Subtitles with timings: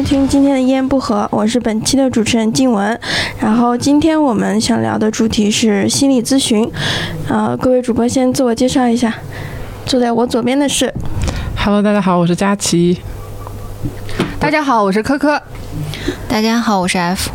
[0.00, 2.98] 收听今天的一言不合，我是本期的主持人静雯。
[3.38, 6.66] 然后今天我们想聊的主题是心理咨询。
[7.28, 9.14] 呃，各位主播先自我介绍一下。
[9.84, 10.90] 坐在我左边的是
[11.54, 12.98] ，Hello，大家好，我是佳琪。
[14.38, 15.38] 大家好，我是科科。
[16.26, 17.30] 大家好，我是 F。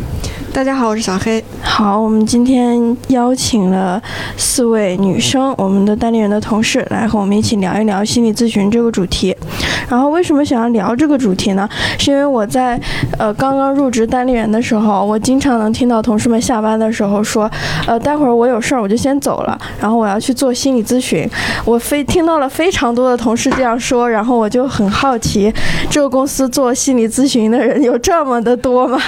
[0.51, 1.45] 大家好，我是小黑。
[1.61, 4.01] 好，我们今天邀请了
[4.37, 9.35] 四位女生，我们的单立人的同事来和我们一起聊一聊心理咨询这个主题。
[9.89, 11.67] 然后为什么想要聊这个主题呢？
[11.97, 12.79] 是因为我在
[13.17, 17.49] 呃刚刚入职单立人的时候，我经常能听到同事们下班的时候说，
[17.87, 21.27] 呃，待会儿我有事儿，我就先走了，然后我要去做心理咨询。
[21.63, 25.53] 我非听到了非常多的同事这样说，然后我就很好奇，
[25.89, 28.99] 这个公司做心理咨询的人有这么的多吗？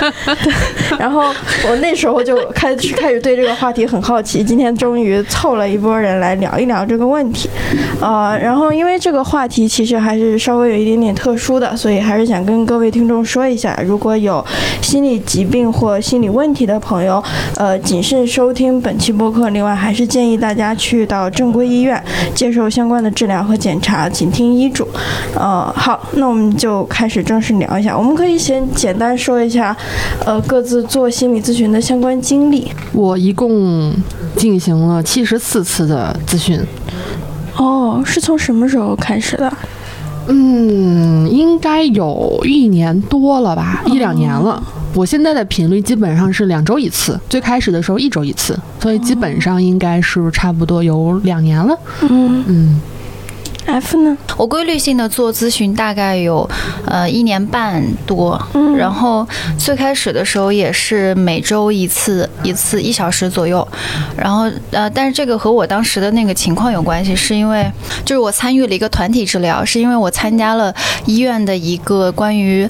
[0.98, 1.22] 然后
[1.68, 4.42] 我那时候就开始开始对这个话题很好奇。
[4.42, 7.48] 今天终于凑了一波人来聊一聊这个问题，
[8.00, 14.42] 呃，然后因为这个话题其实还是稍微有一点点特殊的，所以还是想跟各位听众说一下，如果有
[14.80, 17.22] 心理疾病或心理问题的朋友，
[17.56, 19.50] 呃，谨慎收听本期播客。
[19.50, 22.02] 另外，还是建议大家去到正规医院
[22.34, 24.88] 接受相关的治疗和检查，请听医嘱。
[25.34, 27.96] 呃，好，那我们就开始正式聊一下。
[27.96, 29.76] 我们可以先简单说一下，
[30.24, 32.72] 呃，各自做心理咨询的相关经历。
[32.92, 33.92] 我一共
[34.36, 36.58] 进行了七十四次的咨询。
[37.56, 39.52] 哦，是从什么时候开始的？
[40.28, 44.62] 嗯，应该有一年多了吧，一两年了。
[44.94, 51.78] 我现在的频率基本上是两周一次，最开始的时候一周一次，所以基本上应该是差不多有两年了。
[52.02, 52.80] 嗯嗯。
[53.66, 54.16] F 呢？
[54.36, 56.48] 我规律性的做咨询大概有，
[56.86, 58.40] 呃，一年半多。
[58.54, 59.26] 嗯，然后
[59.58, 63.66] 最开始的时候也是每周一次，一次一小时左右。
[64.16, 67.70] 然后，呃，但是这个和我当时的那个情况有关系，是因为
[68.04, 70.72] 就是我参与了一个团体治疗，是因为我参加了
[71.04, 72.68] 医院的一个关于，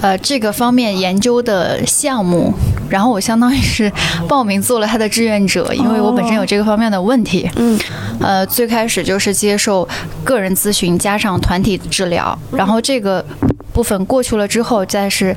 [0.00, 2.52] 呃，这个方面研究的项目。
[2.88, 3.90] 然后我相当于是
[4.28, 7.48] 报名做了他的志愿者，因为我本身有这个方面的问题。
[7.56, 7.78] 嗯，
[8.20, 9.86] 呃，最开始就是接受
[10.24, 13.24] 个人咨询加上团体治疗，然后这个
[13.72, 15.36] 部分过去了之后，再是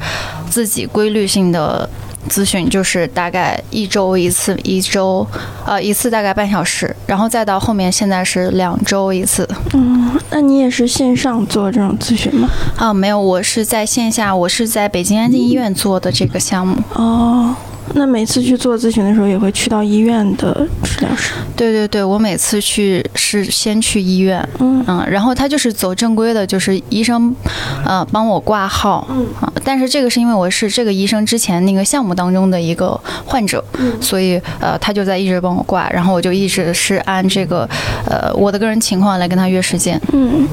[0.50, 1.90] 自己规律性的
[2.28, 5.26] 咨询，就是大概一周一次，一周
[5.66, 9.48] 呃一次大概半小时，然后再到后面现在是两周一次。
[9.74, 12.50] 嗯，那你也是线上做这种咨询吗？
[12.78, 16.78] 啊，没有，我是在线下，我是在北京安定医院做的这个项目。
[16.94, 17.56] 哦。
[17.96, 21.34] 那每次去做咨询的时候，也会去到医院的治疗室。
[21.56, 27.36] 对对对，我每次去是先去医院，嗯嗯，然后他就是走正规的，就是医生，
[27.84, 33.64] 呃，帮我挂号，嗯啊，但是这个是因为我是这个医生之前那个项目当中的一个患者，
[34.00, 37.68] 所以呃，他就在一直帮我挂，然后我就一直是按这个
[38.06, 40.00] 呃我的个人情况来跟他约时间。
[40.14, 40.48] 嗯，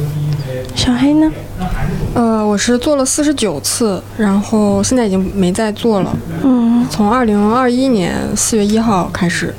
[0.75, 1.31] 小黑呢？
[2.15, 6.17] 呃，我是做了四十九次，然后现在已经没再做了。
[6.43, 9.55] 嗯，从二零二一年四月一号开始，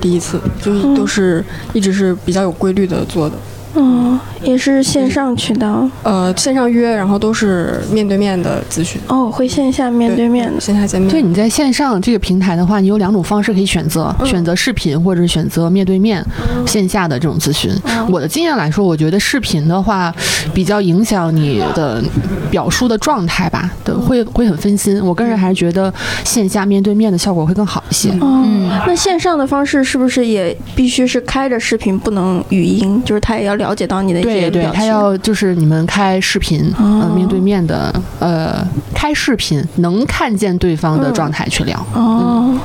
[0.00, 1.44] 第一次就都是
[1.74, 3.36] 一直是比较有规律的做的。
[3.78, 9.00] 哦，也是线上渠道，呃，线上约，然后都是面对面的咨询。
[9.06, 11.08] 哦，会线下面对面的，线下见面。
[11.08, 16.24] 对，你在线上这个平台的话，你有两种方式可以选择，选择视频或者是选择面对面
[16.66, 17.70] 线下的这种咨询。
[18.10, 20.12] 我的经验来说，我觉得视频的话
[20.52, 22.02] 比较影响你的
[22.50, 25.00] 表述的状态吧，对，会会很分心。
[25.04, 25.92] 我个人还是觉得
[26.24, 28.10] 线下面对面的效果会更好一些。
[28.20, 33.00] 嗯，那线上的方式是不是也必须是开着视频，不能语音？
[33.04, 41.78] 就是他也要了解到你的对对，他要就是你们开视频，呃，面对面的，呃，开视频能看见对方的状态去聊。
[41.92, 42.58] 哦，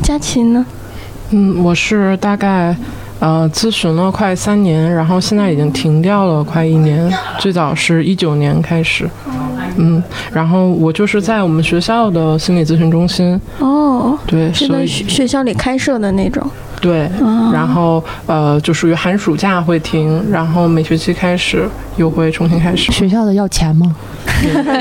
[0.00, 0.64] 佳琪呢？
[1.30, 2.74] 嗯，我是大概
[3.18, 7.12] 呃咨询了快三年，然后现在已经停掉了快一年。
[7.40, 9.10] 最早是一九年开始，
[9.78, 10.02] 嗯，
[10.32, 13.40] 然后我就是在我们学校的心理咨询中心。
[13.58, 16.44] 哦，对，是在学学校里开设的那种。
[16.80, 17.10] 对，
[17.52, 22.92] 然后呃，就属于寒暑假会停，然后每学期开始又会重新开始。
[22.92, 23.96] 学校的要钱吗？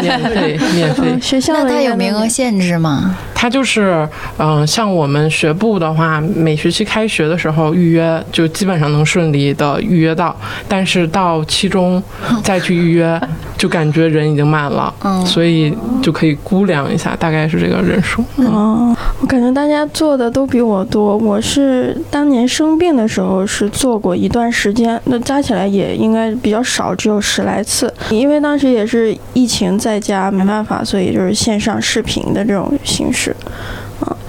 [0.03, 1.17] 免费，免费。
[1.19, 3.17] 学校的它有名额限制吗？
[3.33, 4.07] 它就是，
[4.37, 10.35] 嗯，像我们学部的话，每学期开学的时候预约就基本上能顺利的预约到，
[10.67, 12.01] 但是到期中
[12.43, 13.19] 再去预约，
[13.57, 18.23] 就感觉人已经满了，嗯，所以就可以估量一下，大概是这个人数。
[18.37, 33.35] 哦，我感觉大家做的都比我多，我是当年生病的时候是做过一段时间，那加起来也应该比较少，只有十来次，因为当时也是疫情在家没办法，所以就是线上视频的这种形式。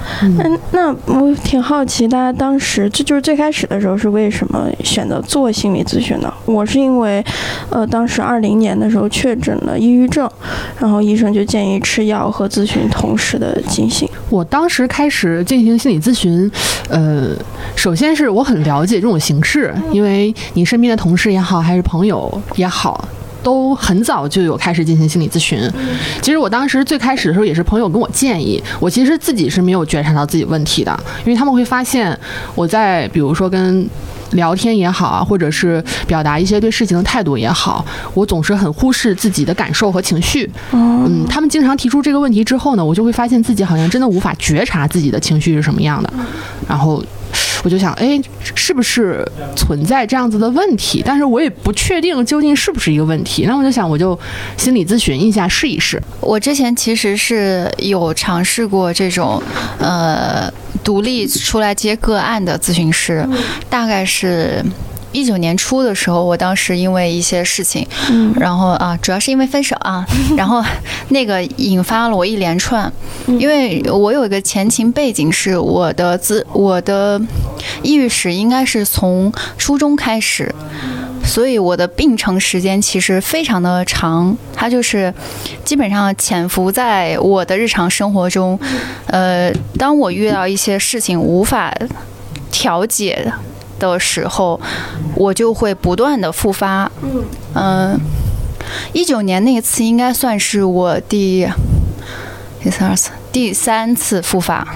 [0.08, 6.32] 啊，嗯，那我挺好奇，大家当时这就是最开始的时候是为什么选择做心理咨询呢？
[6.46, 7.22] 我是因为，
[7.70, 10.28] 呃，当时二零年的时候确诊了抑郁症，
[10.78, 14.08] 然后医生就建议吃药和咨询同时的进行。
[14.30, 16.50] 我当时开始进行心理咨询，
[16.88, 17.30] 呃，
[17.76, 23.06] 首先是我很了解这种形式，因为你身边的同事也好，还是朋友也好。
[23.42, 25.58] 都很早就有开始进行心理咨询。
[26.20, 32.18] 其实我当时最开始的时候也是朋友跟我建议，我其实自己是没有觉察到自己问题的，因为他们会发现
[32.54, 33.88] 我在比如说跟
[34.32, 40.50] 聊天也好啊，或者是表达一些对事情的态度也好，我总是很忽视自己的感受和情绪。
[40.72, 46.12] 嗯，他们经常提出这个问题之后呢，我就会发现自己好像真的无法觉察自己的情绪是什么样的，
[46.68, 47.02] 然后。
[47.64, 48.20] 我就想，哎，
[48.54, 49.26] 是不是
[49.56, 51.02] 存在这样子的问题？
[51.04, 53.44] 但是我也不确定究竟是不是一个问题。
[53.46, 54.18] 那我就想，我就
[54.56, 56.00] 心理咨询一下，试一试。
[56.20, 59.42] 我之前其实是有尝试过这种，
[59.78, 60.52] 呃，
[60.84, 63.26] 独立出来接个案的咨询师，
[63.68, 64.64] 大概是。
[65.12, 67.86] 一九年初的时候，我当时因为一些事情，
[68.36, 70.06] 然后啊，主要是因为分手啊，
[70.36, 70.62] 然后
[71.08, 72.92] 那个引发了我一连串，
[73.26, 77.20] 因为我有一个前情背景，是我的自我的
[77.82, 80.54] 抑郁史应该是从初中开始，
[81.24, 85.12] 所以我的病程时间其实非常的长，它就是
[85.64, 88.58] 基本上潜伏在我的日常生活中，
[89.06, 91.74] 呃，当我遇到一些事情无法
[92.50, 93.32] 调解。
[93.78, 94.60] 的时候，
[95.14, 96.90] 我就会不断的复发。
[97.54, 97.98] 嗯，
[98.92, 101.48] 一九年那次应该算是我第
[102.62, 104.66] 第三次第三次复发。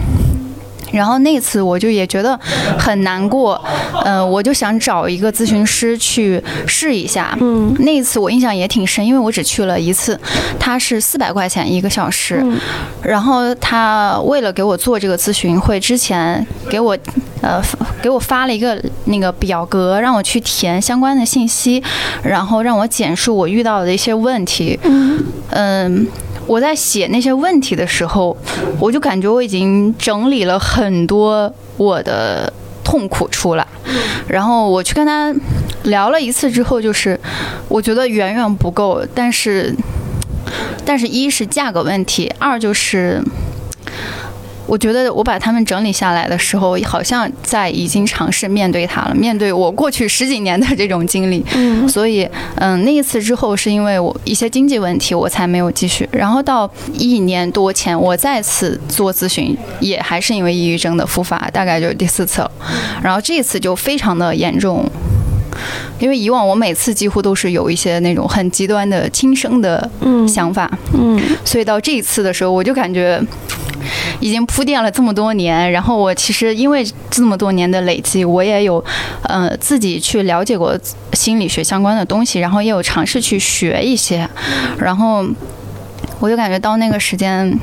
[0.92, 2.38] 然后那次我就也觉得
[2.78, 3.60] 很难过，
[4.04, 7.36] 嗯，我就想找一个咨询师去试一下。
[7.40, 10.18] 嗯，那次我印象也挺深，因为我只去了一次，
[10.58, 12.44] 他是四百块钱一个小时。
[13.02, 16.96] 然后他为了给我做这个咨询会之前，给我
[17.40, 17.60] 呃
[18.02, 21.82] 给我发了一个那个表格，让我去填相关的信息，
[22.22, 24.78] 然后让我简述我遇到的一些问题。
[25.50, 26.06] 嗯。
[26.52, 28.36] 我在写那些问题的时候，
[28.78, 32.52] 我就感觉我已经整理了很多我的
[32.84, 33.66] 痛苦出来，
[34.28, 35.34] 然后我去跟他
[35.84, 37.18] 聊了一次之后，就是
[37.68, 39.74] 我觉得远远不够，但是，
[40.84, 43.22] 但是一是价格问题，二就是。
[44.72, 51.44] 我觉得我把他们整理下来的时候，好像在已经尝试面对他了，面对我过去十几年的这种经历。
[51.54, 56.08] 嗯，所以，嗯，那一次之后，是因为我一些经济问题，我才没有继续。
[56.10, 62.50] 然后到一年多前，我再次做咨询，也还是因为抑郁症的复发，大概就是第四次了。
[63.02, 64.90] 然后这次就非常的严重，
[65.98, 69.90] 因为以往我每次几乎都是有一些那种很极端的轻生的
[70.26, 70.70] 想法。
[70.94, 73.22] 嗯，所以到这一次的时候，我就感觉。
[74.20, 78.82] 已经铺垫了这么多年，然后我其实因为这么多年的累积，我也有，
[79.22, 80.78] 呃，自己去了解过
[81.12, 84.28] 心理学相关的东西，然后也有尝试去学一些，
[84.78, 85.24] 然后
[86.20, 87.58] 我就感觉到那个时间，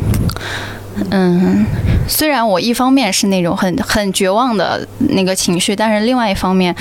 [1.12, 1.66] 嗯，
[2.07, 6.75] 虽然我一方面是那种很很绝望的那个情绪，但是另外一方面，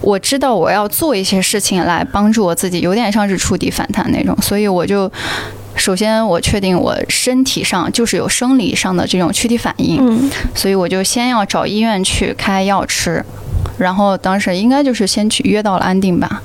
[0.00, 5.10] 我知道我要做一些事情来帮助我自己，有点像是触底反弹那种，所以我就。
[5.76, 13.24] 首先，我确定我身体上就是有生理上的这种躯体反应，所以我就先要找医院去开药吃。
[13.82, 16.40] 然后当时应该就是先去约到了安定吧，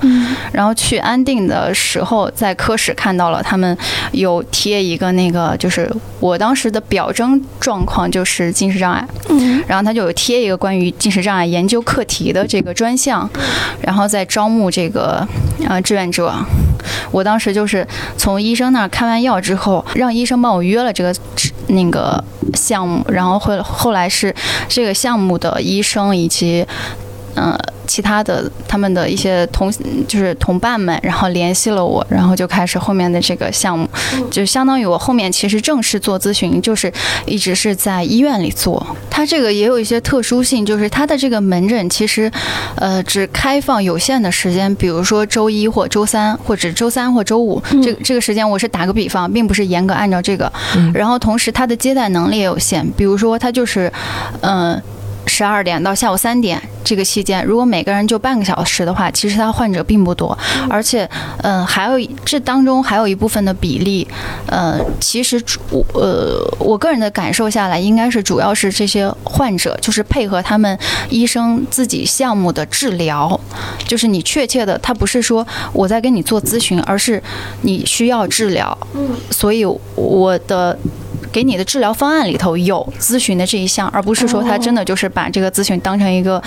[0.50, 3.78] 然后去安定的时候，在科室看到了他们
[4.10, 9.06] 有贴一个那个，就是我当时的表征状况就是近视障碍，
[9.68, 13.30] 然后他就有贴一个关于近视障碍研究课题的这个专项，
[13.80, 15.24] 然后在招募这个
[15.68, 16.34] 呃志愿者。
[17.12, 21.14] 我当时就是从医生那儿开完药之后，让医生帮我约了这个
[21.68, 22.22] 那个
[22.54, 24.34] 项目，然后后后来是
[24.68, 26.66] 这个项目的医生以及。
[27.40, 29.72] 嗯，其他的他们的一些同
[30.08, 33.88] 就是同伴们，然后联系了我，然后就开始后面的这个项目，
[34.28, 36.92] 就相当于我后面其实正式做咨询，就是
[37.26, 38.84] 一直是在医院里做。
[39.08, 42.30] 它这个也有一些特殊性，就是它的这个门诊其实，
[42.74, 50.52] 呃，只开放有限的时间，比如说周一或周三，或者周三或周五，这个这个时间我是打个比方，并不是严格按照这个。
[50.92, 53.92] 然后同时它的接待能力也有限，比如说它就是，
[54.40, 54.80] 嗯。
[55.28, 60.36] 十二点到下午三点这个期间，如果每个人就半个小时的话，其实他患者并不多，
[60.70, 61.08] 而且，
[61.42, 64.08] 嗯，还有这当中还有一部分的比例，
[64.46, 70.78] 呃，其实我呃，我个人的感受下来，应该是主要是这些患者就是配合他们
[71.10, 73.38] 医生自己项目的治疗，
[73.86, 77.22] 就是你确切的，他不是说我在跟你做咨询，而是
[77.62, 80.78] 你需要治疗，嗯，所以我的。
[81.32, 86.42] 给你的治疗方案里头有咨询的这一项，而不是说他真的就是把这个咨询当成一个，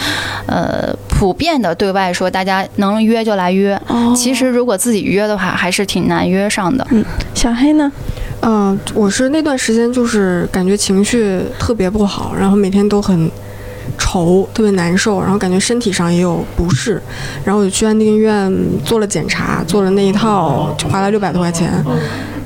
[0.46, 3.80] 呃，普遍的对外说大家能约就来约。
[4.16, 6.86] 其实如果自己约的话，还是挺难约上的。
[6.92, 7.92] 嗯，小黑呢？
[8.42, 13.30] 嗯，我是那段时间就是感觉情绪特别不好，然后每天都很
[14.00, 17.00] 愁，特别难受，然后感觉身体上也有不适，
[17.44, 18.52] 然后我就去安定医院
[18.84, 21.72] 做了检查，做了那一套就花了六百多块钱，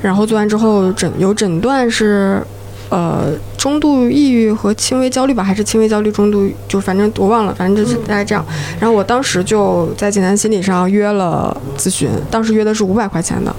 [0.02, 2.42] 然后做完之后诊有诊断是。
[2.88, 8.46] 呃，中度抑郁和轻微焦虑吧，还是轻微焦虑中度，就反正我忘了，反正就是大概这样。
[8.78, 13.52] 然后我当时就在简单心理上约了咨询，当时约的是五百块钱的。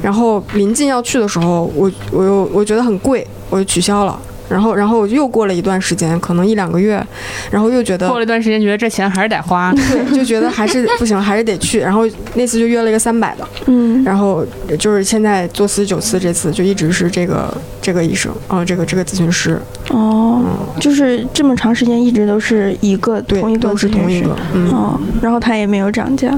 [0.00, 4.18] 然后临近要去的时候，我我又我觉得很贵，我就取消了。
[4.52, 7.04] 然后，然后我又过了一段时间，可能一两个月，
[7.50, 11.80] 然后又觉得过了一段时间，觉得这钱还是得花， 对，就觉得还是不行，还是得去。
[11.80, 12.02] 然后
[12.34, 14.44] 那次就约了一个三百的，嗯，然后
[14.78, 20.42] 就是现在做四十九次，这次就一直是这个这个医生，哦，这个这个咨询师，哦，
[20.78, 26.32] 就是这么长时间一直都是一个同一个都是同一个，嗯，哦，然后他也没有涨价，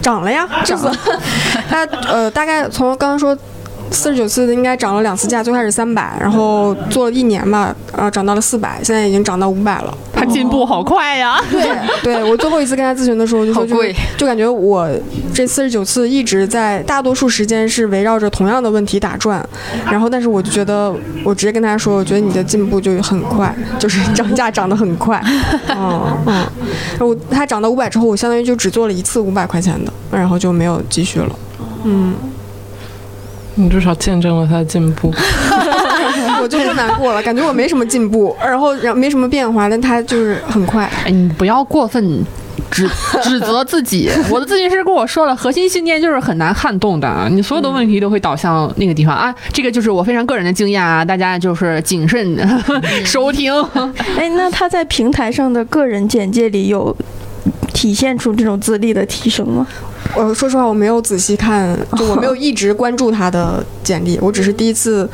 [0.00, 0.92] 涨了呀，涨了，
[1.68, 3.36] 他呃大概从刚刚说。
[3.90, 9.96] 四十九次应该涨了两次价，最开始三百，然后做了一年吧，呃，涨到了四百，现在已经涨到五百了。
[10.12, 11.40] 他进步好快呀！
[11.50, 11.64] 对，
[12.02, 13.76] 对我最后一次跟他咨询的时候就说，就
[14.16, 14.90] 就感觉我
[15.32, 19.46] 这四十九次一直在大多数时间是围绕着同样的问题打转，
[19.86, 20.92] 然后但是我就觉得
[21.22, 25.22] 我直接跟他说，我觉得你的进步就很快，就是涨价涨得很快。
[25.68, 26.46] 嗯嗯，
[26.98, 31.30] 我他涨到五百之后，我相当于就只做了一次五百块钱的，然后就没有继续了。
[31.84, 32.14] 嗯。
[33.60, 35.12] 你至少见证了他的进步，
[36.40, 40.88] 我就不难过了，感觉我没什么进步，然后然后没什么变化，但他就是很快。
[41.04, 42.24] 哎，你不要过分
[42.70, 42.88] 指
[43.22, 44.08] 指责自己。
[44.30, 49.34] 我的咨询师跟我说了，核心信念就是很难撼动的，你所有的问题都会导向那个地方啊。
[49.52, 52.38] 这个就是我非常个人的经验啊，大家就是谨慎
[53.04, 53.52] 收听。
[54.16, 56.94] 哎，那他在平台上的个人简介里有
[57.78, 59.64] 体现出这种资历的提升吗？
[60.16, 65.08] 我说实话，我没有仔细看， 就我没有一直关注他的简历，我只是第一次，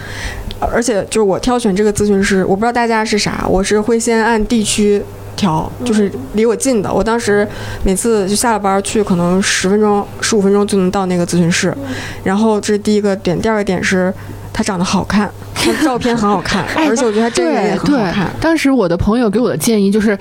[0.59, 5.03] 而且就是我挑选这个咨询师，我不知道大家是啥，我是会先按地区
[5.37, 6.91] 挑，就是离我近的。
[6.91, 7.47] 我当时
[7.83, 11.77] 每次就下了班去，可能十分钟、十五分钟就能到那个咨询室。
[12.23, 14.11] 然后这是第一个点，第二个点是
[14.55, 18.31] 他长得好看， 他照片很好看，而且我觉得他真人也很好看。
[18.41, 20.19] 当时我的朋友给我的建议就是。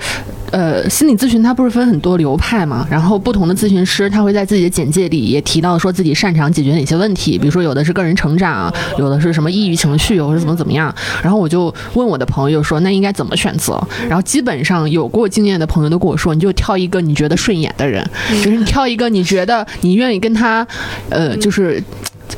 [0.54, 2.86] 呃，心理咨询它不是分很多流派嘛？
[2.88, 10.94] 然后不同的咨询师他会在自己的简介里也提到说自己擅长解决哪些问题，比如说有的是个人成长，有的是什么抑郁情绪，或者怎么怎么样。
[11.20, 13.82] 然后我就问我的朋友说，那应该怎么选择？
[14.08, 18.08] 然后基本上有过经验的朋友都跟我说，你就挑一个你觉得顺眼的人，
[18.44, 20.64] 就是你挑一个你觉得你愿意跟他，
[21.10, 21.82] 呃，就是。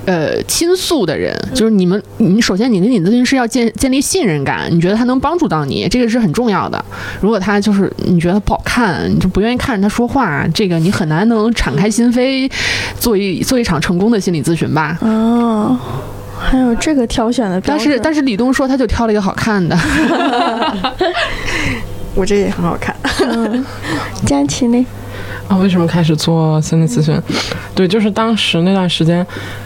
[0.05, 6.85] 呃，倾诉的人就是你们，你首先你跟你咨询师要建建立信任感，你觉得他能帮助到你，这个是很重要的。
[7.21, 12.51] 如果他就是你觉得不好看，你就不愿意看着他说话，这个你很难能敞开心扉，
[12.99, 14.99] 做一做一场成功的心理咨询吧。
[15.01, 15.79] 哦，
[16.39, 19.77] 还有这个挑选的但是但是李东说他就挑了一个好看的
[22.15, 22.95] 我这也很好看。
[24.27, 24.87] 佳琪呢？
[25.49, 27.17] 啊，为什么开始做心理咨询？
[27.73, 29.25] 对，就是当时那段时间，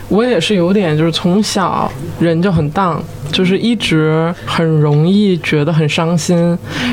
[0.08, 6.36] 我也是有点，就是从小人就很荡，就是一直很容易觉得很伤心，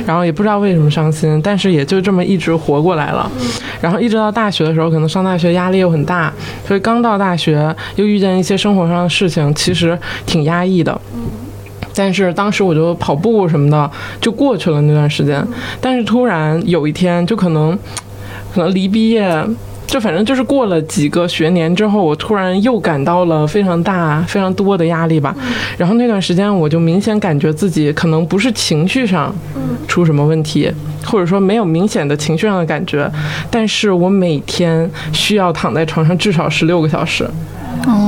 [0.06, 3.30] 然后也不知道为什么伤心，但是也就这么一直活过来了。
[3.82, 6.32] 然后一直到大学的时候，可能上大学压力又很大，
[6.66, 10.98] 所以刚到大学又遇见一些生活上的事情，其实挺压抑的。
[11.94, 13.92] 但是当时我就跑步什么的
[14.22, 15.46] 就过去了那段时间，
[15.82, 17.78] 但是突然有一天，就可能。
[18.58, 19.32] 可能离毕业，
[19.86, 25.36] 就反正就是过了几个学年之后，我突然又感到了非常大、非常多的压力吧。
[25.78, 29.32] 然后那段时间，我就明显感觉自己可能不是情绪上
[29.88, 30.72] 出什么问题，
[31.06, 33.08] 或者说没有明显的情绪上的感觉，
[33.52, 37.30] 但是我每天需要躺在床上至少十六个小时。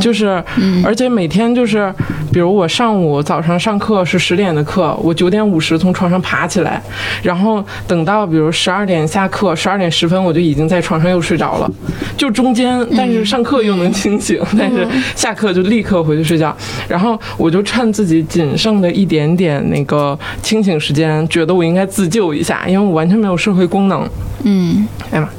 [0.02, 0.42] 就是，
[0.84, 1.94] 而且每天就是，
[2.32, 6.82] 比如我上午早上上课是十点的课，我九点五十从床上爬起来，
[7.22, 11.72] 然后等到比如十二点下课，十二点十分我就已经在床上又睡着了，
[12.18, 16.56] 就中间但是上课又能清醒，但是下课就立刻回去睡觉，
[16.88, 24.08] 然后我就趁自己仅剩的一点点那个清醒时间，觉得我应该自救一下，因为我完全没有社会功能。
[24.44, 25.30] 嗯，哎呀，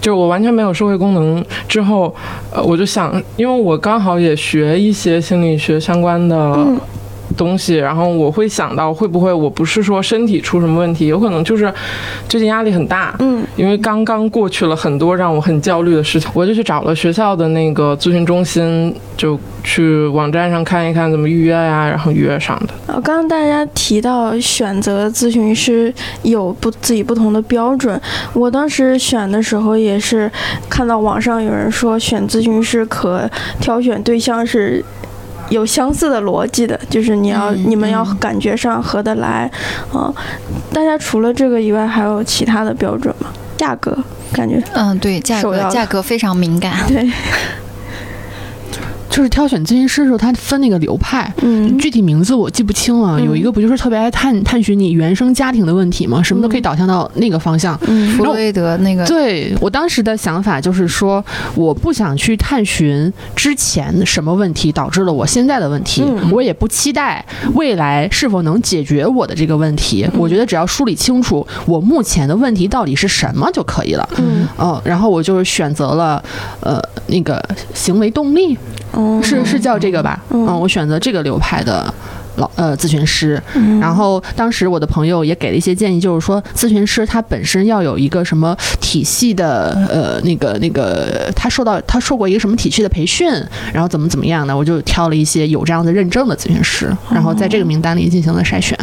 [0.00, 2.14] 就是我完全没有社会功能之后，
[2.52, 6.66] 呃，我就想，因为我刚好也学一些心理学相关的
[7.36, 11.72] 东西，然后我会想到会不会我不是说身体出什么问题，有可能就是
[12.28, 22.74] 最近压力很大，嗯，因为刚刚过去了很多让我很焦虑的事情，我就去找了学校的那个咨询中心，就去网站上看一看怎么预约呀，然后预约上的。
[22.86, 28.00] 呃，刚刚大家提到选择咨询师有不自己不同的标准，
[28.32, 30.30] 我当时选的时候也是
[30.68, 33.28] 看到网上有人说选咨询师可
[33.60, 34.84] 挑选对象是。
[35.50, 39.50] 有相似的逻辑的，就是你要、嗯你们要嗯感觉上合得来，
[39.92, 40.12] 啊、
[40.72, 43.28] 大家除了这个以外，还有其他的标准吗？
[43.56, 43.96] 价格
[44.32, 46.74] 感觉嗯，对，价格价格非常敏感。
[46.88, 47.08] 对，
[49.14, 51.32] 就是挑选咨询师的时候，他分那个流派。
[51.42, 56.20] 嗯具体名字我记不清了，嗯有一个不就是特别爱探探寻你原生家庭的问题吗？
[56.20, 57.78] 什么都可以导向到那个方向。
[57.86, 70.04] 嗯弗洛伊德那个，对我当时的想法就是说，我不想去探寻之前什么问题导致了我现在的问题，嗯我也不期待未来是否能解决我的这个问题。
[70.18, 74.08] 我觉得只要梳理清楚我目前的问题到底是什么就可以了。
[74.18, 76.20] 嗯哦，然后我就是选择了
[76.60, 77.40] 呃那个
[77.74, 78.58] 行为动力，
[78.94, 80.22] 哦是是叫这个吧？
[80.30, 81.92] 嗯嗯，我选择这个流派的。
[82.36, 93.30] 老呃，咨询师，嗯然后当时我的朋友也给了一些建议，就是说咨询师他本身要有一个什么体系的呃那个那个，他受到他受过一个什么体系的培训，
[93.72, 98.76] 然后怎么怎么样呢，我就挑了一些有这样的认证的咨询师，然后在这个名单里进行了筛选。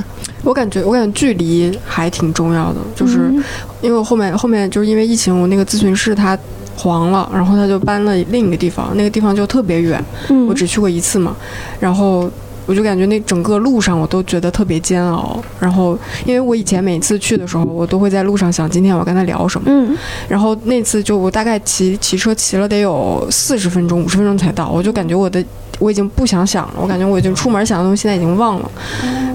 [0.43, 3.43] 我感觉我感觉距离还挺重要的，就是嗯
[3.81, 6.39] 因为我后面后面就是因为疫情，我那个咨询室它
[6.81, 10.47] 黄了，然后他就搬了另一个地方，那个地方就特别远，嗯。
[10.47, 11.35] 我只去过一次嘛，
[11.79, 12.29] 然后。
[12.67, 19.97] 我就感觉那整个路上我都觉得特别煎熬，然后因为我以前每次去的时候，我都会在路上想今天我要跟他聊什么，嗯。
[20.29, 25.43] 然后那次就我大概骑骑车骑了得有四十分钟、五十分钟才到，我就感觉我的
[25.79, 28.71] 我已经不想想了，我感觉我已经出门想的东西现在已经忘了，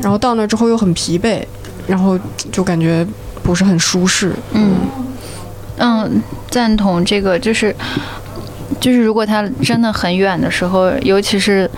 [0.00, 1.42] 然后到那之后又很疲惫，
[1.86, 2.18] 然后
[2.52, 3.06] 就感觉
[3.42, 4.32] 不是很舒适。
[4.52, 5.05] 嗯嗯，
[6.50, 7.74] 赞同这个，就是
[8.80, 11.70] 就是如果他真的很远的时候，尤其是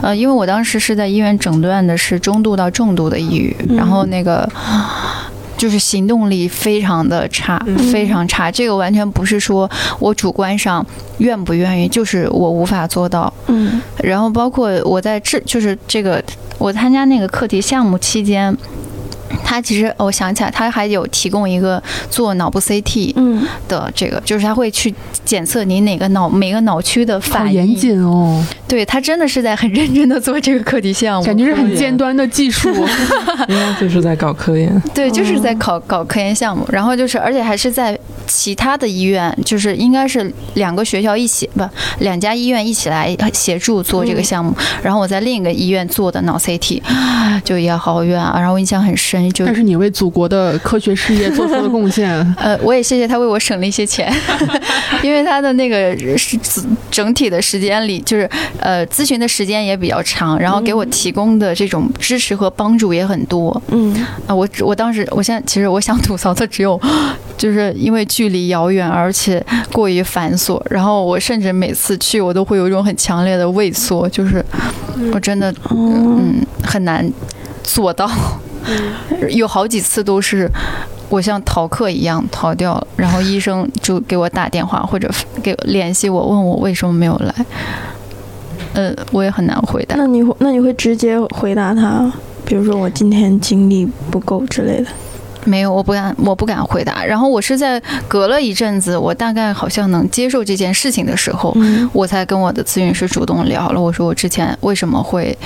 [0.00, 4.48] 呃，因为我当时是在医院诊断的是中度到重度的抑郁，然后那个。
[5.54, 8.50] 就是行动力非常的差，嗯非常差。
[8.50, 10.84] 这个完全不是说我主观上
[11.18, 13.32] 愿不愿意，就是我无法做到。
[13.46, 16.20] 嗯然后包括我在治，就是这个
[16.58, 18.52] 我参加那个课题项目期间，
[19.44, 27.52] 他其实我想起来，他还有提供一个做脑部 CT 嗯的这个，就是他会去检测你哪个脑每个脑区的反应。
[27.52, 32.70] 严谨哦，对他真的是在很认真的做这个课题项目，感觉是很尖端的技术。
[33.48, 34.82] 应该就是在搞科研。
[34.94, 41.68] 对，就是在搞搞科研项目，然后就是，而且还是在其他的医院，就是应该是两个学校一起不，
[41.98, 44.54] 两家医院一起来协助做这个项目。
[44.82, 46.80] 然后我在另一个医院做的脑 CT，
[47.44, 52.12] 就也好远啊，然后我印象很深，就但是你为祖国的科学事业做出了贡献。
[52.36, 54.12] 呃，我也谢谢他为我省了一些钱，
[55.02, 56.38] 因为他的那个是
[56.90, 63.60] 整体的时间里，就是呃咨询的时间也比较长，然后给我提供的这种支持和帮助也很多。
[63.68, 63.94] 嗯。
[64.26, 66.80] 啊，我我当时，我现在其实我想吐槽的只有，
[67.36, 74.44] 就是因为距离遥远，而且过于繁琐，然后我甚至每次去，我都会有一种很强烈的畏缩，就是
[75.12, 75.76] 我真的哦。
[76.18, 77.12] 嗯很难
[77.64, 78.08] 做到，
[79.30, 80.48] 有好几次都是。
[81.08, 85.10] 我像逃课一样逃掉了，然后医生就给我打电话或者
[85.42, 87.46] 给联系我，问我为什么没有来。
[88.72, 89.94] 呃，我也很难回答。
[89.96, 92.10] 那你会那你会直接回答他，
[92.46, 94.86] 比如说我今天精力不够之类的。
[95.44, 97.04] 没有，我不敢，我不敢回答。
[97.04, 103.80] 然后我是在隔了一阵子，我大概好像能接受这件事情的时候，嗯我才跟我的咨询师主动聊了。
[103.80, 105.36] 我说我之前为什么会，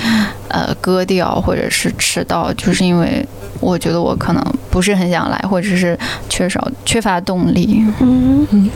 [0.48, 3.26] 呃，割掉或者是迟到，就是因为
[3.60, 7.82] 我觉得我可能不是很想来，或者是缺少缺乏动力。
[8.00, 8.70] 嗯嗯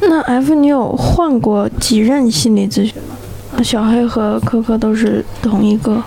[0.00, 3.62] 那 F 你有换过几任心理咨询吗？
[3.62, 6.02] 小黑和可可都是同一个。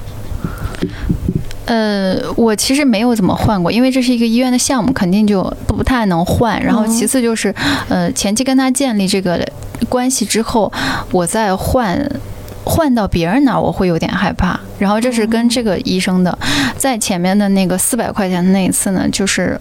[1.65, 6.61] 呃，我其实没有怎么换过，因为这是一个医院的项目，肯定就不不太能换。
[6.61, 7.53] 然后其次就是，
[7.89, 9.39] 呃，前期跟他建立这个
[9.87, 10.71] 关系之后，
[11.11, 12.09] 我再换。
[12.65, 14.57] 换到别人那儿，我会有点害怕。
[14.79, 16.35] 然后这是跟这个医生的，
[16.77, 19.59] 在前面的那个四百块钱的那一次呢，就是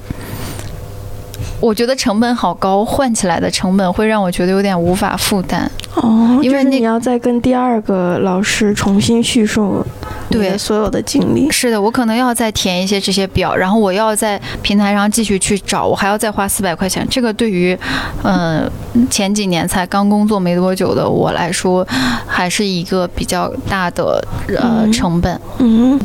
[1.59, 5.69] 我觉得成本好高，换起来的成本会让我觉得有点无法负担。
[5.97, 9.85] 哦，因为你要再跟第二个老师重新叙述
[10.33, 11.51] 对所有的经历。
[11.51, 17.07] 是的，我可能要再填一些这些表，然后我要在平台上继续去找，我还要再花四百块钱。
[17.11, 17.79] 这个对于，
[18.23, 18.71] 呃，
[19.11, 21.87] 前几年才刚工作没多久的我来说，
[22.27, 25.41] 还是一个比较大的呃嗯成本。
[25.59, 26.01] 嗯，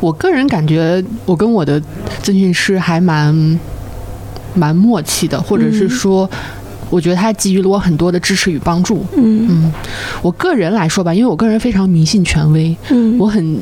[0.00, 1.80] 我个人感觉，我跟我的
[2.22, 3.60] 咨询师还蛮
[4.54, 6.28] 蛮默契的，或者是说。
[6.94, 9.04] 我觉得他给予了我很多的支持与帮助。
[9.16, 9.72] 嗯嗯，
[10.22, 13.58] 我个人来说吧，因为我个人非常迷信权威，嗯，我很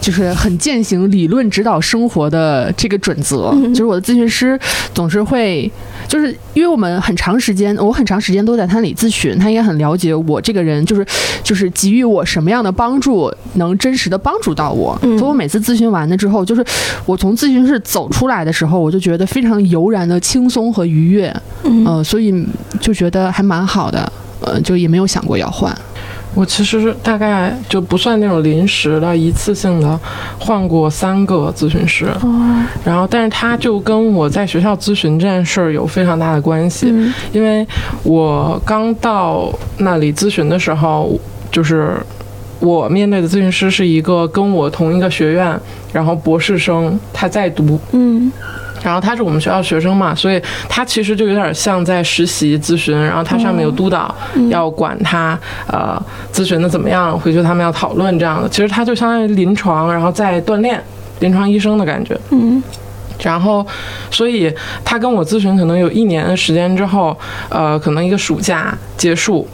[0.00, 3.50] 就是很践行理论指导生活的这个准则。
[3.54, 4.58] 嗯就是我的咨询师
[4.92, 5.70] 总是会，
[6.08, 11.06] 就是因为我们很长时间，我很长时间都在他那里咨询，他也很了解我这个人，就是
[11.44, 14.98] 就是给予我什么样的帮助，能真实的帮助到我。
[15.02, 16.64] 嗯所以我每次咨询完了之后，就是
[17.06, 21.34] 我从咨询室走出来的时候，我就觉得非常悠然的轻松和愉悦。
[21.62, 22.32] 嗯呃，所以
[22.80, 25.76] 就觉得还蛮好的，呃，就也没有想过要换。
[26.32, 29.98] 我其实大概就不算那种临时的、一次性的，
[30.38, 32.06] 换过三个咨询师。
[32.22, 37.66] 哦，然后，但是他就跟我在学校咨询这件事儿有非常大的关系，嗯因为
[38.04, 41.18] 我刚到那里咨询的时候，
[41.50, 41.96] 就是
[42.60, 45.60] 我面对的咨询师是一个跟我同一个学院，
[45.92, 48.30] 然后博士生，他在读，嗯
[48.82, 54.14] 然后他是我们学校学生嘛，所以他其实就有点像在实习咨询，然后他上面有督导，
[54.48, 56.00] 要管他呃
[56.32, 58.48] 咨询的怎么样，回去他们要讨论这样的。
[58.48, 60.82] 其实他就相当于临床，然后在锻炼
[61.20, 62.18] 临床医生的感觉。
[62.30, 62.62] 嗯
[63.22, 63.66] 然后，
[64.10, 64.50] 所以
[64.82, 67.14] 他跟我咨询可能有一年的时间之后，
[67.50, 69.46] 呃，可能一个暑假结束，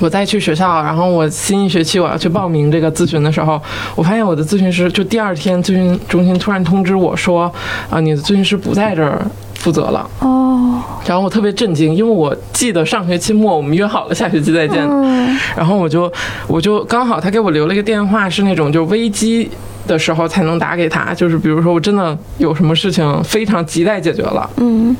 [0.00, 3.60] 我再去学校，然后我新一学期我要去报名这个咨询的时候，
[3.94, 7.52] 我发现我的咨询师就第二天咨询中心突然通知我说，
[7.90, 10.08] 啊、你的咨询师不在这儿负责了。
[10.20, 15.36] 哦，然后我特别震惊，因为我记得上学期末我们约好了下学期再见，嗯。
[15.56, 16.12] 然后我就
[16.46, 19.50] 我就刚好他给我留了一个电话，是那种就危机
[19.86, 24.94] 的时候才能打给他，就是比如说我真的有什么事情非常急待解决了，嗯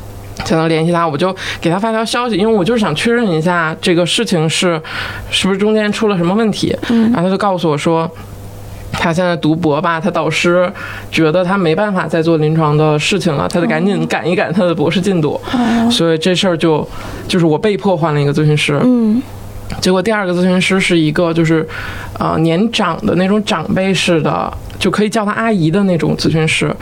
[0.45, 4.81] 才能联系他，我就给他发条消息，因为我就是想确认一下这个事情是
[5.31, 8.11] 是不是中间出了什么问题，嗯然后他就告诉我说。
[8.97, 10.73] 他现在读博吧，他导师
[11.11, 16.89] 觉得他没办法再做临床的事情了，他得赶紧赶一赶他的博士进度，哦所以这事儿就
[17.27, 18.81] 就是我被迫换了一个咨询师。
[18.85, 19.21] 嗯
[19.81, 21.67] 结果第二个咨询师是一个就是，
[22.19, 26.75] 呃，年长的那种长辈式的，就可以叫他阿姨的那种咨询师。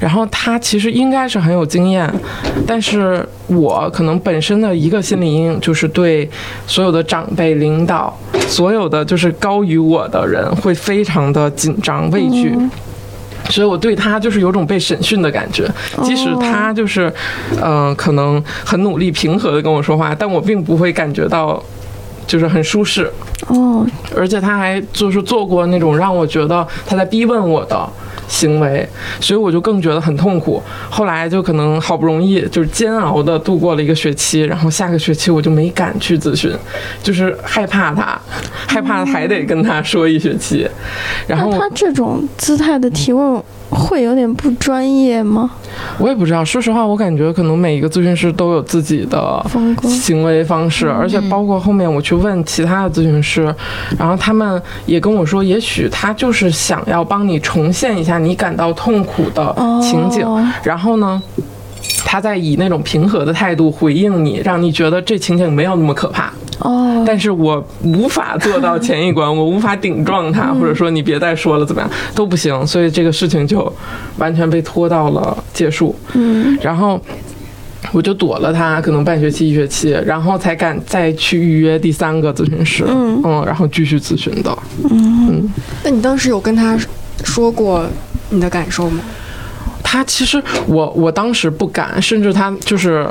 [0.00, 2.12] 然后他其实应该是很有经验，
[2.66, 6.28] 但是我可能本身的一个心理阴影就是对
[6.66, 8.16] 所有的长辈领导，
[8.48, 12.56] 所有的就是高于我的人会非常的紧张畏惧。
[13.50, 15.68] 所以我对他就是有种被审讯的感觉，
[16.04, 17.12] 即使他就是，
[17.60, 21.60] 呃，可能很努力平和的跟我说话，但我并不会感觉到，
[22.26, 23.10] 就是很舒适。
[23.48, 27.88] 哦而且他还就是做过那种让我觉得他在逼问我的
[28.28, 28.88] 行为，
[29.20, 30.62] 所以我就更觉得很痛苦。
[30.88, 36.50] 后来就可能好不容易就是煎熬的度过了一个学期，然后下个学期我就没敢去咨询，
[37.02, 38.18] 就是害怕他，
[38.68, 40.68] 害怕还得跟他说一学期。
[41.26, 45.50] 然后那他这种姿态的提问会有点不专业吗？
[45.98, 53.54] 我也不知道，说实话，我感觉可能每一个咨询师都有自己的风格行为方式，而且包括后面我去问其他的咨询师，
[53.98, 61.22] 然后他们也跟我说，也许他就是想要帮你重现一下你感到痛苦的情景，哦然后呢。
[62.04, 66.32] 他在以那种平和的态度回应你，让你觉得这情景没有那么可怕。
[66.58, 72.64] 哦，但是我无法做到前一关，我无法顶撞他， 或者说你别再说了，怎么样都不行。
[72.66, 73.72] 所以这个事情就
[74.18, 75.94] 完全被拖到了结束。
[76.12, 77.00] 嗯然后
[77.90, 84.56] 我就躲了他可能半学期一学期，然后才敢再去预约第三个咨询师，嗯然后继续咨询的。
[84.88, 85.50] 嗯
[85.82, 86.78] 那你当时有跟他
[87.24, 87.84] 说过
[88.30, 89.00] 你的感受吗？
[89.92, 93.06] 他其实我我当时不敢，甚至他就是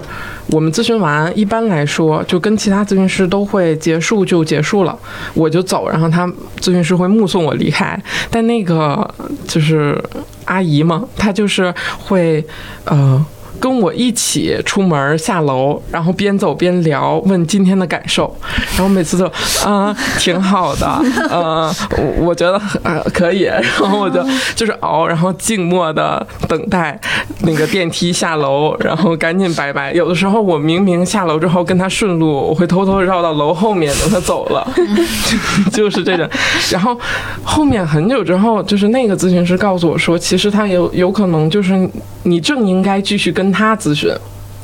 [0.47, 4.97] 我们咨询完，一般来说就跟其他咨询师都会结束就结束了，
[5.35, 6.25] 我就走，然后他
[6.59, 7.95] 咨询师会目送我离开。
[8.31, 9.07] 但那个
[9.47, 9.95] 就是
[10.45, 12.43] 阿姨嘛，她就是会
[12.85, 13.23] 呃。
[13.61, 18.35] 跟我一起出门下楼，然后边走边聊，问今天的感受，
[18.75, 19.25] 然后每次都
[19.63, 20.87] 啊、挺好的，
[21.29, 24.19] 呃， 我我觉得呃可以，然后我就
[24.55, 26.99] 就是熬，然后静默的等待
[27.41, 29.93] 那个电梯下楼，然后赶紧拜拜。
[29.93, 34.67] 有的时候我明明下楼之后跟他顺路，我会偷偷绕到楼后面等他走了，
[35.71, 36.27] 就是这种。
[36.71, 36.99] 然后
[37.43, 41.87] 后面很久之后，就是那个咨询师告诉我说，其实他有有可能就是
[42.23, 44.09] 你正应该继续跟他咨询。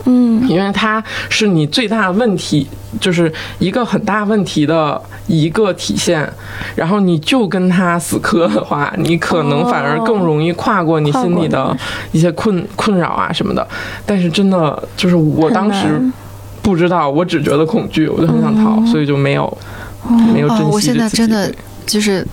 [0.10, 2.66] 嗯因为它是你最大的问题，
[3.02, 6.32] 就是一个很大问题的一个体现。
[6.76, 11.76] 然后你就跟他死磕的话，你可能反而更容易跨过你心里的
[12.14, 13.68] 一些困困扰啊什么的。
[14.06, 16.00] 但是真的就是我当时
[16.62, 19.58] 不知道，我只觉得恐惧，我就很想逃，所以就没有
[20.34, 21.52] 没有珍惜哦，我现在真的
[21.86, 22.26] 就是。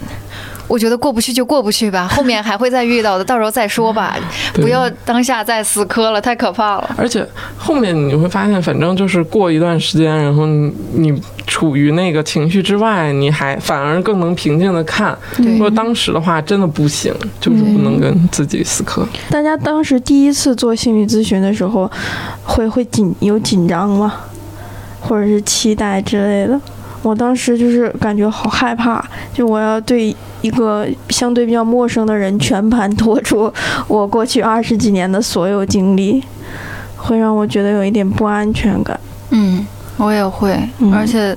[0.74, 4.16] 我我觉得过不去就过不去吧， 后面还会再遇到的，到时候再说吧，
[4.54, 6.94] 不要当下再死磕了，太可怕了。
[6.98, 7.24] 而且
[7.56, 15.16] 后面你会发现，反正就是过一段时间，然后你你处于那个情绪之外，你还反而更能平静的看。
[15.38, 19.06] 如果当时的话，真的不行，就是不能跟自己死磕。
[19.30, 21.88] 大家当时第一次做心理咨询的时候，
[22.42, 24.12] 会会紧有紧张吗？
[25.00, 26.60] 或者是期待之类的？
[27.04, 33.52] 我当时就是感觉好害怕，就我要对一个相对比较陌生的人全盘托出
[33.86, 36.24] 我过去二十几年的所有经历，
[36.96, 38.98] 会让我觉得有一点不安全感。
[39.28, 39.66] 嗯，
[39.98, 40.58] 我也会，
[40.90, 41.36] 而且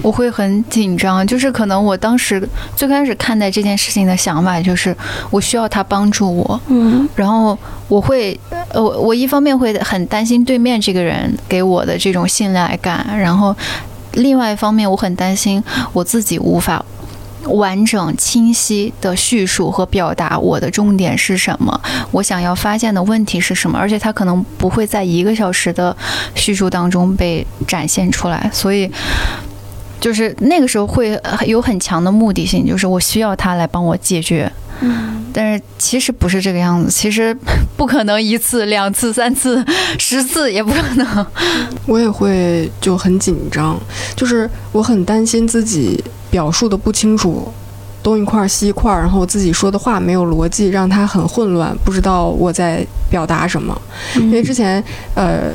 [0.00, 1.26] 我会很紧张。
[1.26, 2.42] 就是可能我当时
[2.74, 4.96] 最开始看待这件事情的想法就是
[5.30, 7.56] 我需要他帮助我，嗯，然后
[7.88, 8.38] 我会，
[8.70, 13.54] 呃，我一方面会很担心对面这个人给我的这种信赖感，然后。
[14.12, 16.84] 另外一方面，我很担心我自己无法
[17.44, 25.96] 完整、清晰的叙述和表达我的重点是什么，我想要发现的问题是什么，而且他可能不会在一个小时的
[26.34, 28.90] 叙述当中被展现出来，所以
[30.00, 34.50] 就是那个时候会有很强的目的性，就是我需要他来帮我解决。
[34.80, 37.36] 嗯，但是其实不是这个样子，其实
[37.76, 39.64] 不可能一次、两次、三次、
[39.98, 41.26] 十次也不可能。
[41.86, 43.76] 我也会就很紧张，
[44.14, 47.52] 就是我很担心自己表述的不清楚，
[48.02, 53.76] 东一块西一块，然后我自己说的话没有逻辑，让他很混乱，不知道我在表达什么。
[54.14, 54.82] 因为之前
[55.14, 55.52] 呃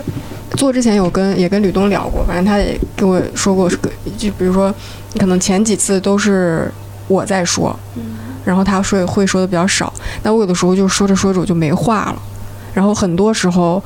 [0.57, 3.69] 做之前有跟也跟吕东聊过，反正他也跟我说过，
[4.17, 4.73] 就比如说
[5.17, 6.69] 可能前几次都是
[7.07, 7.79] 我在说。
[8.45, 9.91] 然后他说会说的比较少，
[10.23, 12.15] 那我有的时候就说着说着我就没话了，
[12.73, 13.81] 然后很多时候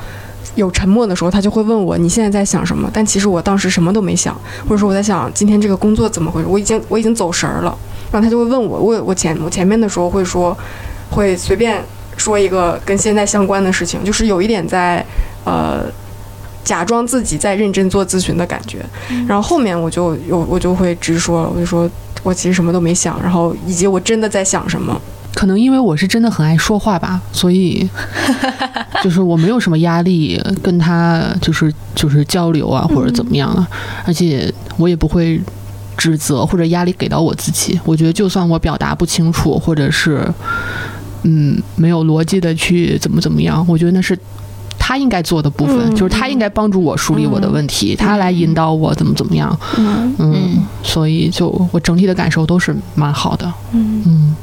[0.56, 2.90] 有沉默的时候，他就会问我你现在在想什么？
[2.92, 4.34] 但其实我当时什么都没想，
[4.68, 6.48] 或者说我在想今天这个工作怎么回事？
[6.48, 7.78] 我已经我已经走神儿了，
[8.12, 10.58] 然后他就会问我，我我前我前面的时候会说，
[11.12, 11.84] 会随便
[12.16, 15.06] 说一个跟现在相关的事情，就是有一点在
[15.44, 15.84] 呃
[16.64, 18.84] 假装自己在认真做咨询的感觉，
[19.28, 21.88] 然后后面我就有我就会直说了，我就说。
[22.24, 25.00] 我其实什么都没想，然后以及我真的在想什么，
[25.34, 27.88] 可能因为我是真的很爱说话吧，所以
[29.04, 33.68] 就是我没有什么压力跟他就是就是交流啊或者怎么样啊，
[34.06, 35.40] 而且我也不会
[35.96, 37.80] 指责或者压力给到我自己。
[37.86, 40.28] 我觉得就算我表达不清楚，或者是
[41.24, 44.18] 嗯没有逻辑的去怎么怎么样，我觉得那是。
[44.88, 49.54] 他应该做的部分，就是他应该帮助我梳理我的问题，他来引导我怎么怎么样。
[49.76, 53.54] 嗯，所以就我整体的感受都是蛮好的。
[53.74, 54.34] 嗯，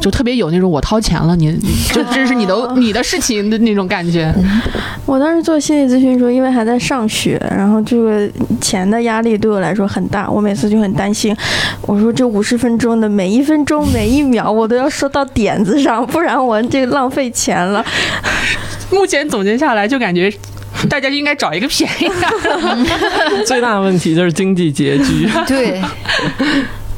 [0.00, 1.52] 就特别有那种我掏钱了，你
[1.92, 4.32] 就 这是你的你的事情的那种感觉。
[5.06, 8.28] 我当时做心理咨询的时候，因为还在上学，然后这个
[8.60, 11.34] 钱的压力对我来说很大，我每次就很担心。
[11.82, 17.84] 我说这五十分钟的每一分钟每一秒，我都要说到点子上，不然我这浪费钱了。
[18.90, 20.32] 目前总结下来，就感觉
[20.88, 23.44] 大家应该找一个便宜的。
[23.44, 25.28] 最大的问题就是经济拮据。
[25.46, 25.80] 对，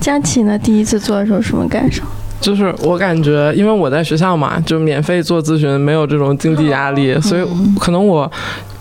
[0.01, 0.59] 佳琪呢？
[0.59, 2.03] 第一次做的时候什么感受？
[2.41, 7.45] 就是我感觉，因为我在学校嘛，就免费做咨询，没有这种经济压力，所以
[7.79, 8.31] 可能我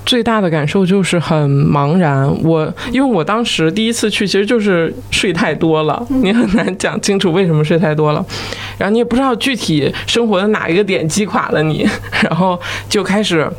[0.05, 2.27] 最大的感受就是很茫然。
[2.43, 8.23] 我因为我当时第一次去，其实就是睡太多了，你很难讲清楚为什么睡太多了。
[8.77, 11.87] 然后你也不知道具体生活的哪一个点击垮了你，
[12.21, 13.49] 然后就开始。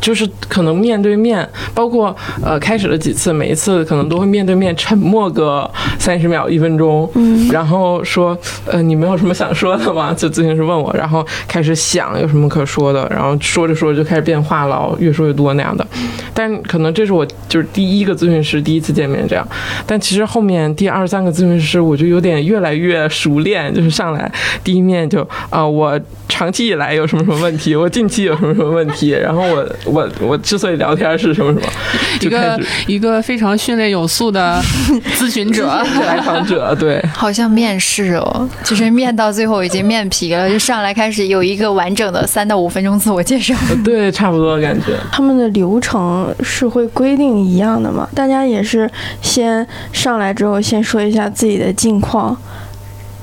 [0.00, 10.12] 就是可能面对面，包括呃开始了几次，每一次可能都会面对面沉默个三十秒、一分钟，嗯，然后说呃你没有什么想说的吗？
[10.16, 15.86] 就咨询师问我，然后开始想有什么可说的，然后说着说着就开始变话痨，越说越多那样的。
[16.32, 19.46] 但可能这是我就是第一个咨询师第一次见面这样，
[19.86, 24.30] 但其实后面第二三个咨询师我就有点越来越熟练，就是上来
[24.62, 29.64] 第一面就啊我长期以来有什么什么问题，我近期有什么什么问题，然后我。
[29.84, 31.66] 我我之所以聊天是什么什么，
[32.20, 34.60] 一个一个非常训练有素的
[35.16, 35.66] 咨询者、
[36.06, 44.96] 来访者，对， 好像面试哦，就是面到最后已经面皮了，就上来开始有一个完整的三到五分钟自我介绍，对，差不多感觉。
[45.12, 48.08] 他们的流程是会规定一样的吗？
[48.14, 52.36] 大家也是先上来之后先说一下自己的近况，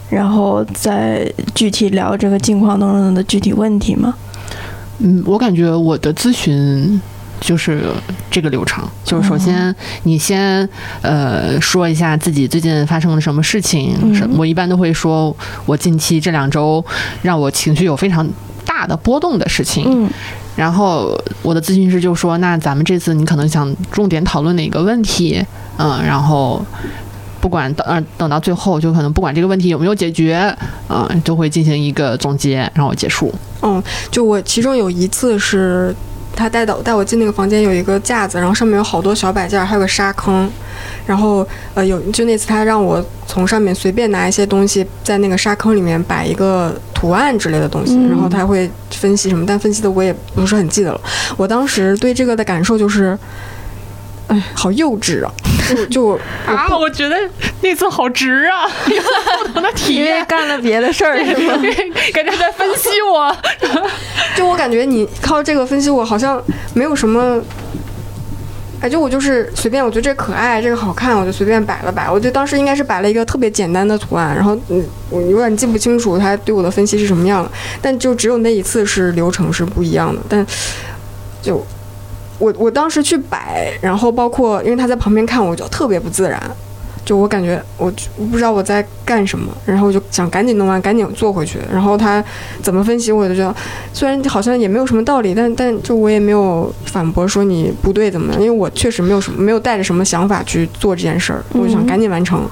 [0.09, 4.13] 然后再具体聊这个近况当中的具体问题吗？
[5.03, 7.01] 嗯，我感觉我的咨询
[7.39, 7.81] 就是
[8.29, 10.67] 这个流程，就是首先你先
[11.01, 13.95] 呃说一下自己最近发生了什么事情，
[14.37, 15.35] 我一般都会说
[15.65, 16.83] 我近期这两周
[17.23, 18.27] 让我情绪有非常
[18.65, 20.09] 大的波动的事情，嗯，
[20.55, 25.43] 然后我的咨询师就说，那咱们这次你可能想重点讨论哪个问题，
[25.77, 26.63] 嗯，然后
[27.41, 30.35] 不管等呃等到最后，就可能不管这个问题有没有解决，
[30.87, 33.33] 啊、就会进行一个总结，然后结束。
[33.63, 35.93] 嗯，就我其中有一次是，
[36.35, 40.49] 他带到带我进那个房间，有一个架子，然后上面有好多小摆件，还有个沙坑，
[41.05, 51.01] 然后呃有就那次他让我从上面随便拿一些东西，在那个沙坑里面摆一个图案之类的东西，嗯然后他会分析什么，但分析的我也不是很记得了。
[51.37, 53.17] 我当时对这个的感受就是，
[54.31, 55.31] 哎，好幼稚啊！
[55.69, 57.15] 就就啊，我觉得
[57.61, 59.01] 那次好值啊，有
[59.43, 61.53] 不同的体因为验，干了别的事儿是吗？
[62.13, 63.35] 感觉在分析我。
[64.35, 66.41] 就我感觉你靠这个分析我好像
[66.73, 67.41] 没有什么，
[68.81, 72.09] 哎，就我就是随便，我觉得这可爱，这个好看，我就随便摆了摆。
[72.09, 80.45] 我觉得当时应该是摆了一个特别简单的图案，然后嗯，我有点记不清楚他对我的分析是什么样了，但就只有那一次是流程是不一样的，但
[81.41, 81.65] 就。
[82.41, 86.41] 我我当时去摆，然后包括因为他在旁边看，我就特别不自然，
[87.05, 91.59] 就我感觉我我不知道我在干什么，然后我就想赶紧弄完，赶紧坐回去。
[91.71, 92.23] 然后他
[92.63, 93.55] 怎么分析，我就觉得
[93.93, 102.49] 虽然好像也没有什么道理，但但就我也没有反驳说你不对怎么样，因为我确实没有什么没有带着什么想法去做这件事儿，我就想嗯赶紧完成。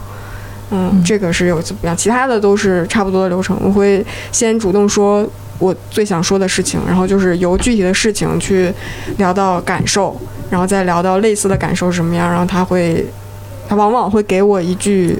[0.72, 3.58] 嗯，这个是有怎么样，其他的都是差不多的流程。
[3.60, 5.28] 我会先主动说
[5.60, 8.74] 我最想说的事情，然后就是由具体的事情去
[9.18, 10.18] 聊到感受，
[10.50, 13.06] 然后再聊到类似的感受是什么样，然后他会，
[13.68, 15.20] 他往往会给我一句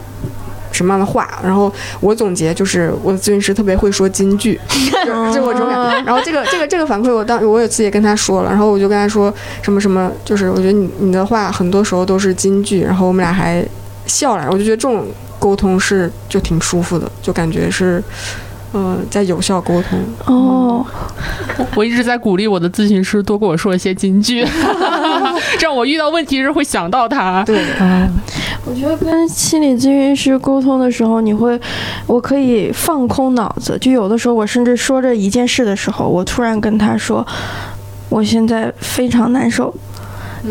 [0.72, 4.58] 什么样的话，然后我总结就是我的咨询师特别会说金句，
[5.34, 6.04] 就我这种感觉。
[6.06, 13.62] 然后这个这个这个反馈我当我有次也跟他说了，然后我就跟他说什么什么，就是我觉得你你的话很多时候都是金句，然后我们俩还
[14.06, 15.06] 笑了，我就觉得这种
[15.38, 18.02] 沟通是就挺舒服的，就感觉是。
[18.74, 20.00] 嗯、在有效沟通。
[20.26, 20.86] 哦，
[21.76, 24.46] 我一直在鼓励我的咨询师多跟我说一些金句，
[25.58, 27.44] 这样我遇到问题时会想到他。
[27.46, 27.64] 对，
[28.66, 31.60] 我觉得跟心理咨询师沟通的时候，你会，
[32.06, 33.78] 我可以放空脑子。
[33.80, 37.26] 就有的时候，我甚至说着一件事的时候，我突然跟他说，
[38.10, 39.74] 我现在非常难受。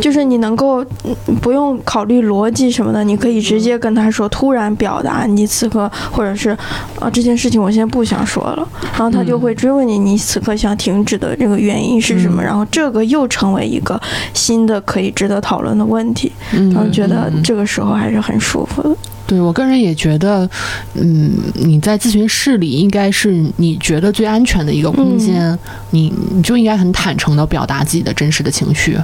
[0.00, 6.50] 就是你能够嗯不用考虑逻辑什么的，你可以直接跟他说，突然表达你此刻或者是，
[6.98, 14.00] 啊这件事情我现在不想说了，然后他就会追问你，你此刻想停止的这个原因是什么，嗯然后这个又成为一个
[14.34, 16.32] 新的可以值得讨论的问题。
[16.52, 18.96] 嗯然后觉得嗯这个时候还是很舒服的。
[19.28, 20.48] 对我个人也觉得，
[20.94, 25.56] 嗯，你在咨询室里应该是你觉得最安全的一个空间，
[25.90, 28.98] 你你就应该很坦诚的表达自己的真实的情绪，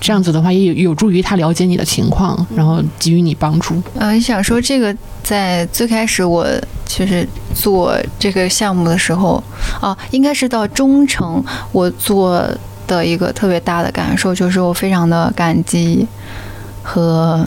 [0.00, 3.80] 这样子的话也有有助于他了解你的情况，然后给予你帮助。
[3.98, 6.46] 呃，想说这个，在最开始我
[6.86, 9.42] 就是做这个项目的时候，
[9.82, 12.42] 啊、应该是到中程，我做
[12.86, 16.06] 的一个特别大的感受就是我非常的感激
[16.90, 17.46] 和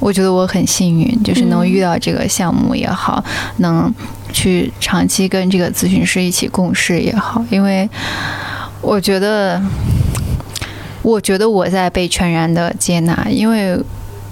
[0.00, 3.24] 我觉得我很幸运，就是能遇到这个项目也好，
[3.58, 3.94] 能
[4.32, 7.88] 去长期跟这个咨询师一起共事也好，因为
[8.80, 9.62] 我觉得，
[11.02, 13.78] 我觉得我在被全然的接纳，因为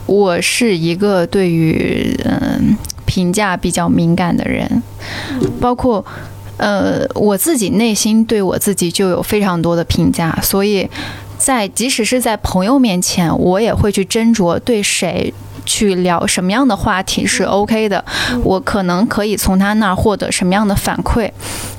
[0.07, 4.83] 我是一个对于嗯、评价比较敏感的人，
[5.61, 6.05] 包括
[6.57, 10.91] 呃我自己内心对我自己就有非常多的评价，所以
[11.41, 15.35] 在即使是在朋友面前，我也会去斟酌对谁。
[15.67, 18.03] 去聊什么样的话题是 OK 的，
[18.43, 21.31] 我可能可以从他那儿获得什么样的反馈，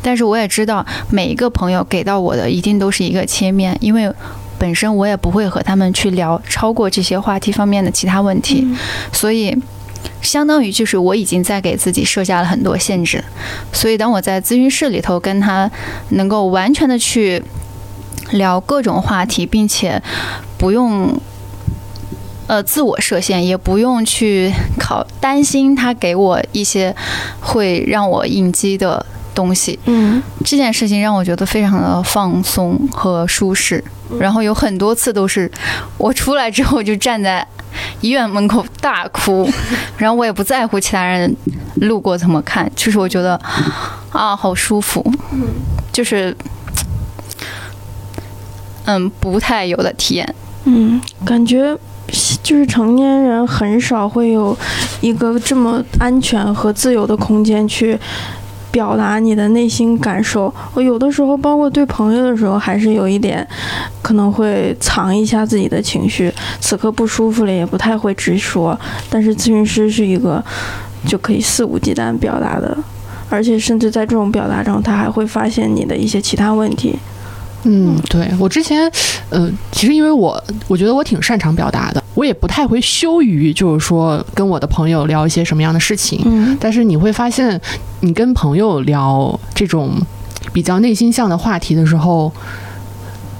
[0.01, 4.09] 但是我也知道每一个朋友给到我的一定都是一个切面，因为
[4.57, 8.65] 本身我也不会和他们去聊超过这些话题方面的其他问题，
[9.11, 9.57] 所以
[10.21, 13.21] 相当于就是我已经在给自己设下了很多限制。
[13.73, 15.69] 所以当我在咨询室里头跟他
[16.09, 17.43] 能够完全的去
[18.31, 20.01] 聊各种话题，并且
[20.57, 21.19] 不用。
[22.47, 26.93] 呃，自我设限，也不用去考担心他给我一些
[27.39, 30.21] 会让我应激的东西，嗯。
[30.43, 33.81] 这件事情让我觉得非常的放松和舒适，
[34.19, 35.49] 然后有很多次都是
[35.97, 37.47] 我出来之后就站在
[38.01, 39.49] 医院门口大哭，
[39.95, 41.33] 然后我也不在乎其他人
[41.75, 43.39] 路过怎么看，就是我觉得
[44.11, 45.01] 啊好舒服，
[45.93, 46.35] 就是
[48.97, 51.77] 嗯不太有的体验，嗯，感觉
[52.43, 54.57] 就是成年人很少会有
[54.99, 57.97] 一个这么安全和自由的空间去。
[58.71, 63.45] 表达你的内心感受，我有的时候，包括对朋友的时候，还是有一点，
[64.01, 66.31] 可能会藏一下自己的情绪。
[66.61, 68.79] 此刻不舒服了，也不太会直说。
[69.09, 70.41] 但是咨询师是一个
[71.05, 72.77] 就可以肆无忌惮表达的，
[73.29, 76.97] 而且甚至在这种表达中，他还会发现你的一些其他问题。
[77.63, 78.91] 嗯，对我之前，
[79.29, 86.21] 呃，其实因为我我觉得我挺擅长表达的，我我也不太会羞于，就是说跟我的朋友聊一些什么样的事情。
[86.23, 87.59] 嗯但是你会发现，
[88.01, 89.99] 你跟朋友聊这种
[90.53, 92.31] 比较内心向的话题的时候，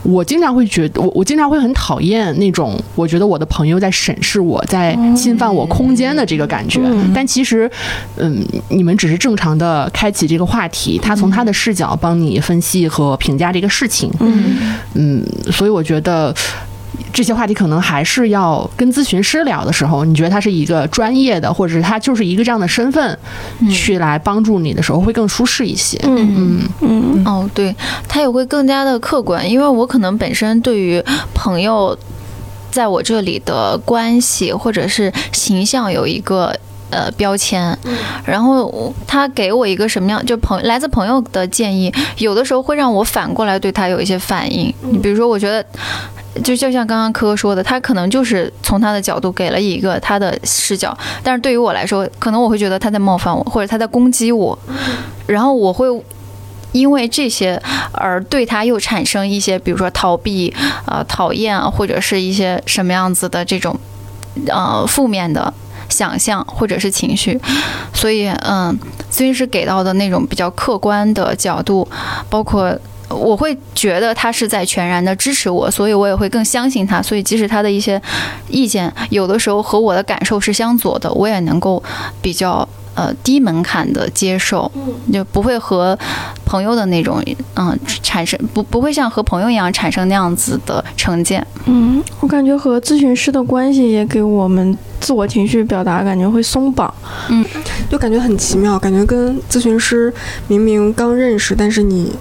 [0.03, 6.79] 我经常会觉得，我我经常会很讨厌那种我觉得我的朋友在审视我，在侵犯我空间的这个感觉。
[6.83, 7.69] 嗯但其实，
[8.17, 14.11] 嗯，你们只是正常的开启这个话题，他从他的视角帮你分析和评价这个事情。
[14.19, 14.55] 嗯
[14.93, 16.33] 嗯，所以我觉得
[17.13, 23.17] 这些话题可能还是要跟咨询师聊的时候，你觉得他是一个专业的，或者是他就是一个这样的身份，
[23.71, 25.99] 去来帮助你的时候，会更舒适一些。
[26.03, 27.75] 嗯嗯嗯哦，对，
[28.07, 31.97] 他也会更加的客观，因为我可能本身对于朋友
[32.71, 36.55] 在我这里的关系或者是形象有一个。
[36.93, 37.73] 呃，标签，
[38.25, 44.73] 然后他给我一个什么样，就朋来自朋友的建议，有的时候会让我反过来对他有一些反应。
[44.81, 45.65] 你比如说，我觉得
[46.43, 54.57] 就就像刚刚科科说的，他可能就是从他的角度给了一个他的视角，但是对于我来说，可能我会觉得他在冒犯我，或者他在攻击我，
[55.27, 55.87] 然后我会
[56.71, 57.61] 因为这些
[57.91, 60.53] 而对他又产生一些，比如说逃避、
[60.85, 63.77] 呃讨厌啊，或者是一些什么样子的这种
[64.47, 65.53] 呃负面的
[65.89, 67.37] 想象或者是情绪，
[67.93, 68.79] 所以嗯，
[69.11, 71.85] 咨询师给到的那种比较客观的角度，
[72.29, 72.73] 包括。
[73.13, 77.01] 我会觉得他是在全然的支持我，所以我也会更相信他。
[77.01, 78.01] 所以即使他的一些
[78.47, 81.81] 意见有的时候和我的感受是相左的，我也能够
[82.21, 84.71] 比较呃低门槛的接受，
[85.11, 85.97] 就不会和
[86.45, 87.23] 朋友的那种
[87.55, 91.45] 嗯产生不不会像和朋友一样产生那样子的成见。
[91.65, 96.93] 嗯，我感觉和咨询师的关系也给我们自我情绪表达感觉会松绑。
[97.29, 97.45] 嗯
[97.89, 100.13] 就感觉很奇妙，感觉跟咨询师
[100.47, 102.11] 明明刚认识，但是你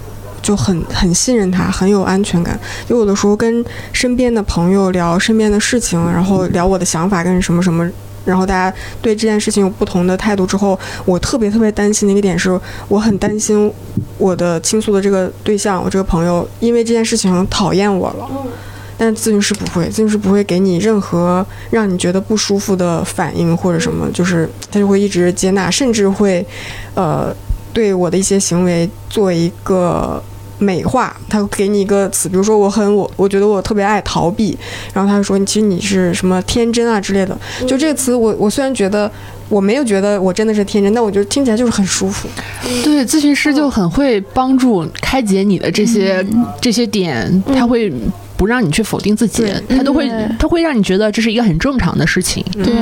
[0.42, 2.58] 就很很信任他，很有安全感。
[2.88, 7.88] 就有的时候跟身边的朋友聊身边的事情，然后聊我的想法跟什么什么。
[8.22, 13.72] 然后大家对这件事情有不同的态度之后，我特别特别担心的一个点是，我很担心
[14.18, 18.28] 我的倾诉的这个对象，我这个朋友因为这件事情讨厌我了。
[18.98, 26.46] 但咨询师不会，咨询师不会给你任何让你觉得不舒服的反应或者什么，就是他就会一直接纳，甚至会，
[26.94, 27.34] 呃，
[27.72, 30.22] 对我的一些行为做一个
[30.58, 31.16] 美化。
[31.28, 34.56] 他会给你一个词，比如说我很我，我觉得我特别爱逃避，
[34.92, 37.36] 然后他就说你其实你是什么天真啊之类的。
[37.66, 39.10] 就这个词，我我虽然觉得
[39.48, 42.28] 我没有觉得我真的是天真，但我觉得听起来就是很舒服。
[42.84, 46.24] 对，咨询师就很会帮助开解你的这些、
[46.60, 47.92] 这些点，他会
[48.40, 52.42] 不让你去否定自己，他都会他会让你觉得这是一个很正常的事情。
[52.54, 52.72] 对，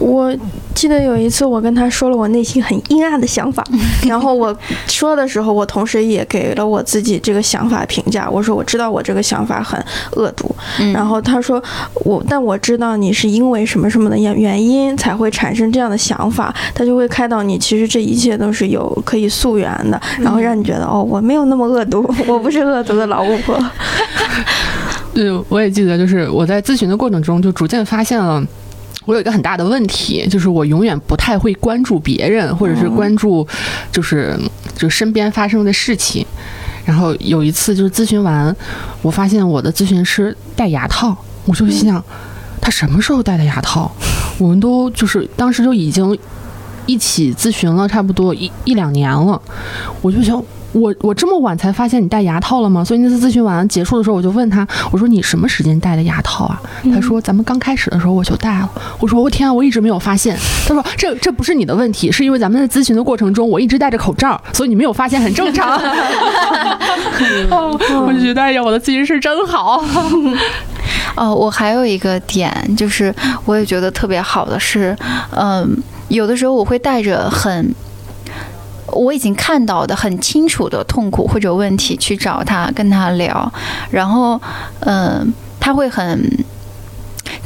[0.00, 0.36] 我
[0.74, 3.62] 记得有一次我跟他说了我内心很阴暗的想法，
[4.08, 4.52] 然后我
[4.88, 8.28] 说的时候，我同时也给了我自己这个想法评价。
[8.28, 9.80] 我说我知道我这个想法很
[10.16, 11.62] 恶毒，嗯然后他说
[12.04, 23.56] 我，但我知道你是因为什么什么的原原因才会产生这样的想法，他就会开导你，其实这一切都是有可以溯源的，然后让你觉得哦，我没有那么恶毒，我不是恶毒的老巫婆。
[25.16, 28.44] 对，我也记得，就是我在咨询的过程中，就逐渐发现了。
[29.06, 33.46] 我有一个很大的问题，就是我永远不太会关注别人，或者是关注，
[33.90, 34.38] 就是
[34.76, 36.26] 就身边发生的事情。
[36.84, 38.54] 然后有一次就是咨询完，
[39.00, 42.04] 我发现我的咨询师戴牙套，我就心想，
[42.60, 43.90] 他什么时候戴的牙套？
[44.36, 46.18] 我们都就是当时就已经
[46.84, 49.40] 一起咨询了差不多一一两年了，
[50.02, 50.44] 我就想。
[50.76, 52.84] 我我这么晚才发现你戴牙套了吗？
[52.84, 56.60] 所以那次咨询完结束的时候，我就问他，我说你什么时间戴的牙套啊？
[56.92, 58.70] 他说咱们刚开始的时候我就戴了。
[59.00, 60.36] 我说我天啊，我一直没有发现。
[60.68, 65.76] 他说这这不是你的问题，是因为咱们在咨询的过程中我一直戴着口罩，所以你没有发现很正常。
[67.50, 69.82] 哦我就觉得哎呀，我的咨询师真好。
[71.16, 73.14] 哦，我还有一个点，就是
[73.46, 74.94] 我也觉得特别好的是，
[75.30, 77.74] 嗯，有的时候我会带着很。
[78.88, 83.52] 我已经看到的很清楚的痛苦或者问题去找他跟他聊，
[83.90, 84.40] 然后，
[84.80, 86.44] 嗯，他会很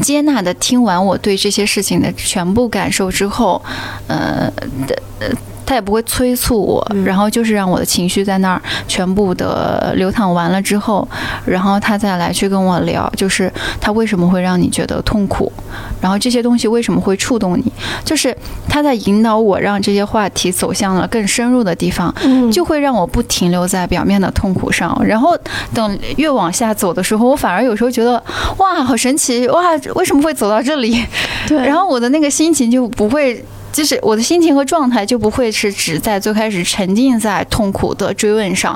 [0.00, 3.62] 接纳的听完我对这些事情的全部感受之后，
[4.06, 4.50] 呃
[4.86, 5.28] 的呃。
[5.70, 11.06] 他也不会催促我，然后就是让我的情绪在那儿全部的流淌完了之后，
[11.44, 13.48] 然后他再来去跟我聊，就是
[13.80, 15.52] 他为什么会让你觉得痛苦，
[16.00, 17.72] 然后这些东西为什么会触动你，
[18.04, 18.36] 就是
[18.68, 25.00] 他在引导我，让这些话题走向了更深入的地方，嗯就会让我不停留在表面的痛苦上。
[25.04, 25.38] 然后
[25.72, 28.20] 等越往下走的时候，我反而有时候觉得
[28.58, 29.62] 哇，好神奇哇，
[29.94, 31.00] 为什么会走到这里？
[31.46, 33.44] 对，然后我的那个心情就不会。
[33.72, 38.74] 就是我的心情和状态就不会是只在最开始沉浸在痛苦的追问上，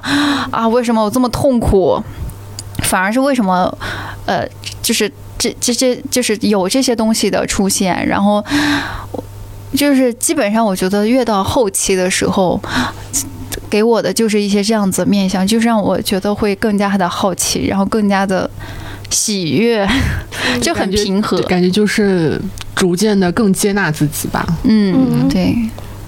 [0.51, 2.03] 啊，为什么我这么痛苦？
[2.83, 3.77] 反而是为什么，
[4.27, 4.47] 呃，
[4.83, 8.45] 就是这这些就是有这些东西的出现，然后
[9.75, 12.61] 就是基本上我觉得越到后期的时候。
[13.71, 18.49] 给我的就是一些这样子面相，就是让我觉得会更加的好奇，然后更加的
[19.15, 19.89] 喜悦，
[20.61, 22.41] 就很平和，感觉就是
[22.75, 24.45] 逐渐的更接纳自己吧。
[24.65, 25.55] 嗯，对。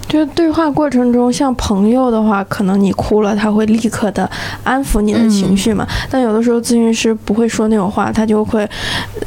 [0.09, 4.29] 就是对话过程中，像朋友的话，可能你哭了，他会立刻的
[4.63, 5.87] 安抚你的情绪嘛。
[6.11, 8.69] 但有的时候咨询师不会说那种话，他就会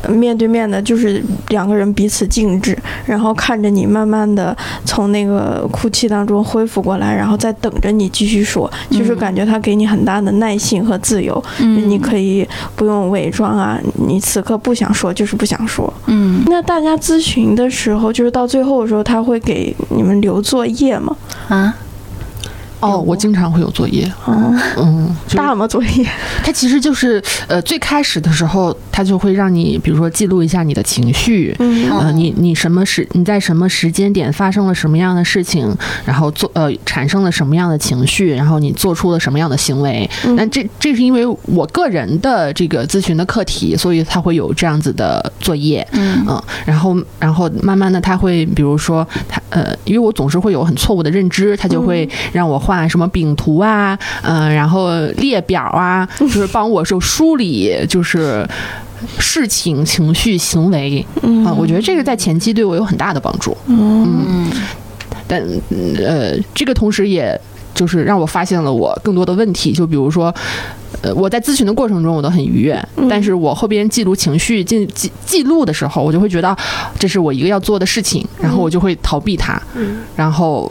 [0.07, 4.55] 面对面的，就是两个人彼此静止，然后看着你慢慢的
[4.86, 8.71] 从那个哭泣当中恢复过来，然后再等着你继续说。
[8.89, 15.91] 就是感觉他给你很大的耐心和自由，你可以不用伪装啊，你此刻不想说就是不想说。
[16.05, 21.15] 嗯，那大家咨询的时候，就是到最后的时候，他会给你们留作业夜吗
[21.49, 21.76] 啊？
[22.80, 24.09] 哦，我经常会有作业。
[24.25, 25.67] 哦，嗯，大吗？
[25.67, 26.07] 作业？
[26.43, 35.75] 它其实就是呃，最开始的时候，它就会让你，比如说记录一下你的情绪，嗯，呃，你你什么时你在什么时间点发生了什么样的事情，
[36.05, 40.09] 然后做呃产生了什么样的情绪，然后你做出了什么样的行为。
[40.38, 45.86] 那这这是因为我个人的这个咨询的课题，所以他会有这样子的作业。
[45.91, 52.57] 嗯嗯，然后然后慢慢的他会，比如说他呃，因为我总是会有很错误的认知，他就会让我。
[52.70, 58.47] 画什么饼图啊，嗯，然后列表啊， 就是帮我就梳理，就是
[59.17, 64.47] 事情、情绪、行为，嗯，我觉得这个在前期对我有很大的帮助，嗯，
[65.28, 65.41] 但
[65.97, 67.36] 呃，这个同时也
[67.74, 70.32] 就是让我发现了我更多的问题，就比如说。
[71.01, 72.78] 呃，我在咨询的过程中我都很愉悦，
[73.09, 76.53] 但是我后边记录情绪、记记记录的时候，我就会觉得
[76.97, 79.61] 这是我一个要做的事情，然后我就会逃避它。
[79.76, 79.99] 嗯。
[80.17, 80.70] 然后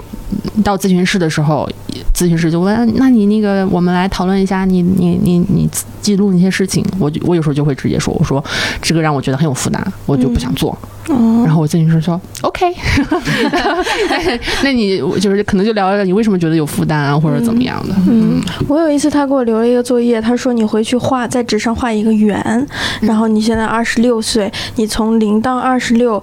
[0.62, 1.66] 到咨询室的时候，
[2.14, 5.68] 咨询师就问：“那你那个，我们来讨论一下，你你你你
[6.01, 8.42] 记录那些事情。”我我有时候就会直接说：“我说
[8.80, 10.76] 这个让我觉得很有负担，我就不想做。”
[11.09, 12.66] 然后我咨询师说：“OK。
[14.62, 17.94] ”那你就是可能就聊聊你为什么觉得有负担啊，或者怎么样的？
[18.07, 18.38] 嗯，
[18.68, 20.20] 我有一次他给我留了一个作业。
[20.20, 22.66] 他说：“你回去画，在纸上画一个圆，
[23.01, 26.22] 然后你现在二十六岁，你从零到二十六，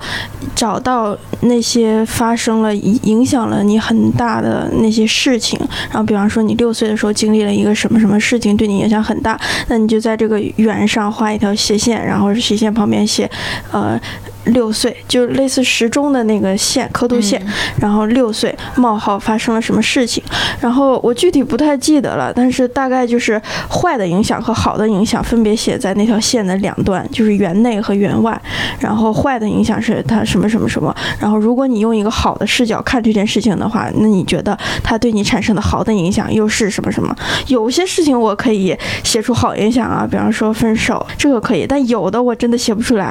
[0.53, 5.59] 找到那些发生了影响了你很大的那些事情。
[5.89, 13.29] 然后，比方说你六岁的时候经历了一个什么什么事情，对你影响很大，那你就在这个圆上画一条斜线，然后斜线旁边写，
[13.71, 13.99] 呃。”
[14.45, 17.41] 六岁就类似时钟的那个线刻度线，
[17.79, 20.23] 然后六岁冒号发生了什么事情，
[20.59, 28.39] 然后我具体不太记得了，但是大概就是坏的影响和好的影响分别写在那条线的两端，就是圆内和圆外。
[28.79, 37.15] 然后坏的影响是它什么什么什么，然后如果你用一个好的视角看这件事情的话，那你觉得它对你产生的好的影响又是什么什么？
[37.47, 43.05] 有些事情我可以写出好影响啊，比方说分手，这个可以，但有的我真的写不出来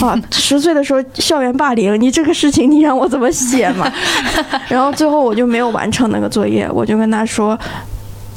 [0.00, 0.20] 啊。
[0.32, 0.79] 十岁的。
[0.82, 3.90] 说校园霸凌，你这个事情你让我怎么写嘛？
[4.68, 7.58] 然后最后我就没有完成那个作业，我就跟他说。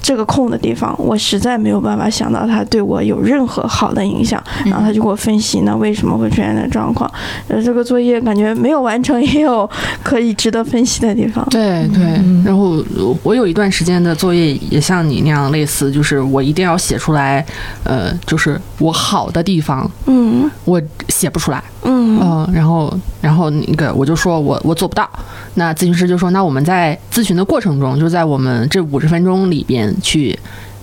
[0.05, 4.43] 这个空的地方，我实在没有办法想到他对我有任何好的影响。
[4.65, 7.09] 然后他就给我分析那，为什么会出现的状况。
[7.47, 9.67] 呃，这个作业感觉没有完成，也有
[10.03, 11.47] 可以值得分析的地方。
[11.49, 12.03] 对对。
[12.43, 12.83] 然后
[13.23, 17.45] 我有一段时间的作业也像你那样类似，就是我一定要写出来，
[17.85, 19.89] 呃，就是我好的地方。
[20.07, 20.51] 嗯。
[20.65, 21.63] 我写不出来。
[21.84, 22.19] 嗯。
[22.21, 22.49] 嗯。
[22.53, 25.09] 然后，然后那个我就说我我做不到。
[25.55, 29.93] 那咨询师就说，那我们在咨询的过程中，就在我们这五十分钟里边。
[30.01, 30.38] 去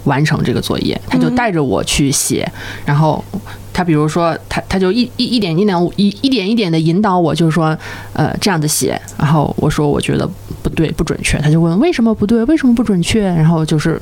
[0.04, 2.50] 完成这个作业，他就带着我去写，
[2.86, 3.22] 然后
[3.72, 7.76] 他比如说他他就一一一点一点一一点一点的引导我，就是说
[8.14, 10.28] 呃这样子写，然后我说我觉得
[10.62, 14.00] 不对不准确，他就问为什么不对，为什么不准确，然后就是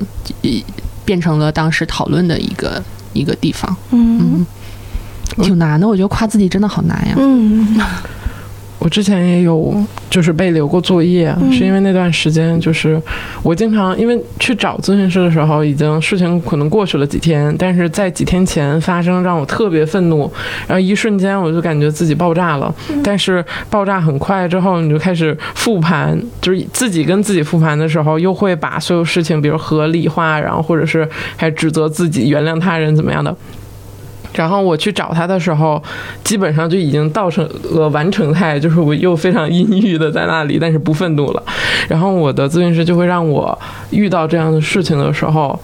[1.03, 2.81] 变成了当时讨论的一个
[3.13, 4.45] 一个地方，嗯，
[5.37, 7.79] 挺难的，我觉得夸自己真的好难呀，嗯。
[8.81, 9.75] 我之前也有，
[10.09, 12.99] 就是被留过作业，是因为那段时间就是
[13.43, 20.31] 我经常因为去找咨询师的时候，已经事情可能过去了几天，但是在几天前发生让我特别愤怒，
[20.65, 22.73] 然后一瞬间我就感觉自己爆炸了。
[23.03, 31.05] 但是爆炸很快之后，你就开始复盘，就是自己跟自己复盘的时候，又会把所有事情比如合理化，然后或者是
[31.35, 33.35] 还指责自己、原谅他人怎么样的。
[34.33, 35.81] 然后我去找他的时候，
[36.23, 41.43] 基本上就已经到成了完成态，就是我又非常阴郁的在那里，但是不愤怒了。
[41.87, 43.57] 然后我的咨询师就会让我
[43.89, 45.59] 遇到这样的事情的时候，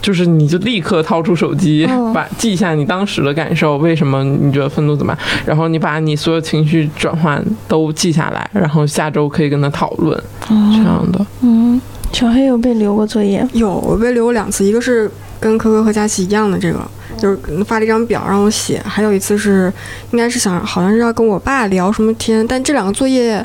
[0.00, 5.18] 就是你就立刻掏出手机，把记一下你当时的感受，为什么你觉得愤怒怎么样？
[5.44, 10.16] 然后你把你所有情绪转换都记下来，然后下周可以跟他讨论
[10.48, 11.26] 这样的。
[11.42, 11.80] 嗯，
[12.12, 13.44] 小黑有被留过作业？
[13.54, 16.78] 有，我被留过两次，一个是跟科科和佳琪一样的这个。
[17.18, 18.80] 就是发了一张表让我写。
[18.84, 19.72] 还有一次是，
[20.12, 23.44] 应该是想好像是要跟我爸聊什么天，但这两个作业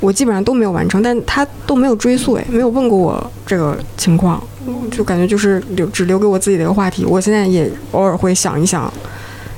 [0.00, 4.42] 我基本上都没有完成，但他都没有追溯，哎，没有问过我这个情况，
[4.90, 7.04] 就感觉就是留只留给我自己的一个话题。
[7.04, 8.92] 我现在也偶尔会想一想，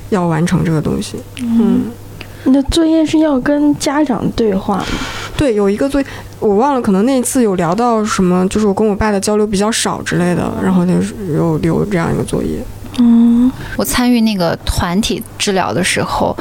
[0.09, 1.17] 要完成这个东西。
[1.41, 1.91] 嗯，
[2.45, 4.85] 你的作业是要跟家长对话吗？
[5.35, 6.07] 对，有一个作业
[6.39, 12.59] 我忘了，可能那次有聊到什么，就是我跟我爸的交流比较少之类的，然后就是有留这样一个作业。
[12.97, 16.35] 嗯，我参与那个团体治疗的时候，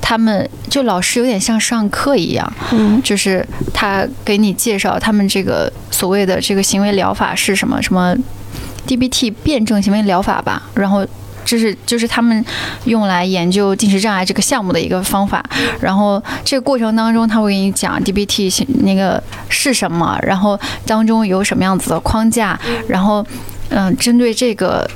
[0.00, 8.14] 他们就老师有点像上课一样，嗯就是他给你介绍他们这个所谓的这个行为疗法是什么什么
[8.86, 11.06] DBT 辩证行为疗法吧，然后。
[11.44, 12.42] 这是就是他们
[12.84, 15.44] 用来研究进食障碍这个项目的一个方法，
[15.80, 22.56] 然后这个过程当中他会给你讲 DBT 是那个是什么，然后当中有什么样子的框架，
[22.86, 23.26] 然后
[23.74, 24.88] 嗯，针对这个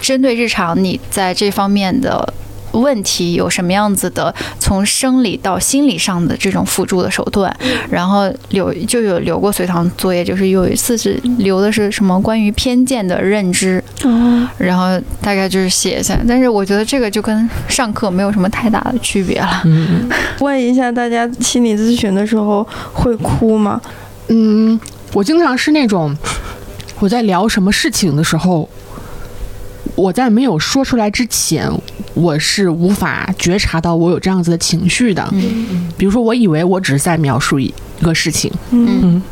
[0.00, 2.34] 针对日常你在这方面的
[2.72, 7.54] 问题有什么样子的，从生理到心理上的这种辅助的手段，
[7.88, 19.62] 然后留就有留过随堂作业，就是有一次是留的是什么关于偏见的认知，哦，然后大概就是写一下，但是我觉得这个就跟上课没有什么太大的区别了。
[19.64, 20.06] 嗯，
[20.40, 23.80] 问一下大家，心理咨询的时候会哭吗？
[24.28, 24.78] 嗯，
[25.14, 26.14] 我经常是那种
[26.98, 28.68] 我在聊什么事情的时候，
[29.94, 31.70] 我在没有说出来之前，
[32.14, 35.26] 我是无法觉察到我有这样子的情绪的。
[35.32, 35.92] 嗯。
[35.96, 39.00] 比如说，我以为我只是在描述一个事情，嗯。
[39.02, 39.22] 嗯。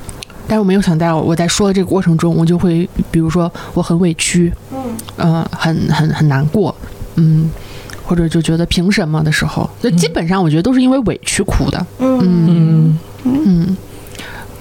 [0.46, 4.52] 但是我没有想到我在说的这个过程中，我就会，比如说我很委屈，
[5.16, 6.74] 嗯、很很很难过，
[7.14, 7.50] 嗯，
[8.04, 12.18] 或者就觉得凭什么的时候，就基本上我觉得都是因为委屈哭的，嗯。
[12.20, 12.98] 嗯。
[13.24, 13.42] 嗯。
[13.46, 13.76] 嗯，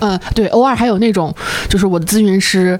[0.04, 1.34] 呃，对，偶尔还有那种，
[1.70, 2.80] 就是我的咨询师。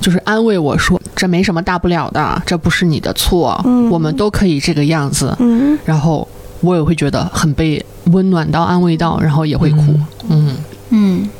[0.00, 5.32] 就是安慰我说：“这没什么大不了的，这不是你的错，嗯我们都可以这个样子。
[5.38, 6.26] 嗯然后
[6.60, 9.94] 我也会觉得很被温暖到、安慰到，然后也会哭。
[10.28, 10.56] 嗯
[10.90, 11.30] 嗯，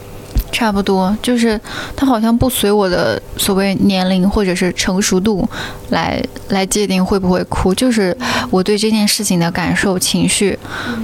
[0.52, 1.58] 差不多，就是
[1.96, 5.48] 他好像不随我的所谓年龄或者是成熟度
[5.88, 8.16] 来来界定会不会哭，就是
[8.50, 10.56] 我对这件事情的感受、情绪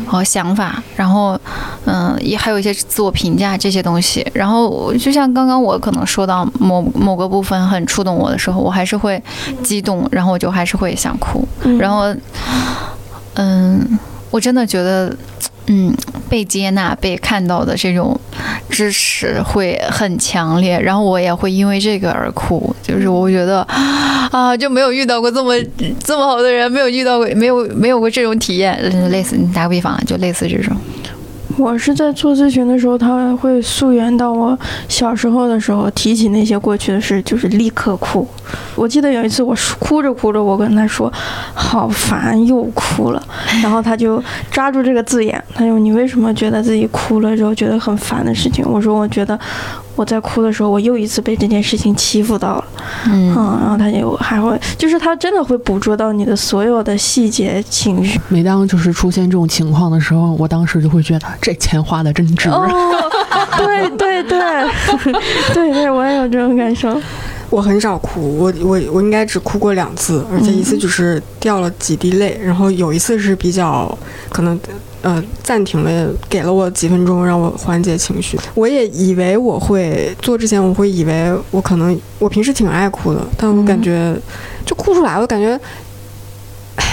[0.06, 1.40] 和想法，然后
[1.86, 4.24] 嗯，也还有一些自我评价这些东西。
[4.34, 9.20] 然后就像刚刚我可能说到某某个部分很触动我的时候，我还是会
[9.62, 11.48] 激动，然后我就还是会想哭。
[11.62, 12.14] 嗯，然后，
[13.34, 13.98] 嗯，
[14.30, 15.14] 我真的觉得，
[15.66, 15.94] 嗯，
[16.28, 18.18] 被接纳、被看到的这种
[18.68, 23.62] 支持会很强烈，然后我也会因为这个而哭，就是我觉得
[24.30, 25.54] 啊，就没有遇到过这么
[26.04, 28.78] 这么好的人，没有遇到过，没有没有过这种体验，
[29.10, 30.76] 类似，你打个比方，就类似这种，
[31.58, 34.56] 我是在做咨询的时候，他会溯源到我
[34.88, 38.26] 小时候的时候，提起那些过去的事，就是立刻哭。
[38.76, 41.12] 我记得有一次，我哭着哭着，我跟他说
[41.52, 43.22] ：“好烦，又哭了。
[43.62, 49.38] ”然后他就抓住这个字眼，他说：“你为什么觉得自己哭了之后觉得很烦的事情？”我说：“我觉得
[49.98, 52.64] 我在哭的时候，我又一次被这件事情欺负到了。”
[53.06, 58.20] 嗯嗯，然后他就还会，就是他真的会捕捉到你的所有的细节情绪。
[58.28, 62.48] 每当就是出现这种情况的时候，我当时就会觉得这钱花的真值。
[62.48, 62.68] 哦，
[63.56, 64.38] 对 对对，
[65.52, 67.00] 对 对，我也有这种感受。
[67.50, 73.96] 我很少哭，我我我应该只哭过两次，而且一次就是掉了几滴泪，然后有一次是比较
[74.30, 74.58] 可能
[75.02, 78.38] 呃暂停了，给了我几分钟让我缓解情绪。
[78.54, 84.14] 我也以为我会做之前，我会以为我可能我平时挺爱哭的，但我感觉
[84.66, 85.58] 就哭出来，我感觉。
[86.76, 86.84] 唉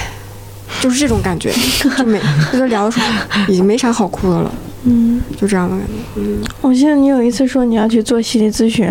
[0.82, 2.20] 就是这种感觉，就没
[2.52, 3.06] 跟他 聊的时候
[3.48, 4.52] 已经没啥好哭的了，
[4.88, 5.94] 嗯，就这样的感觉。
[6.18, 8.88] 嗯，我记得你有一次说你要去做心理咨询，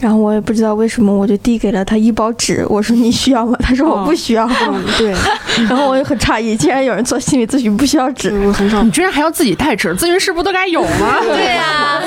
[0.00, 3.56] 然后我也不知道为什么，我就递给了他一包纸，我说你需要吗？
[3.60, 5.14] 他说我不需要，嗯对，
[5.68, 8.38] 然后我也很诧异，竟然有人做心理咨询不需要纸。
[8.46, 11.16] 我很少你居然还要自己带纸，咨询师不都该有吗？
[11.20, 12.02] 对呀、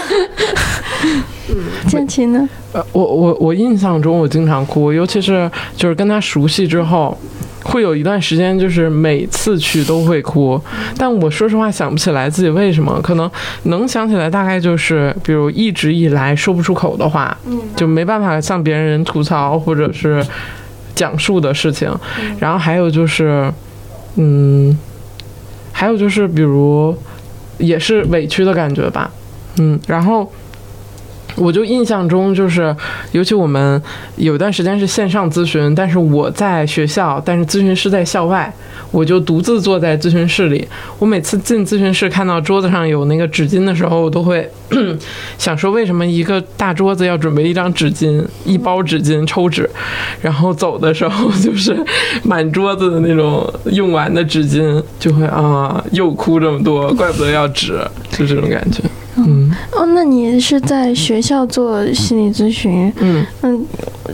[1.89, 2.47] 建奇呢？
[2.73, 7.17] 呃，我我我印象中我经常哭，尤其是就是跟他熟悉之后，
[7.64, 10.59] 会有一段时间就是每次去都会哭，
[10.97, 13.30] 但我说实话想不起来自己为什么，可能
[13.64, 17.38] 能想起来大概就是比如一直以来说不出口的话，
[17.76, 20.26] 就没办法向别人吐槽或者是
[20.95, 21.89] 讲述的事情，
[22.39, 23.51] 然后还有就是，
[24.16, 24.78] 嗯，
[25.72, 26.97] 还有就是比如
[27.57, 29.12] 也是委屈的感觉吧，
[29.59, 30.32] 嗯，然后。
[31.36, 32.75] 我就印象中就是，
[33.11, 33.82] 尤其我们
[34.15, 38.53] 有段时间是线上咨询，但是我在学校，但是咨询师在校外，
[38.91, 40.67] 我就独自坐在咨询室里。
[40.99, 44.49] 我每次进咨询室看到桌子上有那个纸巾的时候，我都会
[45.38, 49.69] 想说，为什么一个大桌子要准备一张纸巾，一包纸巾抽纸，
[50.21, 51.75] 然后走的时候就是
[52.23, 57.79] 满桌子的那种用完的纸巾，就会啊，又哭这么多，怪不得要纸，
[58.11, 58.84] 就这种感觉。
[59.28, 62.91] 嗯哦，那你是在学校做心理咨询？
[62.97, 63.65] 嗯嗯，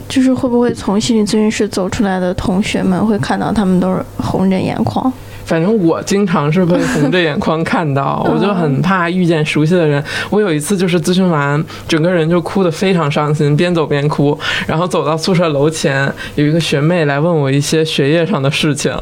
[0.08, 5.12] 就是会不会从心理咨询室走出来的同学们会看到他们都是红着眼眶？
[5.48, 10.04] 反正我经常是被红着眼眶看到， 我就很怕遇见熟悉的人。
[10.30, 14.38] 我有一次就是咨询完，整个人就哭得非常伤心，边走边哭。
[14.68, 18.94] 然后走到宿舍楼前，有一个学妹来问我一些学业上的事情，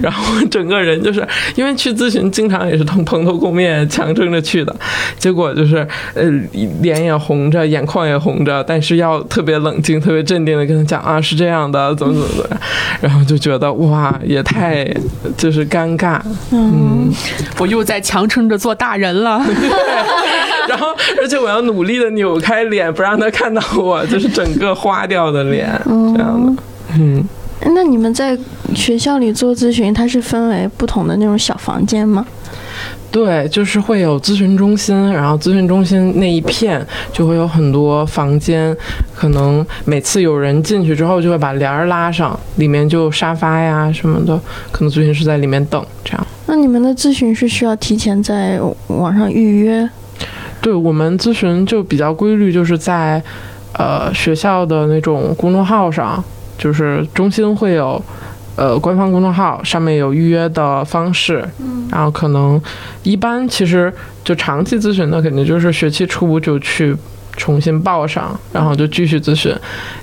[0.00, 1.22] 然后整个人就是
[1.54, 4.74] 因为去咨询，经常也是同蓬头垢面，强撑着去的，
[5.18, 6.22] 结果就是呃
[6.80, 12.56] 脸也红着，眼眶也红着，但是要特别冷静、特别镇定的跟他讲啊是这样的，怎么怎么怎么，
[13.02, 14.88] 然后就觉得哇也太
[15.36, 15.89] 就是尴。
[15.96, 16.20] 尴尬，
[16.50, 17.12] 嗯，
[17.58, 19.44] 我又在强撑着做大人了，
[20.68, 20.88] 然后
[21.20, 26.62] 而且我要努力的扭开脸，不让他看到我 就是整个花掉的脸，这样的，
[26.98, 27.24] 嗯。
[27.74, 28.36] 那你们在
[28.74, 32.24] 学校里做咨询，它是分为不同的那种小房间吗？
[33.10, 36.80] 对，就是会有咨询中心，然后咨询中心那一片
[37.12, 38.74] 就会有很多房间，
[39.16, 44.40] 可能每次有人进去之后，就会把帘儿拉上，里面就沙发呀什么的，
[44.70, 46.26] 可能咨询师在里面等这样。
[46.46, 49.90] 那你们的咨询是需要提前在网上预约？
[50.60, 53.20] 对我们咨询就比较规律，就是在
[53.72, 56.22] 呃学校的那种公众号上，
[56.56, 58.00] 就是中心会有。
[58.56, 61.44] 呃，官方公众号上面有预约的方式，
[61.90, 62.60] 然后可能
[63.02, 63.92] 一般其实
[64.22, 66.96] 就长期咨询的，肯定就是学期初就去。
[67.36, 69.54] 重新报上，然后就继续咨询，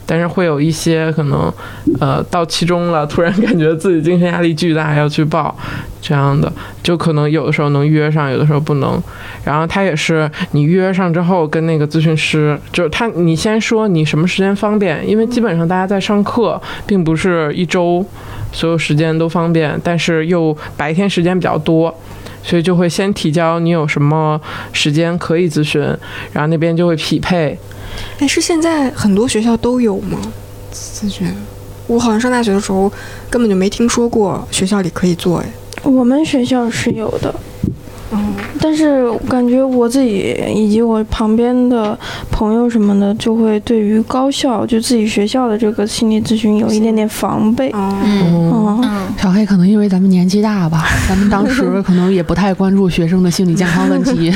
[0.05, 1.53] 但是会有一些可能，
[1.99, 5.55] 呃，到期中了，突然感觉自己精神压力巨大，要去报，
[6.01, 6.51] 这样的，
[6.81, 9.01] 就可能有的时候能预约上，有的时候不能。
[9.43, 18.05] 然后他也是你预约上之后，跟那个咨询师，就是他你先说你什么时间方便，因为基本上大家在上课，并不是一周
[18.51, 21.93] 所有时间都方便，但是又白天时间比较多。
[22.47, 24.39] 所以就会先提交你有什么
[24.71, 25.81] 时间可以咨询，
[26.31, 27.59] 然后那边就会匹配。
[28.19, 30.17] 哎，是现在很多学校都有吗？
[30.73, 31.27] 咨询？
[31.87, 32.89] 我好像上大学的时候
[33.29, 35.39] 根本就没听说过学校里可以做。
[35.39, 35.45] 哎，
[35.83, 37.35] 我们学校是有的。
[38.11, 41.97] 嗯，但是感觉我自己以及我旁边的
[42.31, 47.69] 朋友什么的，就会对于高校就自己学校的这个心理咨询有一点点防备。
[47.73, 54.33] 嗯嗯，小黑可能因为咱们年纪大吧，咱们当时 可能也不太关注学生的心理健康问题。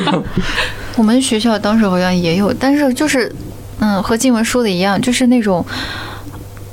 [0.96, 3.30] 我们学校当时好像也有，但是就是，
[3.80, 5.64] 嗯，和静文说的一样，就是那种。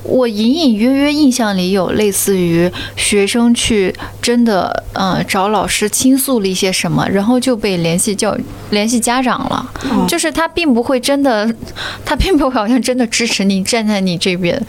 [0.07, 8.35] 我隐隐约约印象里有类似于学生去真的嗯找老师倾诉了一些什么，然后就被联系教
[8.69, 9.71] 联系家长了，
[10.07, 11.53] 就是他并不会真的，
[12.05, 14.59] 他并不会好像真的支持你站在你这边，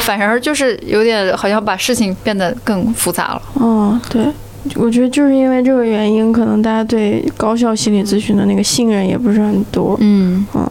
[0.00, 3.42] 反而就是有点好像把事情变得更复杂了。
[3.60, 4.26] 嗯，对，
[4.76, 9.96] 我觉得就是因为这个原因，可能大家对高校心理咨询的那个信任也不是很多。
[10.00, 10.70] 嗯嗯。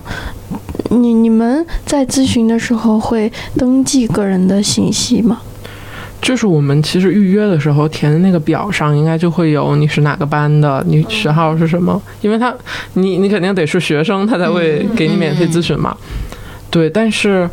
[0.90, 5.42] 你你们在咨询的时候会登记个人的信息吗？
[6.22, 12.56] 就是我们其实预约的时候填的那个表上，应该就会有你是哪个班的，你学号是什么，因为他
[12.94, 15.96] 你你肯定得是学生，他才会给你免费咨询嘛。
[16.70, 17.50] 对，但是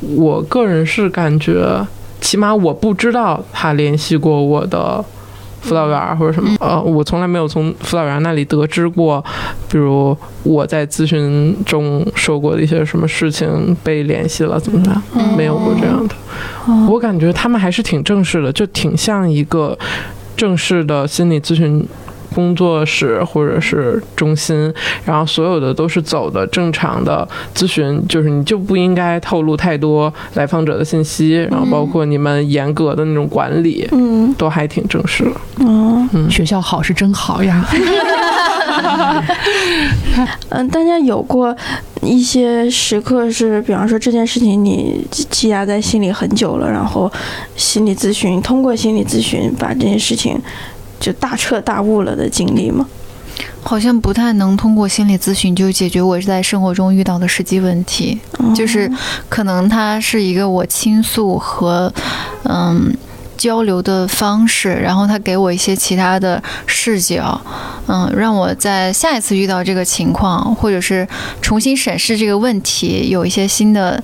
[0.00, 1.86] 我个人是感觉，
[2.20, 5.04] 起码我不知道他联系过我的。
[5.66, 9.22] 辅导员或者什么，呃，我从来没有从辅导员那里得知过，
[9.68, 15.02] 比如我在咨询中说过的一些什么事情被联系了怎么的，
[15.36, 16.14] 没有过这样的。
[16.88, 19.76] 我感觉他们还是挺正式的，就挺像一个
[20.36, 21.86] 正式的心理咨询。
[22.34, 24.72] 工作室或者是中心，
[25.04, 35.32] 然后所有的都是走的正常的咨询，就是你就不应该透露太多来访者的信息，然后包括你们严格的那种管理，嗯，都还挺正式的。
[35.58, 37.66] 嗯，学校好是真好呀。
[40.50, 41.56] 嗯， 大家有过
[42.02, 47.10] 一些时刻是，比方说这件事情你积压在心里很久了，然后
[47.56, 50.38] 心理咨询通过心理咨询把这件事情。
[50.98, 52.86] 就大彻大悟了的经历吗？
[53.62, 58.18] 好像不太能通过心理咨询就解决我在生活中遇到的实际问题，
[58.54, 58.90] 就是
[59.28, 61.92] 可能它是一个我倾诉和
[62.44, 62.96] 嗯
[63.36, 67.38] 交流的方式，然后他给我一些其他的视角，
[67.88, 71.06] 嗯，让我在下一次遇到这个情况，或者是
[71.42, 74.02] 重新审视这个问题，有一些新的。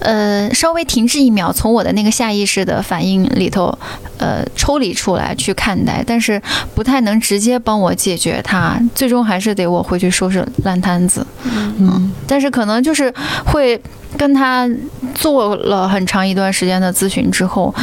[0.00, 3.76] 呃，稍微停滞一秒，从我的那个下意识的反应里头，
[4.18, 6.40] 呃，抽离出来去看待，但是
[6.74, 11.26] 不太能直接帮我解决它，最终还是得我回去收拾烂摊子。
[11.44, 13.12] 嗯，但是可能就是
[13.44, 13.80] 会
[14.16, 14.68] 跟他
[15.14, 17.74] 做了很长一段时间的咨询之后，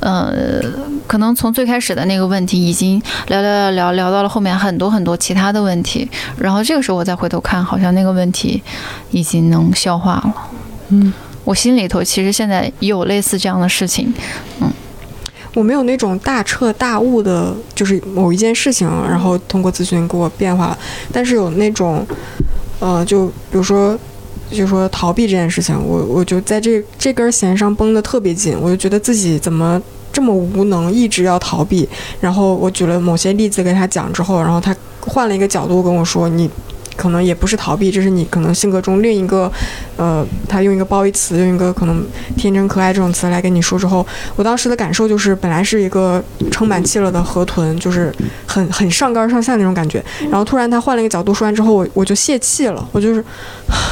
[0.00, 0.60] 呃，
[1.06, 8.60] 可能从最开始的那个问题，已经聊聊聊聊聊到了后面很多很多其他的问题，然后这个时候我再回头看，好像那个问题
[9.10, 10.34] 已经能消化了。
[10.88, 11.12] 嗯。
[11.44, 14.12] 我心里头其实现在也有类似这样的事情，
[14.60, 14.70] 嗯，
[15.54, 20.78] 我没有那种大彻大悟的，就是某一件事情，然后通过咨询给我变化了，
[21.10, 22.06] 但是有那种，
[22.78, 23.98] 呃，就比如说，
[24.50, 29.80] 就说逃避这件事情，我我就在这这根弦上绷得特别紧，我就觉得自己怎么
[30.12, 31.88] 这么无能，一直要逃避，
[32.20, 36.48] 然后我举了某些例子给他讲之后，然后他换了一个角度跟我说你。
[37.00, 39.50] 可能也不是逃避，这是你可能性格中另一个，
[39.96, 42.04] 呃，他用一个褒义词，用一个可能
[42.36, 53.24] 天真可爱这种词来跟你说之后，我当时的感受就是，本来是一个撑满气了的河豚，就是很很上纲上线那种感觉，然后突然他换了一个角度说完之后，我我就泄气了，我就是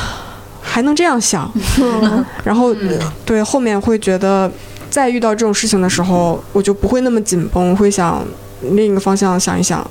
[0.61, 1.51] 还能这样想，
[2.45, 2.75] 然后
[3.25, 4.53] 对后面会觉得，
[4.91, 8.23] 再遇到这种事情的时候，我就不会那么紧绷，会想
[8.73, 9.91] 另一个方向想一想。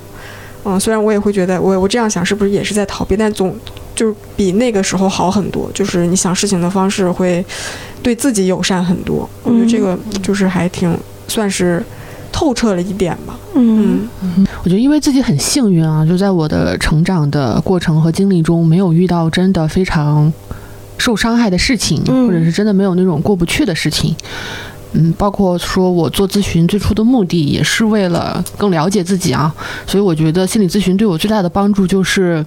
[0.67, 3.15] 嗯，虽然我也会觉得，我我这样想是不是也是在逃避？
[3.15, 3.55] 但总
[3.95, 5.71] 就是比那个时候好很多。
[5.73, 7.43] 就是你想事情的方式会
[8.03, 9.27] 对自己友善很多。
[9.43, 10.93] 我觉得这个就是还挺
[11.27, 11.81] 算是
[12.31, 13.39] 透彻了一点吧。
[13.55, 20.31] 嗯嗯，我觉得因为自己很幸运啊，就在我的成长的过程和经历中，没有遇到真的非常
[20.97, 24.15] 受伤害的事情，或者是真的没有那种过不去的事情。
[24.93, 29.53] 嗯，包括说我做咨询最初的目的也是为了更了解自己啊，
[29.85, 32.45] 所以我觉得心理咨询对我最大的帮助就是，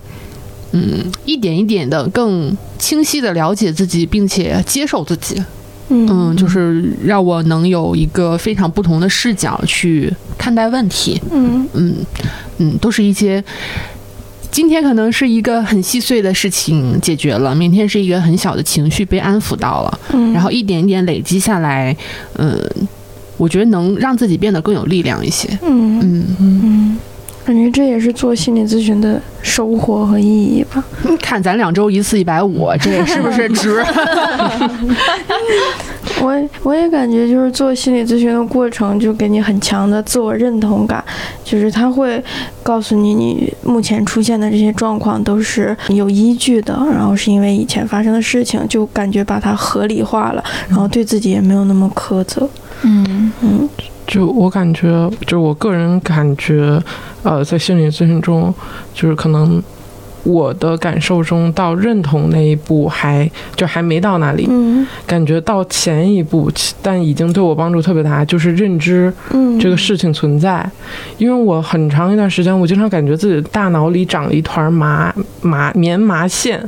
[0.73, 5.43] 嗯，一点一点的更清晰的了解自己，并且接受自己，
[5.89, 11.69] 嗯，就是让我能有一个非常不同的视角去看待问题，嗯。
[11.75, 11.97] 嗯
[12.63, 13.43] 嗯，都是一些。
[14.51, 21.97] 今天可能是一个很细碎的事情解决了，明天是一个很小的情绪被安抚到了，嗯，然后一点一点累积下来，
[22.37, 22.59] 嗯，
[23.37, 26.01] 我觉得能让自己变得更有力量一些，嗯。
[26.01, 26.99] 嗯嗯，
[27.45, 30.85] 感觉这也是做心理咨询的收获和意义吧。
[31.21, 33.83] 看咱两周一次一百五，这是不是值？
[36.23, 41.03] 我我也感觉就是做心理咨询的过程，就给你很强的自我认同感，
[41.45, 42.23] 就是他会
[42.63, 52.49] 告诉你，你目前出现的这些状况都是有依据的，然后是因为以前发生的事情，就感觉把它合理化了，然后对自己也没有那么苛责。
[52.83, 53.69] 嗯嗯，
[54.07, 56.83] 就我感觉，就我个人感觉，
[57.23, 58.53] 呃，在心理咨询中，
[58.93, 59.63] 就是可能。
[60.23, 64.49] 我的感受中，到认同那一步还就还没到那里，
[65.07, 66.51] 感觉到前一步，
[66.83, 69.13] 但已经对我帮助特别大，就是认知
[69.61, 70.69] 这个事情存在。
[71.19, 75.13] 因为我很长一段时间，我经常感觉自己的大脑里长了一团麻
[75.43, 76.61] 麻棉麻线，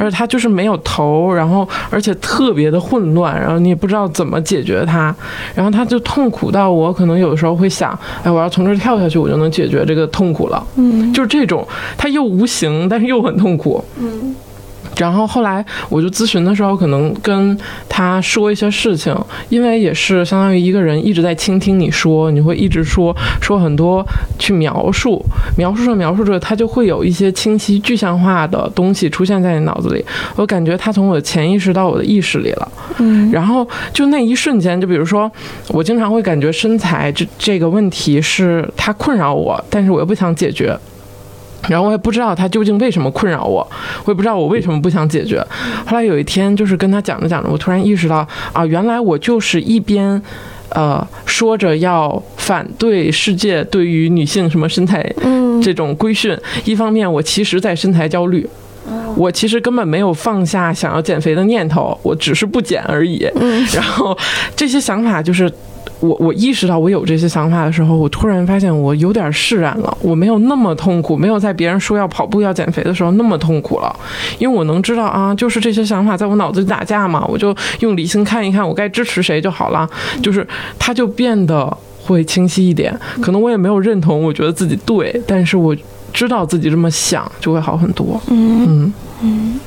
[0.00, 5.14] 而且它就是没有头，然后而且特别的混乱，然后你也不知道怎么解决它，
[5.54, 10.64] 然后它就痛苦到我可能有的时候会想，哎，我要从这儿跳下去，我就能解决这个痛苦了。
[10.76, 14.34] 嗯，就是这种，它又无形，但但是又很痛苦，嗯，
[14.96, 17.58] 然后后来我就咨询的时候，可能跟
[17.90, 19.14] 他说一些事情，
[19.50, 24.02] 因为也是相当于一个人一直在倾听你说，你会一直说说很多
[24.38, 25.22] 去描述，
[25.58, 30.02] 描述着描述着，他就会有一些清晰具象化的东西出现在你脑子里。
[30.36, 35.30] 我感觉他从我的潜意识到我的意识里了，嗯，然后就那一瞬间，就比如说
[35.68, 40.74] 我经常会感觉身材这这个问题是他困扰我，但是我又不想解决。
[41.68, 43.66] 然后我也不知道他究竟为什么困扰我，
[44.04, 45.44] 我也不知道我为什么不想解决。
[45.86, 50.20] 后来有一天，就是跟他讲着讲着，我突然意识到啊，原来我就是一边，
[50.70, 55.04] 呃，说着要反对世界对于女性什么身材
[55.62, 58.48] 这种规训，一方面我其实在身材焦虑，
[59.16, 63.26] 我其实根本没有放下想要减肥的念头，我只是不减而已。
[63.72, 64.16] 然后
[64.54, 65.52] 这些想法就是。
[66.00, 73.94] 我我意识到我有这些想法的时候，我突然发现我有点释然了，我没有那么痛苦，没有在别人说要跑步要减肥的时候那么痛苦了，
[74.38, 79.88] 因为我能知道啊，就是这些想法在我脑子里打架嘛，我就用理性看一看我该支持谁就好了，
[80.22, 80.46] 就是
[80.78, 82.94] 它就变得会清晰一点。
[83.22, 85.74] 可能我也没有认同，我觉得自己对，但是我
[86.12, 88.20] 知道自己这么想就会好很多。
[88.28, 88.92] 嗯
[89.22, 89.58] 嗯。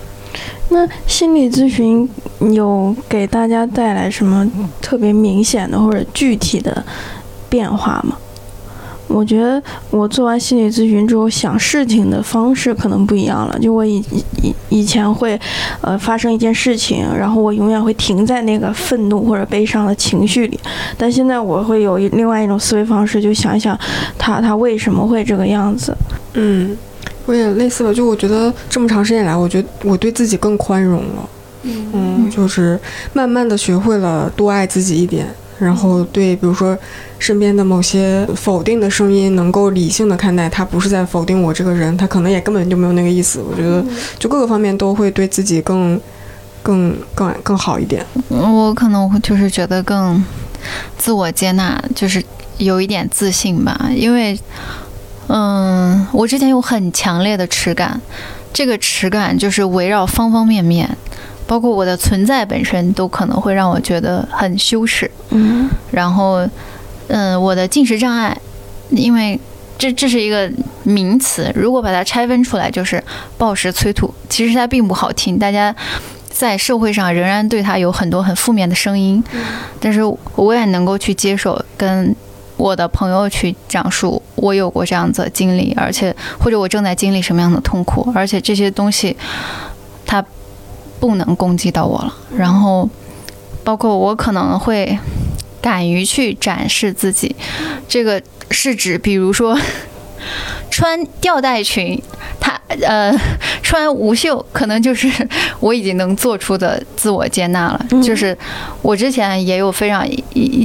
[0.69, 2.07] 那心理咨询
[2.53, 4.49] 有给大家带来什么
[4.82, 6.84] 特别明显的或者具体的
[7.49, 8.15] 变化吗？
[9.07, 9.59] 我觉得
[9.89, 13.57] 我做完心理咨询之后，想事情的方式可能不一样了。
[13.57, 13.97] 就我以
[14.43, 15.39] 以以前会，
[15.82, 20.59] 呃，发生一件事情，然后我永远会停在那个愤怒或者悲伤的情绪里，
[20.95, 23.75] 但现在我会有另外一种思维方式，就想一想
[24.19, 25.91] 他他为什么会这个样子。
[26.36, 26.77] 嗯。
[27.30, 31.30] 我也类似吧，就我觉得这么长时间以来，我觉得我对自己更宽容了，
[31.61, 32.80] 嗯，就是
[33.13, 35.27] 慢慢的学会了多爱自己一点，
[35.59, 36.75] 然后对，比如说
[37.19, 43.39] 身边的某些否定的声音，能够理性的看待，他不是在否定我这个人，他可能也根本就没有那个意思。
[43.47, 43.86] 我觉得
[44.17, 46.01] 就各个方面都会对自己更、
[46.63, 48.03] 更、更更好一点。
[48.30, 50.25] 我可能会就是觉得更
[50.97, 52.23] 自我接纳，就是
[52.57, 54.36] 有一点自信吧，因为。
[55.32, 58.01] 嗯，我之前有很强烈的耻感，
[58.51, 60.89] 这个耻感就是围绕方方面面，
[61.45, 65.09] 包括我的存在本身都可能会让我觉得很羞耻。
[65.30, 66.47] 嗯，然后，
[67.09, 68.36] 嗯，我的进食障碍，
[68.89, 69.39] 因为
[69.77, 70.51] 这这是一个
[70.82, 73.03] 名词，如果把它拆分出来，就是
[73.38, 75.75] 暴食催吐，其实它并不好听，大家
[76.27, 79.23] 在社会上仍然对它有很多很负面的声音，
[79.80, 80.01] 但是
[80.36, 82.15] 我也能够去接受跟。
[82.60, 89.16] 我的朋友去讲述我有过这样子的经历，而且或者我正在经历什么样的痛苦，而且这些东西，
[90.05, 90.24] 它
[90.99, 92.14] 不能攻击到我了。
[92.36, 92.89] 然后，
[93.64, 94.99] 包括我可能会
[95.62, 97.34] 敢于去展示自己，
[97.88, 99.57] 这个是指，比如说。
[100.70, 102.01] 穿吊带裙，
[102.39, 103.13] 她呃
[103.61, 105.07] 穿无袖，可能就是
[105.59, 107.86] 我已经能做出的自我接纳了。
[108.03, 108.38] 就是
[108.82, 110.07] 我之前也有非常，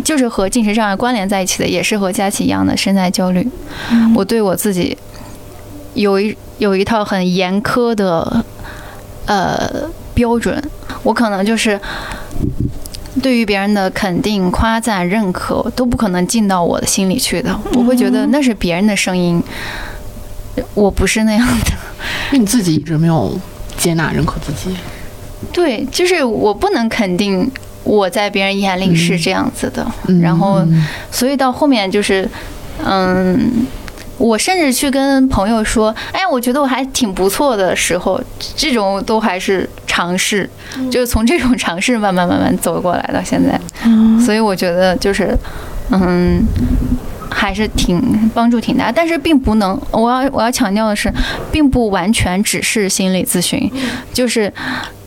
[0.04, 3.48] 就是和进食障碍关联在一起的，也是和佳琪一样的身材焦虑。
[4.14, 4.96] 我对我自己
[5.94, 8.44] 有一有一套很严苛的
[9.26, 10.62] 呃标准，
[11.02, 11.80] 我可能就是。
[13.22, 17.58] 对于别人的肯定、夸赞、认可，都不可能进到我的心里去的。
[17.74, 19.42] 我会觉得那是别人的声音，
[20.74, 21.72] 我不是那样的。
[22.32, 23.38] 那你自己一直没有
[23.76, 24.76] 接纳、认可自己？
[25.52, 27.50] 对，就是我不能肯定
[27.84, 29.86] 我在别人眼里是这样子的。
[30.20, 30.66] 然后，
[31.10, 32.28] 所以到后面就是，
[32.84, 33.66] 嗯。
[34.16, 38.20] 我甚至去跟朋友说：“哎，我觉得我还挺不错的时候，
[38.56, 40.48] 这种都还是尝试，
[40.88, 43.60] 就是从这种尝试慢慢慢慢走过来到现在。
[44.24, 45.36] 所以我觉得就是，
[45.90, 46.40] 嗯，
[47.28, 48.00] 还是挺
[48.32, 48.92] 帮助挺大。
[48.92, 51.12] 但是并不能，我要我要强调的是，
[51.50, 53.68] 并不完全只是心理咨询，
[54.12, 54.50] 就是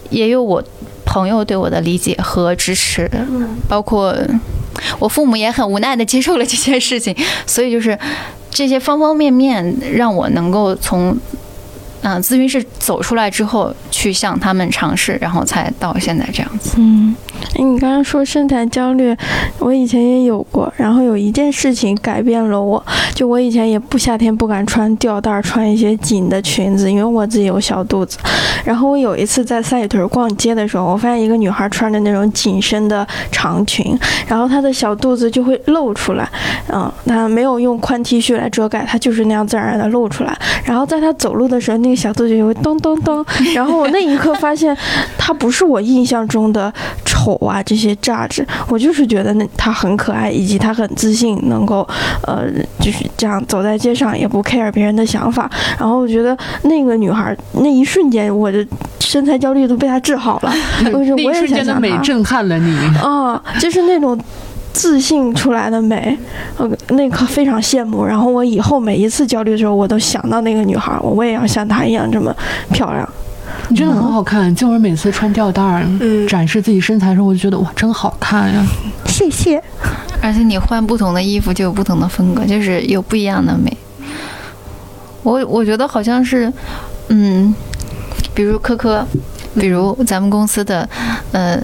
[0.10, 0.62] 也有我
[1.06, 3.10] 朋友对我的理解和支持，
[3.70, 4.14] 包括
[5.00, 7.16] 我父母也很无奈的接受了这件事情。
[7.46, 7.98] 所以就是。”
[8.58, 11.16] 这些方方面面让我能够从，
[12.02, 16.76] 嗯，咨询室走出来之后，去向他们尝试，然后才到现在这样子。
[16.78, 17.16] 嗯。
[17.54, 19.16] 你刚刚说身材焦虑，
[19.60, 20.72] 我以前也有过。
[20.76, 22.84] 然后有一件事情改变了我，
[23.14, 28.18] 就我以前也不夏天不敢穿吊带，穿一些紧的裙子，因为我自己有小肚子。
[28.64, 36.28] 然后我有一次在三里屯逛街的时候，我发现一个女孩穿着那种紧身的长裙，然后她的小肚子就会露出来。
[36.74, 40.36] 嗯，她没有用宽 T 恤来遮盖，她就是那样自然而然的露出来。
[40.66, 43.26] 然后在她走路的时候，那个小兔子就会咚咚咚。
[43.56, 44.76] 然后我那一刻发现，
[45.18, 46.74] 她不是我印象中的
[47.06, 47.38] 丑。
[47.38, 51.88] 啊，这些价值，我就是觉得那他很可爱，以及他很自信，能够，
[52.24, 52.46] 呃，
[52.80, 55.50] 就是这样走在街上也不 care 别人的想法。
[55.78, 58.66] 然后我觉得那个女孩那一瞬间，我的
[59.00, 60.54] 身材焦虑都被她治好了。
[60.84, 64.18] 那一瞬间的美震撼了你啊，就是那种
[64.78, 66.16] 自信出来的美，
[66.56, 68.06] 呃，那刻非常羡慕。
[68.06, 72.32] 然后我以后每一次焦虑的时候，我都想到那个女孩，我也要像她一样这么
[72.72, 73.10] 漂亮。
[73.70, 75.84] 你真的很好看，静文每次穿吊带儿
[76.30, 78.64] 展示自己身材的时候，我就觉得哇，真好看呀！
[79.08, 79.60] 谢谢。
[80.22, 83.76] 而且你换不同的衣服就有不同的风格，就是有不一样的美。
[85.24, 86.54] 我我觉得好像是，
[87.08, 87.52] 嗯，
[88.36, 89.04] 比如科科，
[89.56, 90.88] 比如咱们公司的，
[91.32, 91.60] 呃。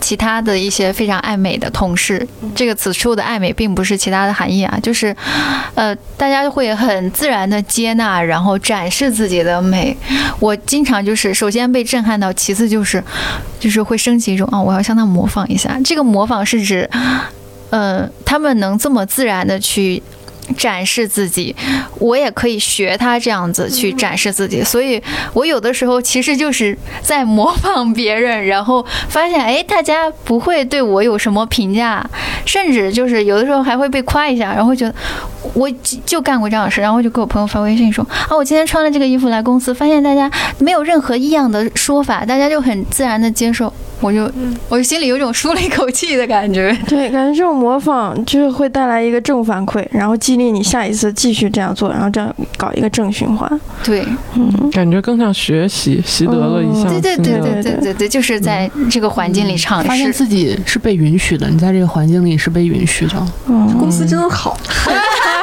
[0.00, 5.14] 其他的一些非常爱美的同事，这个此处的爱美并不是其他的含义啊，就是，
[5.74, 9.96] 呃，大家会很自然的接纳，然后展示自己的美。
[10.38, 13.02] 我经常就是首先被震撼到，其次就是，
[13.58, 15.78] 就是会升起一种啊，我要向他模仿一下。
[15.84, 16.88] 这个模仿是指，
[17.70, 20.02] 嗯，他们能这么自然的去
[20.56, 21.54] 展示自己，
[21.98, 24.62] 我也可以学他这样子去展示自己。
[24.62, 32.04] 所以我有的时候其实就是在模仿别人，然后发现哎，大家不会对我有什么评价，
[32.44, 34.94] 甚至就是有的时候还会被夸一下，然后觉得
[35.54, 35.70] 我
[36.04, 43.72] 就干过这样的事，然后就给我朋友发微信说啊，我今天穿了这个衣服来公司，发现大家没有任何异样的说法，大家就很自然的接受。
[44.00, 44.30] 我就，
[44.68, 46.76] 我心里有种舒了一口气的感觉。
[46.88, 53.60] 对，感觉这种模仿就是会带来一个正反馈，然后激励你下一次继续这样做，然后这样搞一个正循环。
[53.84, 60.10] 对，嗯，感觉更像学习，习得了一项对对对对对对对，就是在这个环境里尝发现。
[60.12, 63.14] 自己是被允许的，你在这个环境里是被允许的。
[63.46, 64.58] 嗯公司真好，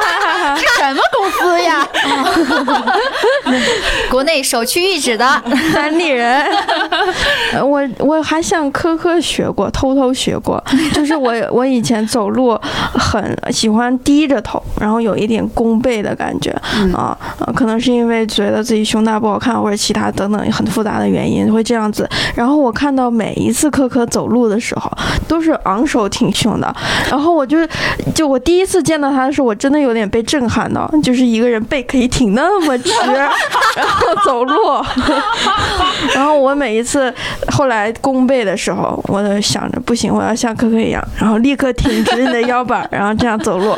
[0.88, 1.86] 什么公司呀？
[4.10, 5.42] 国内首屈一指的，
[5.74, 6.44] 单立人，
[7.52, 10.62] 呃我我还向科科学过，偷偷学过，
[10.92, 12.58] 就是我我以前走路
[12.94, 16.50] 很喜欢低着头，然后有一点弓背的感觉、
[16.94, 22.08] 啊、呃可能是因为觉得自己胸大不好看，或者其他等等很复杂的原因会这样子。
[22.34, 24.90] 然后我看到每一次科科走路的时候，
[25.26, 26.74] 都是昂首挺胸的，
[27.10, 27.58] 然后我就
[28.14, 32.90] 就我第一次见到他的时候，我真的有点被震撼到，就是一个人背可以挺那么直，
[33.76, 34.54] 然后走路。
[36.14, 37.12] 然后我每一次
[37.48, 43.76] 后来弓背的时候，我都想着不行，我要像可可一样，然后立刻挺直你的腰板，然后这样走路。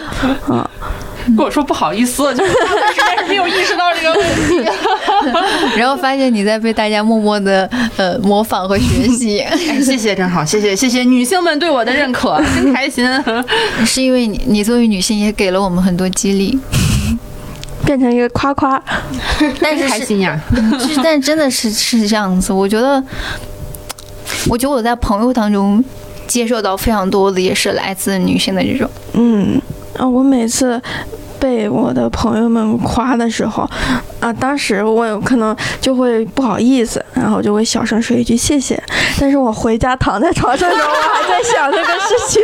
[0.48, 0.66] 嗯，
[1.36, 4.70] 跟我说不好意思，就是大段时间是没有意识到这个问题。
[5.76, 13.06] 然后发现你在被大家默默的呃模仿和学习，哎，谢谢，真好，谢谢，谢谢女性们对我的认可，真开心。
[13.84, 16.58] 是因为你你作为女性也给了我们很多激励，
[17.84, 18.82] 变成一个夸夸。
[19.60, 20.40] 但是是开心呀！
[20.78, 22.52] 是，但真的是是这样子。
[22.52, 23.02] 我觉得，
[24.48, 25.82] 我觉得我在朋友当中
[26.26, 28.88] 接受到非常多的，也是来自女性的这种。
[29.14, 29.60] 嗯，
[29.96, 30.80] 啊，我每次
[31.40, 33.68] 被我的朋友们夸的时候，
[34.20, 38.80] 啊，当时我可能就会不好意思，然后就会小声说一句谢谢。
[39.18, 42.42] 但是我回家躺在床上的时候，我还在想这个事情。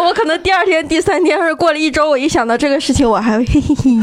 [0.00, 3.98] 我可能第二天、第三天，或者过了一周，我一想到这个事情，我还会嘿嘿嘿。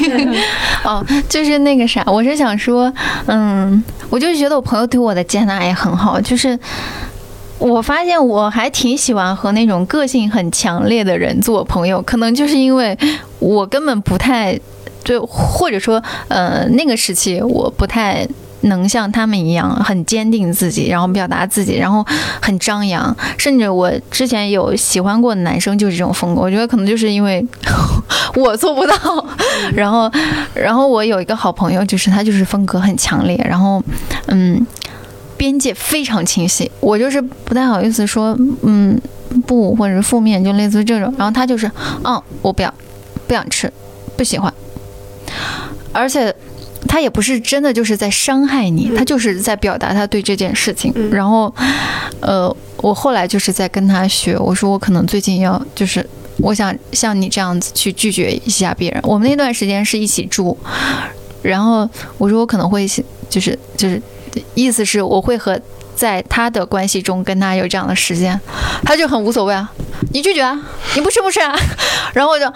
[0.84, 2.92] 哦，就是那个啥，我是想说，
[3.26, 6.58] 嗯，我就觉得我朋友对我的接纳也很好，就是。
[7.60, 12.96] 我发现我还挺喜欢和那种个性很强烈的人做朋友，可能就是因为
[13.38, 14.58] 我根本不太，
[15.04, 18.26] 就或者说，呃，那个时期我不太
[18.62, 22.02] 能像他们一样很坚定自己，然后表达自己，然后
[22.40, 27.46] 很张扬，甚至我之前有喜欢过的男生就是这种风格，我觉得可能就是因为
[28.36, 28.96] 我做不到，
[29.74, 30.10] 然后，
[30.54, 33.82] 然后我有一个好朋友，就是他就是风格很强烈，然后，
[34.28, 34.66] 嗯。
[35.40, 39.00] 边界非常清晰，我就是不太好意思说，嗯，
[39.46, 41.10] 不，或者是负面，就类似于这种。
[41.16, 41.70] 然后他就是，
[42.04, 42.74] 嗯，我不要，
[43.26, 43.72] 不想吃，
[44.18, 44.52] 不喜欢。
[45.92, 46.34] 而且
[46.86, 50.92] 他也不是真的就是在伤害你，他就是在表达他对这件事情。
[51.10, 51.50] 然后，
[52.20, 56.06] 呃，我后来就是在跟他学，我说我可能最近要就是。
[56.42, 59.00] 我想像你这样子去拒绝一下别人。
[59.04, 60.54] 我们那段时间是一起住，
[61.40, 61.88] 然后
[62.18, 62.86] 我说我可能会
[63.30, 64.02] 就是就是。
[64.54, 65.60] 意思是我会和
[65.94, 68.38] 在他的关系中跟他有这样的时间，
[68.84, 69.70] 他就很无所谓啊，
[70.12, 70.58] 你拒绝啊，
[70.94, 71.54] 你不吃不吃啊，
[72.14, 72.46] 然后我就，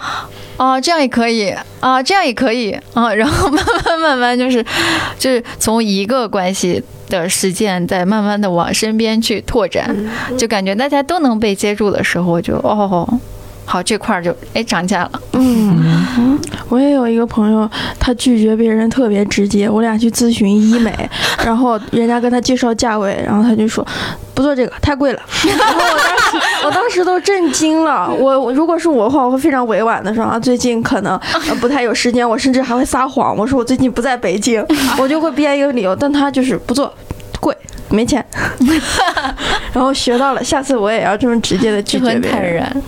[0.57, 4.65] 啊这样也可以啊，这样也可以啊， 然后慢慢慢慢就是
[5.19, 9.95] 就是从一个关系的实践，在慢慢的往身边去拓展，
[10.37, 13.07] 就感觉大家都能被接住的时候，就哦。
[13.65, 15.11] 好，这块儿就哎涨价了。
[15.33, 16.39] 嗯，
[16.69, 19.67] 我也有一个朋友，他拒绝别人特别直接。
[19.67, 20.93] 我俩去咨询医美，
[21.43, 23.85] 然后人家跟他介绍价位，然后他就说
[24.33, 25.19] 不做这个太贵了。
[25.57, 28.07] 然后我当时我当时都震惊了。
[28.13, 31.17] 我如果是我的话，我会非常委婉的说啊，最近可能、
[31.49, 34.63] 呃、不太有时间，我甚至还会撒谎，我说我最近不在北京，
[34.99, 35.95] 我就会编一个理由。
[35.95, 36.93] 但他就是不做，
[37.39, 37.55] 贵。
[37.87, 38.25] 没钱，
[39.71, 42.55] 然后学到了，下次我也要这么直接的拒绝别人。
[42.55, 42.83] 然，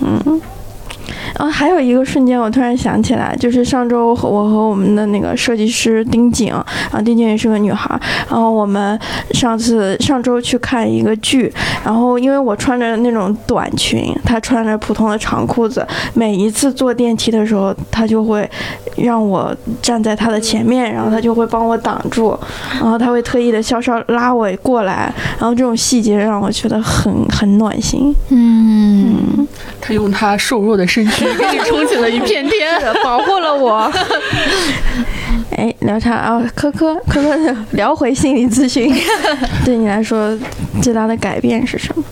[1.35, 1.47] 嗯。
[1.47, 7.99] 啊，还有一个瞬间，我突然想起来，就是上周我和我们的那个设计师丁景，啊，丁景也是个女孩，
[8.29, 8.99] 然后我们
[9.31, 11.51] 上次上周去看一个剧，
[11.83, 18.49] 然后因为我穿着那种短裙，她穿着普通的长裤子，每一次坐电梯的时候，她就会
[18.95, 22.37] 让我站在她的前面，然后她就会帮我挡住，
[22.73, 28.15] 然后她会特意的稍稍拉我过来，然后这种细节让我觉得很很暖心。
[28.29, 29.47] 嗯，
[29.79, 33.91] 她用她瘦弱的身躯给你撑起了一片天， 保护了我。
[35.57, 38.93] 哎，聊啥啊，科科科科，聊回心理咨询，
[39.65, 40.37] 对你来说
[40.81, 42.03] 最大的改变是什么？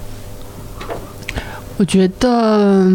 [1.77, 2.89] 我觉得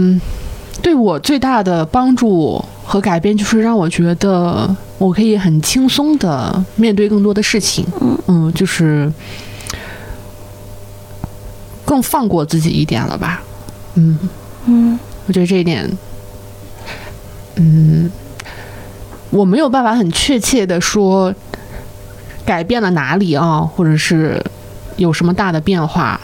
[0.83, 7.87] 对我最大的帮助和改变，就是让我觉得我可以很轻松的面对更多的事情。
[8.01, 9.13] 嗯嗯，就是
[11.85, 13.43] 更放过自己一点了吧。
[13.95, 14.19] 嗯
[14.67, 14.99] 嗯
[15.31, 15.89] 我觉得这一点，
[17.55, 18.11] 嗯，
[19.31, 21.33] 我没有办法很确切的说
[22.45, 24.45] 改变了哪里啊，或者是
[24.97, 26.21] 有什么大的变化，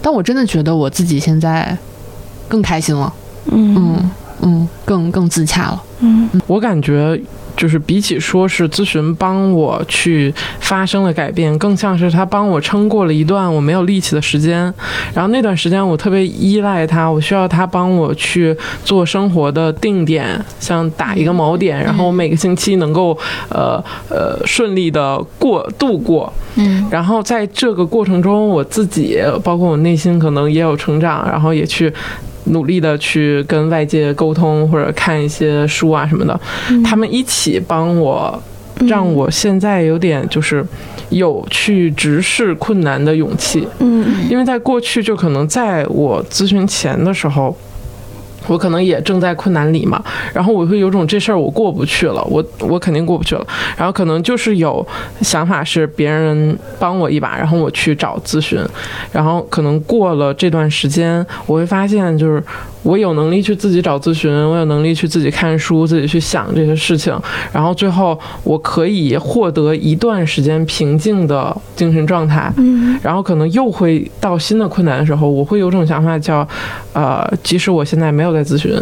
[0.00, 1.76] 但我真的觉得我自己现在
[2.48, 3.12] 更开心了，
[3.52, 3.74] 嗯。
[3.76, 5.82] 嗯嗯，更更自洽了。
[5.98, 6.30] 嗯。
[6.46, 7.20] 我感觉
[7.56, 14.72] 就是比起说是咨询帮我去发生了改变，更像是他帮我撑过了一段我没有力气的时间。
[15.14, 23.16] 然后那段时间我特别依赖他，我需要他帮我去做生活的定点，像打一个锚点，然后我每个星期能够
[23.48, 26.32] 呃呃顺利的过度过。
[26.56, 31.92] 嗯然后在这个过程中，我自己包括我内心可能也有成长，然后也去
[32.44, 36.38] 努力的去跟外界沟通，或者看一些书啊什么的，
[36.84, 38.42] 他们一起帮我，
[38.86, 40.64] 让我现在有点就是
[41.10, 44.26] 有去直视困难的勇气，嗯。
[44.30, 47.56] 因为在过去就可能在我咨询前的时候。
[48.46, 50.02] 我可能也正在困难里嘛，
[50.32, 53.46] 然后我会有种这事儿我过不去了，我我肯定过不去了，
[53.76, 54.86] 然后可能就是有
[55.20, 58.62] 想法是别人帮我一把，然后我去找咨询，
[59.12, 62.42] 然后可能过了这段时间，我会发现就是
[62.84, 67.18] 我有能力去自己找咨询，我有能力去自己看书，自己去想这些事情，
[67.52, 72.96] 然后最后我可以获得一段时间平静的精神状态，嗯。
[73.02, 76.46] 然后可能又会到新的困难的时候，我会有种想法叫，
[76.92, 78.72] 呃，即使我现在没有在咨询，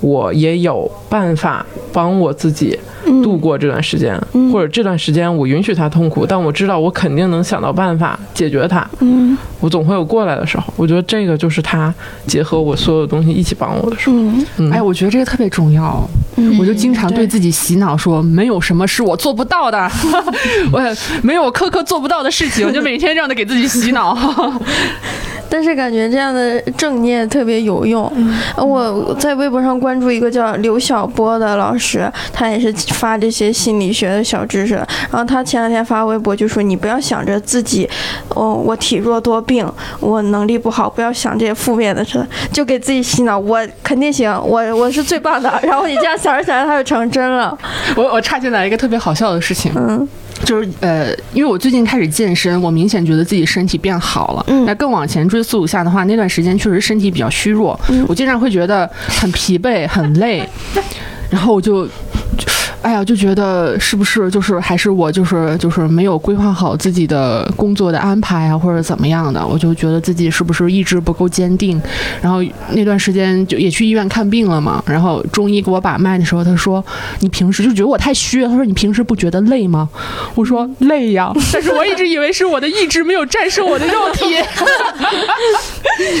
[0.00, 10.72] 我也有办法帮我自己嗯度过这段时间，嗯或者这段时间我允许他痛苦，但我知道我肯定能想到办法解决他，嗯我总会有过来的时候。
[10.76, 11.92] 我觉得这个就是他
[12.26, 14.16] 结合我所有东西一起帮我的时候。
[14.16, 16.08] 嗯嗯，哎，我觉得这个特别重要。
[16.36, 19.90] 嗯我就经常对自己洗脑说，没有什么是我做不到的，
[20.72, 20.80] 我
[21.22, 24.16] 没有科科做不到的事情，我就每天这样的给自己洗脑。
[25.50, 28.10] 但是感觉这样的正念特别有用。
[28.56, 34.74] 呃我在微博上关注一个叫刘晓波的老师，他也是发这些心理学的小知识。
[34.74, 37.88] 然后他前两天发微博就说：“你不要想着自己，
[38.28, 39.66] 哦，我体弱多病，
[39.98, 47.58] 我能力不好，不要想这些负面的事，就给自己洗脑，我肯定行，我我是最棒的。”然后你这样想着想着，他就成真了。
[47.96, 50.08] 我我插进来一个特别好笑的事情，嗯
[50.44, 54.44] 就是呃，因为我最近开始健身，我明显觉得自己身体变好了。
[54.48, 60.48] 嗯那更往前追溯一下的话，那段时间确实身体比较虚弱，嗯我经常会觉得很疲惫、很累，
[61.30, 61.88] 然后我就。
[62.82, 71.80] 哎呀，就觉得是不是就是还是我就是就是没有规划好自己的工作的安排啊，或者怎么样的，我就觉得自己是不是意志不够坚定。
[72.22, 76.82] 然后那段时间就也去医院看病了嘛，然后中医给我把脉的时候，他说
[77.20, 79.88] 你平时就觉得我太虚了，他说你平时不觉得累吗？
[80.34, 84.24] 我说累呀，但是我一直以为是我的意志没有战胜我的肉体，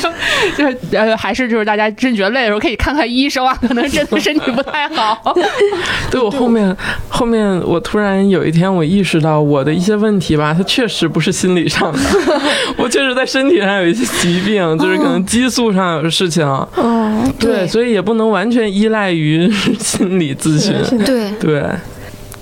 [0.02, 0.10] 就
[0.56, 5.34] 就是呃，还是就是大家真觉得累的时候可以看看医生啊，可能真的身体不太好。
[6.10, 6.76] 对我后面
[7.08, 11.98] 后面，我突然有一天我意识到我的一些问题吧，它确实不是心理上的，
[12.76, 16.46] 我确实在身体上有一些疾病，就是可能激素上有事情。
[16.46, 20.74] 哦，对，所以也不能完全依赖于 心理咨询。
[21.04, 21.62] 对，对，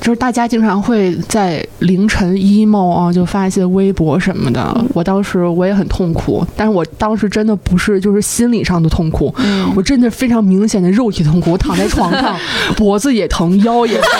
[0.08, 4.74] 就是大家经常会在凌晨 emo 啊，就发一些微博什么的。
[4.94, 9.34] 我当时我也很痛苦，但是我当时真的不是就是心理上的痛苦，
[9.76, 11.52] 我真的非常明显的肉体痛苦。
[11.52, 12.34] 我躺在床上，
[12.74, 14.10] 脖子也疼，腰也疼。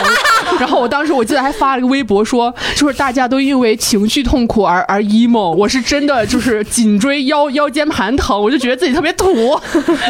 [0.59, 9.29] 然后我当时我记得还发了个微博说，就是大家都因为情绪痛苦而而 emo，我是真的就是颈椎腰腰间盘疼，我就觉得自己特别土。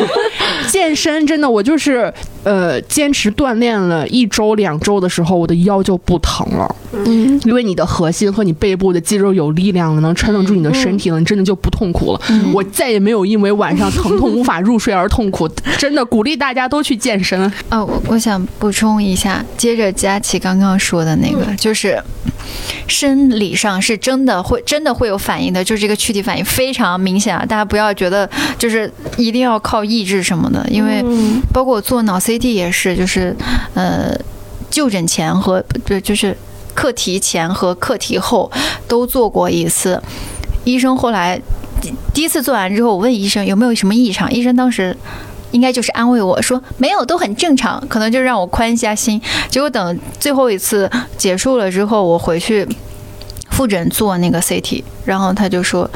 [0.69, 2.13] 健身真的，我就是
[2.43, 6.75] 呃坚持锻炼了一周两周的时候，我的腰就不疼了。
[7.05, 12.21] 嗯因为你的核心和你背部的肌肉有力量了，能撑得住你的身体了，你真的就不痛苦了。
[12.53, 15.47] 我再也没有因为晚上疼痛无法入睡而痛苦。
[15.77, 17.39] 真的鼓励大家都去健身。
[17.69, 21.99] 哦，我我想补充一下，接着佳琪刚刚说的那个，就是
[22.87, 27.43] 生理上是真的会真的会有反应的，就是这个躯体反应非常明显啊！
[27.43, 28.29] 大家不要觉得
[28.59, 33.35] 就是一定要靠意志什么的，因为嗯包括我做脑 CT 也是，就是
[33.73, 34.15] 呃
[34.69, 36.37] 就诊前和不就是
[36.75, 38.51] 课题前和课题后
[38.87, 39.99] 都做过一次，
[40.63, 41.41] 医生后来
[41.81, 44.95] 第第一次做完之后，我问医生有没有什么异常，医生当时。
[45.51, 49.21] 应该就是安慰我说没有，都很正常，可能就让我宽一下心。
[49.49, 52.67] 结果等最后一次结束了之后，我回去
[53.59, 55.89] 复诊做那个 CT，然后他就说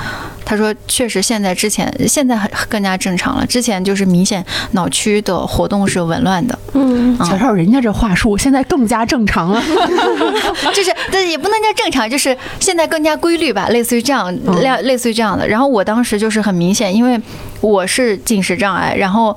[0.44, 6.60] 他说确实现在之前现在很更加正常了，之前就是明显脑区的活动是紊乱的。
[6.74, 9.64] 嗯，瞧瞧人家这话术，现在更加正常了。
[10.76, 15.48] 就是，但也不能叫正常，就是现在更加规律吧，类似于这样，嗯类类似于这样的。
[15.48, 17.18] 然后我当时就是很明显，因为
[17.62, 19.34] 我是进食障碍，然后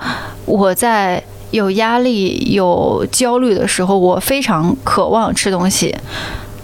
[0.46, 1.22] 我在
[1.52, 5.94] 有压力、有焦虑的时候，我非常渴望吃东西，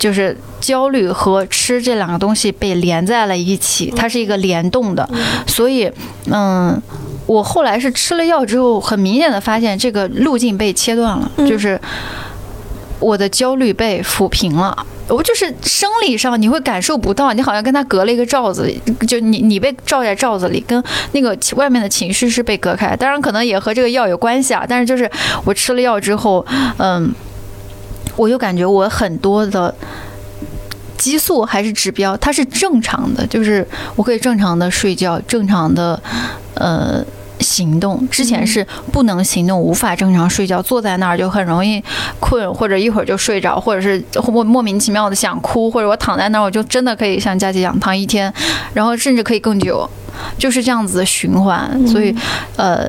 [0.02, 5.08] 就是焦虑和吃这两个东西被连在了一起，它是一个联动的，
[5.46, 5.88] 所以，
[6.26, 6.82] 嗯。
[7.24, 11.80] 我后来是吃了药之后，很明显的发现这个路径被切断了，就是
[12.98, 14.76] 我的焦虑被抚平了。
[15.08, 18.70] 我就是生理上你会感受不到，你好像跟他隔了一个罩子，
[19.06, 22.94] 就你你被罩在罩子里，跟那个外面的情绪是被隔开。
[22.96, 25.08] 当然可能也和这个药有关系啊，但是就是
[25.44, 26.44] 我吃了药之后，
[26.78, 27.10] 嗯，
[28.16, 29.74] 我就感觉我很多的。
[30.98, 33.66] 激素还是指标，它是正常的，就是
[33.96, 36.00] 我可以正常的睡觉，正常的，
[36.54, 37.04] 呃。
[37.40, 41.82] 行动之前是不能行动，无法正常睡觉，坐在那儿就很容易
[42.20, 48.32] 困，或者一会儿就睡着，或者是莫莫名其妙的想哭，或者我躺在那儿，我就真的可以像佳琪一样躺一天，
[48.74, 49.90] 然后甚至可以更久，
[50.38, 51.84] 就是这样子的循环。
[51.84, 52.14] 所以，
[52.56, 52.88] 呃。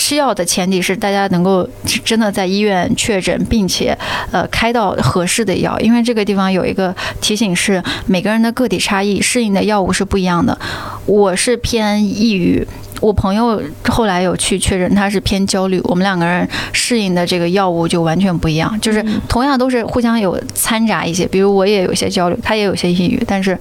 [0.00, 1.68] 吃药的前提是大家能够
[2.02, 3.96] 真的在医院确诊，并且
[4.32, 10.58] 呃开到合适的药，因为这个地方有一个提醒是每个人的个体差异，适应的药物是不一样的。
[11.04, 12.66] 我是偏抑郁，
[13.02, 13.60] 我朋友
[13.90, 23.56] 后来有去确诊他是偏焦虑，我们两个人适应的这个药物就完全不一样，就是同样都是互相有掺杂一些，比如我也有些焦虑，他也有些抑郁，但是。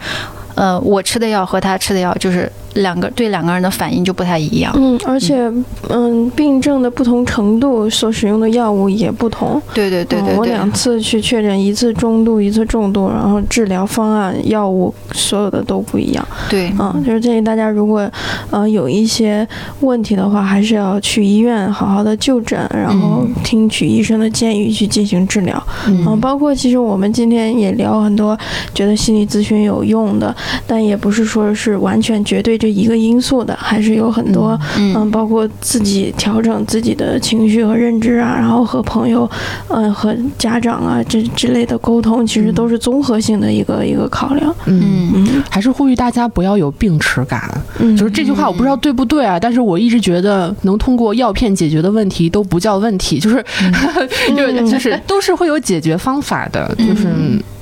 [0.56, 4.72] 呃，我吃的药和他吃的药就是两个对两个人的反应就不太一样。
[4.76, 5.52] 嗯，而且
[5.90, 9.62] 嗯，病症的不同程度所使用的药物也不同。
[9.74, 10.38] 对对对对对。
[10.38, 16.28] 我两次去确诊，一次中度，一次重度，然后治疗方案、药物所有的都不一样。
[16.50, 18.10] 对，嗯，就是建议大家如果
[18.52, 19.48] 呃有一些
[19.82, 25.62] 问题的话，还是要去医院好好的就诊，然后听取医生的建议去进行治疗。
[25.88, 28.38] 嗯，包括其实我们今天也聊很多，
[28.74, 30.36] 觉得心理咨询有用的。
[30.68, 39.30] 但也不是说是完全绝对这一个因素的，还是有很多，嗯，包括自己调整自己的情绪和认知啊，然后和朋友，
[39.70, 44.54] 嗯，和家长啊这之类的沟通，其实都是综合性的一个一个考量。
[44.66, 47.50] 嗯嗯，还是呼吁大家不要有病耻感。
[47.80, 53.44] 嗯，就是这句话我不知道对不对啊，但是我一直觉得能通过药片解决的问题都不叫问题，就是
[54.36, 57.08] 就是就是都是会有解决方法的，就是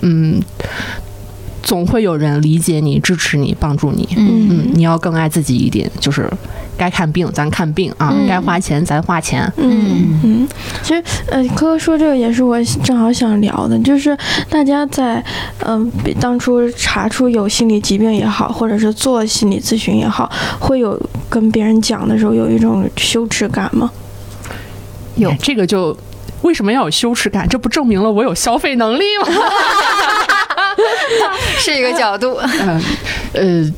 [0.02, 0.42] 嗯。
[1.68, 4.08] 总会有人理解你、支持你、帮助你。
[4.16, 6.32] 嗯嗯，你要更爱自己一点，就是
[6.78, 9.52] 该看病咱看病啊，该花钱咱花钱。
[9.58, 10.48] 嗯嗯，
[10.82, 14.18] 其实呃，哥哥说这个也是我正好想聊的，就是
[14.50, 15.22] 大家在
[15.66, 15.92] 嗯
[16.22, 20.98] 当初查出有心理疾病也好，或者是做心理咨询也好，会有
[21.30, 23.92] 跟别人讲的时候有一种羞耻感吗？
[25.18, 25.98] 有这个就
[26.44, 27.46] 为什么要有羞耻感？
[27.50, 29.28] 这不证明了我有消费能力吗？
[31.60, 32.38] 是一个角度。
[32.62, 32.82] 嗯，
[33.34, 33.74] 呃，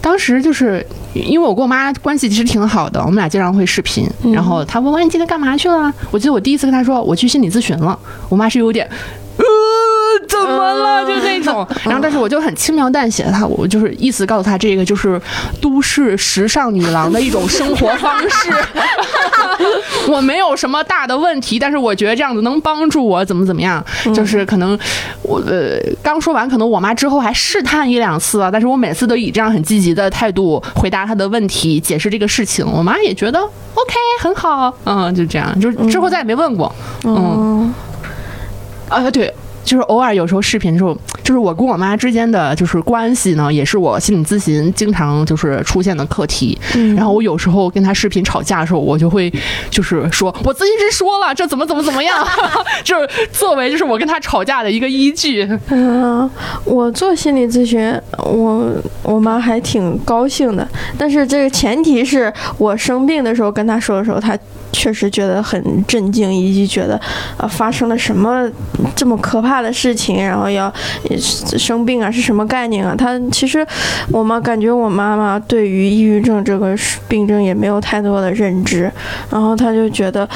[0.00, 0.84] 当时就是
[1.14, 4.08] 因为我跟我妈关系其实挺好的，我们俩经常会视频。
[4.32, 5.92] 然后她问我你今天干嘛去了？
[6.10, 7.98] 我记得我第一次跟她说我去心理咨询了。
[8.28, 8.88] 我妈是有点。
[10.28, 11.04] 怎么了？
[11.06, 15.20] 就那种， 然后但是我就很轻描淡写的，他我就是意思告诉他，这个就是
[15.60, 18.50] 都市时尚女郎的一种生活方式。
[20.08, 23.84] 我没有什么大的问题，但是我觉得这样子能帮助我怎么怎么样。
[24.14, 24.78] 就是可能
[25.22, 36.72] 我呃刚说完，可能我妈之后还试探一两次啊，但是我每次都以这样很积极的态度回答她的问题，解释这个事情，我妈也觉得 OK 很好，嗯，就这样，就是之后再也没问过，
[37.04, 37.72] 嗯，
[38.88, 39.32] 啊对。
[39.66, 46.56] 就是偶尔有时候视频的时候，就是我跟我妈之间的就是关系呢，也是我心理咨询经常就是出现的课题。
[46.96, 49.30] 然后我有时候跟她视频吵架的时候，我就会
[49.68, 52.26] 就是说我咨询师说了，这怎么怎么怎么样，
[52.84, 55.46] 就是作为就是我跟她吵架的一个依据。
[55.70, 56.30] 嗯，
[56.64, 58.72] 我做心理咨询，我
[59.02, 60.66] 我妈还挺高兴的，
[60.96, 64.38] 但是这个前提是我生病的时候跟她说的时候，她
[64.72, 66.94] 确实觉得很震惊，以及觉得
[67.36, 68.48] 啊发生了什么
[68.94, 69.56] 这么可怕。
[69.56, 70.70] 的事情，然后要
[71.56, 72.94] 生病啊，是什么概念啊？
[72.94, 73.66] 他其实，
[74.12, 76.76] 我妈感觉我妈妈对于抑郁症这个
[77.08, 78.92] 病症也没有太多的认知，
[79.30, 80.28] 然后他就觉得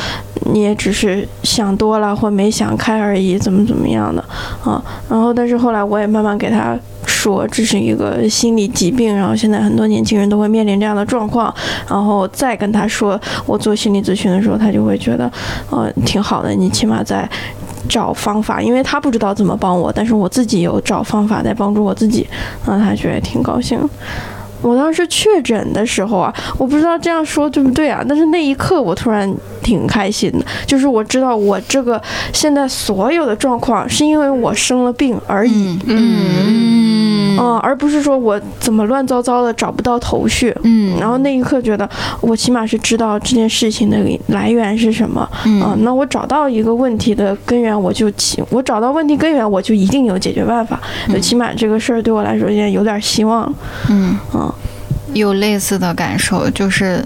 [0.52, 4.24] 你也只是想多了或没想开而已，怎么怎么样的
[4.64, 4.82] 啊？
[5.10, 6.74] 然后，但是后来我也慢慢给他
[7.20, 11.54] 说，这是一个心理疾病，然后现在很多年轻人都会面临这样的状况，
[11.88, 15.30] 然后再跟他说我做心理咨询的时候，他就会觉得，
[15.70, 17.28] 呃，挺好的，你起码在。
[17.88, 22.28] 找方法，因为他不知道怎么帮我，但是我自己有找方法在帮助我自己，
[22.64, 23.80] 然后他觉得挺高兴。
[24.60, 32.00] 我当时确诊的时候啊，我不知道这样说对不对啊，但是那一刻我突然挺开心的，就是我知道我这个
[32.32, 41.88] 现在所有的状况是因为我生了病而已，嗯，嗯，而不是说我怎么乱糟糟的找不到头绪，嗯，然后那一刻觉得
[42.20, 43.96] 我起码是知道这件事情的
[44.28, 53.52] 来源是什么，嗯，那我找到一个问题的根源，我就起，我找到问题根源，我就一定有解决办法，就起码这个事儿对我来说现在有点希望，
[53.88, 54.52] 嗯，嗯。
[55.12, 57.04] 有类似的感受，就是，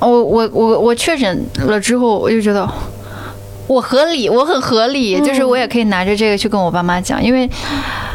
[0.00, 2.68] 我我我我确诊了之后，我就觉得
[3.66, 7.48] 我合理，我很合理，就是我也可以拿着这个去跟我爸妈讲，因为，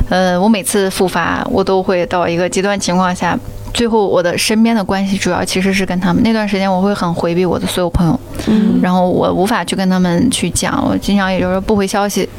[0.09, 3.37] 呃，我每次复发，我都会到一个极端情况下，
[3.73, 12.29] 最后我的身边的关系主要其实是跟他们那段时间，我会很回避我的所有朋友，嗯，然后我无法去跟他们去讲，我经常也就是不回消息，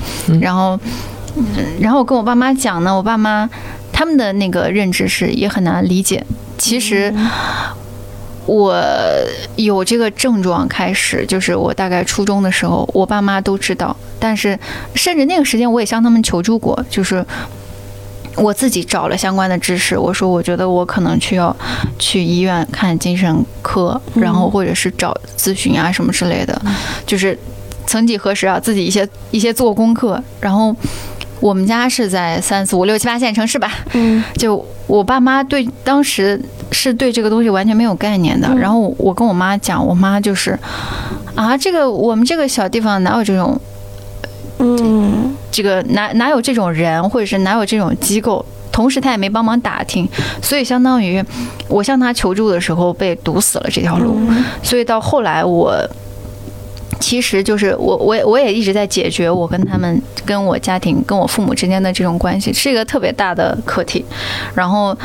[0.40, 0.78] 然后，
[1.80, 3.50] 然后我跟我爸妈讲呢，我爸妈
[3.92, 6.24] 他们的那个认知是也很难理解。
[6.56, 7.12] 其实
[8.46, 8.82] 我
[9.56, 13.96] 有这个症状开始，就是我大概初中的时候，我爸妈都知道。
[14.18, 14.58] 但是
[14.94, 17.24] 甚至那个时间，我也向他们求助过，就是
[18.36, 19.96] 我自己找了相关的知识。
[19.96, 21.54] 我说，我觉得我可能需要
[21.98, 26.60] 去医院看精神科，然后或者是找咨询啊什么之类的。
[27.06, 27.38] 就是
[27.86, 30.74] 曾几何时啊，自己一些一些做功课，然后。
[31.42, 36.40] 我们家是在三四五六七八线城市吧，嗯，就我爸妈对当时
[36.70, 38.48] 是对这个东西完全没有概念的。
[38.56, 40.56] 然后我跟我妈讲，我妈就是，
[41.34, 43.60] 啊，这个我们这个小地方哪有这种，
[44.60, 48.46] 嗯，这个哪哪有这种人，或者是哪有这种机构？
[48.70, 50.08] 同时他也没帮忙打听，
[50.40, 51.22] 所以相当于
[51.66, 54.16] 我向他求助的时候被堵死了这条路。
[54.62, 55.76] 所以到后来我。
[57.02, 64.04] 其实就是我，我我也一直在解决我跟他们、跟我家庭、跟我父母之间的这种关系，是一个特别大的课题。
[64.54, 64.96] 然后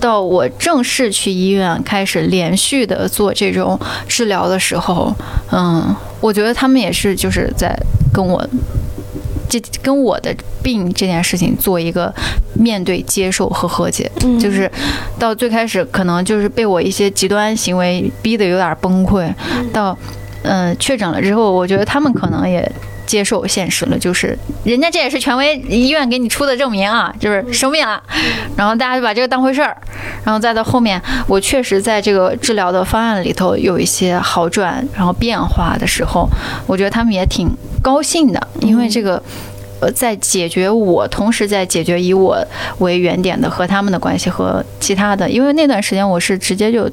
[0.00, 3.78] 到我正式去医院开始连续的做这种
[4.08, 5.14] 治疗的时候，
[5.52, 7.78] 嗯，我觉得他们也是就是在
[8.10, 8.42] 跟我
[9.50, 12.12] 这跟我的病这件事情做一个
[12.54, 14.10] 面对、接受和和解。
[14.40, 14.70] 就是
[15.18, 19.30] 到最开始可能就是被我一些极端行为逼得有点崩溃，
[19.72, 19.96] 到。
[20.46, 22.70] 嗯，确诊了之后，我觉得他们可能也
[23.04, 28.02] 接受现实了，就是人家这也是权威医院给你出的证明啊，就是生病了，
[28.56, 29.76] 然后大家就把这个当回事儿，
[30.24, 36.28] 然后再到后面，我确实在这个治疗的方案里头有一些好转，然后变化的时候，
[36.66, 37.48] 我觉得他们也挺
[37.82, 39.22] 高兴的，因为这个。
[39.80, 42.38] 呃，在解决我，同时在解决以我
[42.78, 46.90] 为原点的和他们的关系和其他的，因为那段时间我是直接就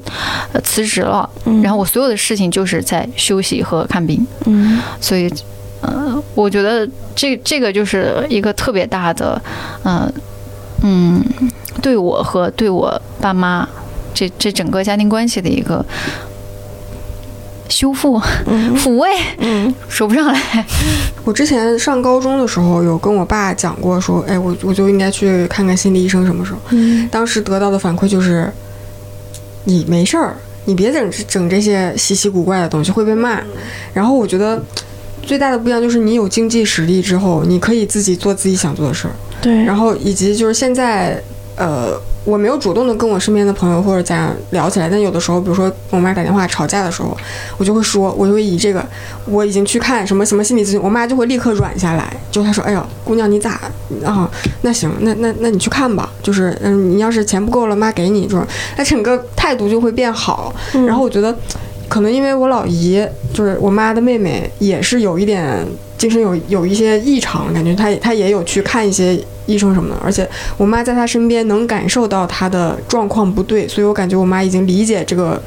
[0.62, 1.28] 辞职了，
[1.62, 5.32] 然后我所有的事情就是在休息和看病，嗯，所以，
[5.80, 9.40] 呃，我觉得这这个就是一个特别大的，
[9.84, 10.12] 嗯
[10.82, 11.24] 嗯，
[11.80, 13.66] 对我和对我爸妈
[14.12, 15.84] 这这整个家庭关系的一个。
[17.68, 18.20] 修复、
[18.76, 19.08] 抚慰，
[19.38, 20.66] 嗯，说不上来。
[21.24, 26.58] 我之前上高中的时候，有跟我爸讲过，说，哎，我我就应该去看看心理医生，什么时候？
[26.70, 28.52] 嗯，当时得到的反馈就是，
[29.64, 30.36] 你没事儿，
[30.66, 33.40] 你别整整这些稀奇古怪的东西，会被骂。
[33.92, 34.62] 然后我觉得
[35.22, 39.14] 最大的不一样就是，你有经济实力之后，你可以自己做自己想做的事儿。
[39.40, 39.64] 对。
[39.64, 41.22] 然后以及就是现在，
[41.56, 41.98] 呃。
[42.24, 47.16] 我没有主动的跟我身边的朋友或者家人聊起来，但有的时候，比如说跟我妈打电话吵架的时候，
[47.58, 48.84] 我就会说，我就会以这个，
[49.26, 53.60] 我已经去看什么什么心理咨询，我妈就会立刻软下来，就她说，哎呦，姑娘你咋
[54.04, 54.30] 啊？
[54.62, 58.46] 那行，那那那你去看吧，就是嗯，你要是钱不够了，妈给你，就是
[58.76, 60.54] 那整个态度就会变好。
[60.86, 61.36] 然后我觉得，
[61.94, 63.00] 可能因为我老姨
[63.32, 65.64] 就是我妈的妹妹，也是有一点
[65.96, 69.16] 精神有有一些异常，感觉她她也有去看一些。
[69.46, 70.26] 医生什么的，而且
[70.56, 75.38] 我妈在她身边能感受到她的状况不对，所以我感觉我妈已经理解这个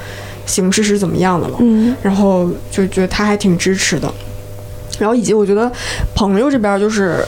[0.45, 1.57] 形势是怎么样的了。
[1.61, 4.13] 嗯，然后就觉得她还挺支持的。
[4.99, 5.71] 然后以及我觉得
[6.13, 7.25] 朋友这边就是，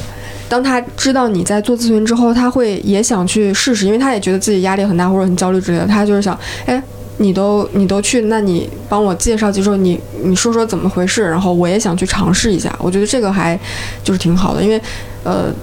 [0.48, 5.88] 当他知道你在做咨询之后，他会也想去试试，因为他也觉得自己压力很大或者很焦虑之类的。
[5.88, 6.38] 他就是想，
[6.68, 6.80] 哎，
[7.20, 12.76] 你都你都去，那你帮我介绍介绍，你你说说怎么回事，然后我也想去尝试一下。
[12.80, 13.58] 我觉得这个还
[14.04, 14.82] 就是挺好的，因为
[15.24, 15.54] 呃。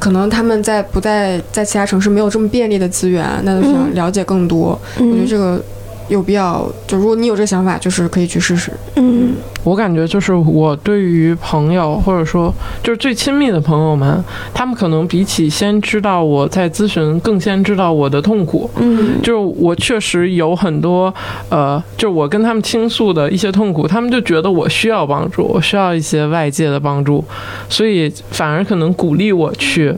[0.00, 4.68] 可能他们在不在在其他城市没有这么便利的资源，那就想了解更多。
[4.96, 5.62] 我觉得这个
[6.10, 8.70] 有必要，就如果你有这个想法，就是可以去试试。
[8.96, 9.32] 嗯
[9.62, 14.22] 我感觉就是我对于朋友，或者说就是最亲密的朋友们，
[14.54, 18.68] 他们可能比起先知道我在咨询，更先知道我的痛苦。
[18.76, 21.12] 嗯就是我确实有很多，
[21.50, 27.22] 呃，就是我跟他们倾诉的一些痛苦，他们就觉得我需要帮助，我需要一些外界的帮助，
[27.68, 29.94] 所以反而可能鼓励我去，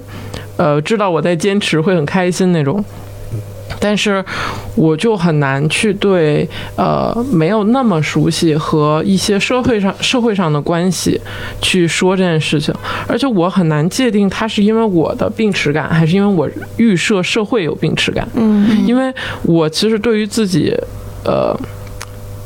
[0.56, 2.84] 呃，知道我在坚持会很开心那种。
[3.82, 4.24] 但是，
[4.76, 11.20] 我就很难去对呃没有那么熟悉和一些社会上社会上的关系
[11.60, 12.72] 去说这件事情，
[13.08, 18.26] 而且我很难界定它是因为我的病耻感，还是因为我预设社会有病耻感。
[18.34, 20.72] 嗯因为我其实对于自己，
[21.24, 21.58] 呃，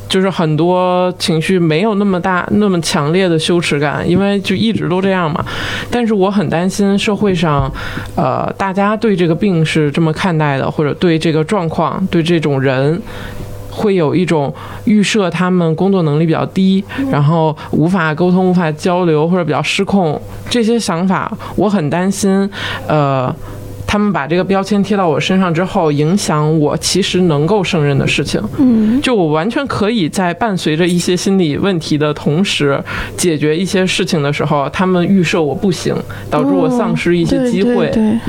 [0.07, 5.43] 就是很多情绪没有那么大、那么强烈的羞耻感，因为就一直都这样嘛。
[5.89, 7.71] 但是我很担心社会上，
[8.15, 13.01] 呃，大家对这个病是这么看待的，或者对这个状况、对这种人。
[13.69, 14.51] 会有一种
[14.85, 20.19] 预设，他们工作能力比较低，然后无法沟通、无法交流，或者比较失控，
[20.49, 22.49] 这些想法，我很担心。
[22.87, 23.31] 呃，
[23.87, 28.39] 他们把这个标签贴到我身上之后，影响我其实能够胜任的事情。
[28.57, 32.77] 嗯就我完全可以在伴随着一些心理问题的同时，
[33.15, 35.95] 解决一些事情的时候，他们预设我不行，
[36.29, 37.75] 导致我丧失一些机会。
[37.75, 38.19] 对对对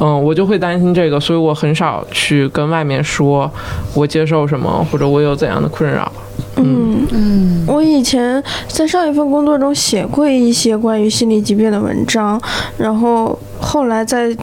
[0.00, 3.50] 嗯，我就会担心这个，所以我很少去跟外面说
[3.94, 6.12] 我接受什么，或者我有怎样的困扰。
[6.56, 7.06] 嗯。
[7.10, 12.38] 嗯，我以前在上一份工作中写过一些关于心理疾病的文章，
[12.76, 14.36] 然后后来在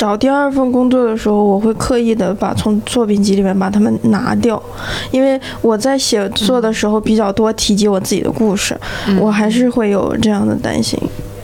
[0.00, 4.60] 找第二份工作的时候，我会刻意的把从作品集里面把它们拿掉，
[5.10, 8.74] 因为我在写作的时候比较多提及我自己的故事，
[9.20, 10.98] 我还是会有这样的担心。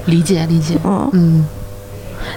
[0.06, 1.46] 理解理解，嗯，嗯。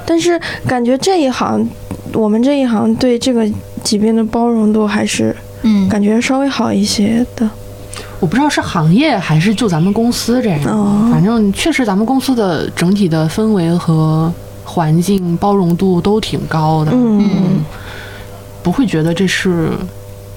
[0.06, 0.38] 但是
[0.68, 1.66] 感觉这一行，
[2.12, 3.50] 我们这一行对这个
[3.82, 7.50] 疾病的包容度还是嗯，感觉稍微好一些的。
[8.20, 14.30] 我不知道是行业还是就咱们公司这样，哦反正确实咱们公司的整体的氛围和
[14.70, 17.66] 环境包容度都挺高的，嗯
[18.62, 19.72] 不会觉得这是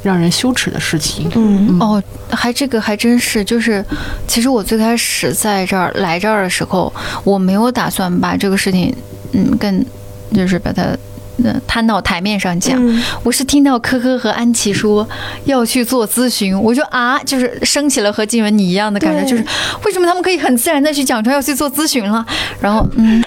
[0.02, 1.30] 让人羞耻的事情。
[1.34, 3.84] 嗯哦，还这个还真是，就是
[4.26, 6.90] 其实我最开始在这儿来这儿的时候，
[7.24, 8.94] 我没有打算把这个事情，
[9.32, 9.84] 嗯，跟
[10.32, 10.96] 就是把它。
[11.44, 13.02] 呃，摊到台面上讲，嗯。
[13.23, 15.06] 我是听到科科和安琪说
[15.44, 19.44] 要去做咨询，我就啊，就是升起了和静文你一样的感觉，就是
[19.85, 22.24] 为什么他们可以很自然的去讲出要去做咨询了？
[22.60, 23.23] 然后，嗯，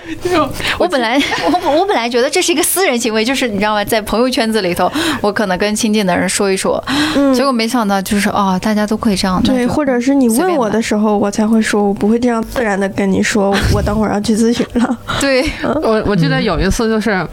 [0.78, 6.84] 我本来我 我本来觉得这是一个私人行为，就是你知道吗，在朋友圈子里头，我可能跟亲近的人说一说，
[7.16, 7.34] 嗯。
[7.34, 14.98] 结果没想到就是哦，大家都可以这样，那对，或者是你问我的时候，我才会说，我不会这样自然的跟你说，我等会儿要去咨询了。
[15.20, 17.28] 对，我我记得有一次就是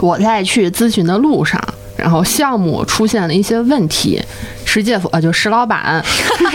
[0.00, 1.60] 我在去咨询的路上，
[1.96, 4.22] 然后项目出现了一些问题，
[4.64, 6.02] 石介夫呃就石老板，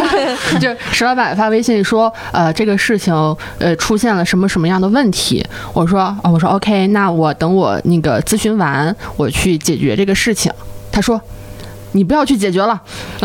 [0.60, 3.14] 就石老板发微信说呃这个事情
[3.60, 10.52] 呃出现了什么什么样的问题，我说啊、我说 OK，那我等我那个咨询完，我去解决这个事情。
[10.92, 11.20] 他说。
[11.94, 12.80] 你不要去解决了，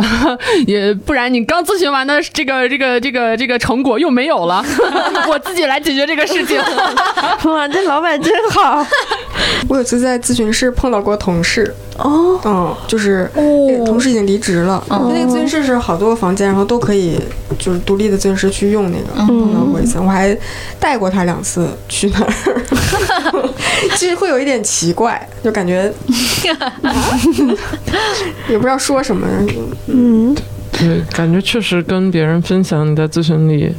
[0.66, 4.65] 也不然你刚咨询完的这个这个这个这个成果又没有了，
[5.28, 6.59] 我自己来解决这个事情。
[7.51, 8.86] 哇，这老板真好。
[9.69, 12.41] 我有次在咨询室碰到过同事，哦。
[12.45, 15.12] 嗯，就是那个同事已经离职了，哦。
[15.15, 17.19] 那个咨询室是好多个房间，然后都可以
[17.59, 19.61] 就是独立的咨询师去用那个，碰到。
[19.69, 20.35] 过一次，我还
[20.81, 22.33] 带过他两次去那儿，
[23.97, 25.93] 其实会有一点奇怪，就感觉、
[26.83, 26.95] 啊
[28.49, 29.27] 也不知道说什么，
[29.89, 30.35] 嗯，
[30.73, 33.75] 对，感觉确实跟别人分享你在咨询里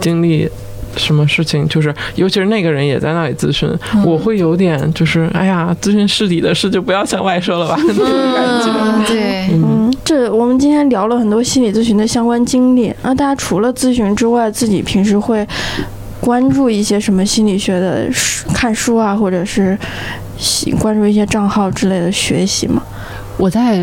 [0.00, 0.50] 经历
[0.96, 3.68] 什么事情，就是尤其是那个人也在那里咨询，
[4.04, 8.04] 我会有点就是哎呀，咨询室里的事就不要向外说了吧， 那种
[8.34, 8.72] 感觉。
[8.72, 12.92] 嗯，对，嗯，这我们今天聊了很多心理咨询的相关经历。
[13.02, 15.46] 那大家除了咨询之外，自己平时会
[16.20, 19.76] 关注一些什么心理学的书看书啊，或者是
[20.38, 22.82] 喜关注一些账号之类的学习吗？
[23.36, 23.82] 我在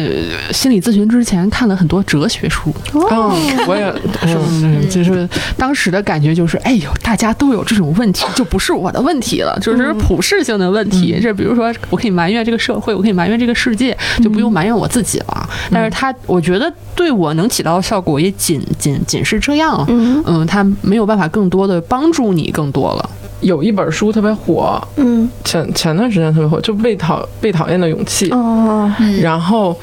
[0.51, 3.31] 心理咨询之前看了很多哲学书，嗯，
[3.67, 3.93] 我也
[4.27, 5.27] 是，就是
[5.57, 11.19] 当时的感觉就是，哎呦，大家都有这种问题，就不是我的问题了，就是普世性的问题。
[11.21, 15.49] 这比如说，我可以埋怨这个社会，我可以埋怨这个世界，就不用埋怨我自己了。
[15.71, 19.83] 但是他，我觉得对我能起到的效果也仅仅仅是这样。
[19.89, 23.09] 嗯嗯，他没有办法更多的帮助你更多了。
[23.41, 28.29] 有一本书特别火，嗯前前段时间特别火，就被讨被讨厌的勇气。
[28.31, 29.77] 哦嗯，然后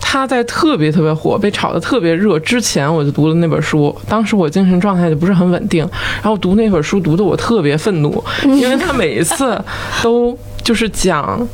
[0.00, 3.94] 他在特别特别火、被炒得特别热之前，我就读了那本书。
[4.08, 5.88] 当时我精神状态就不是很稳定，
[6.22, 9.58] 然后读那本书读的我特别愤怒，因为他每一次
[10.02, 11.46] 都就是讲。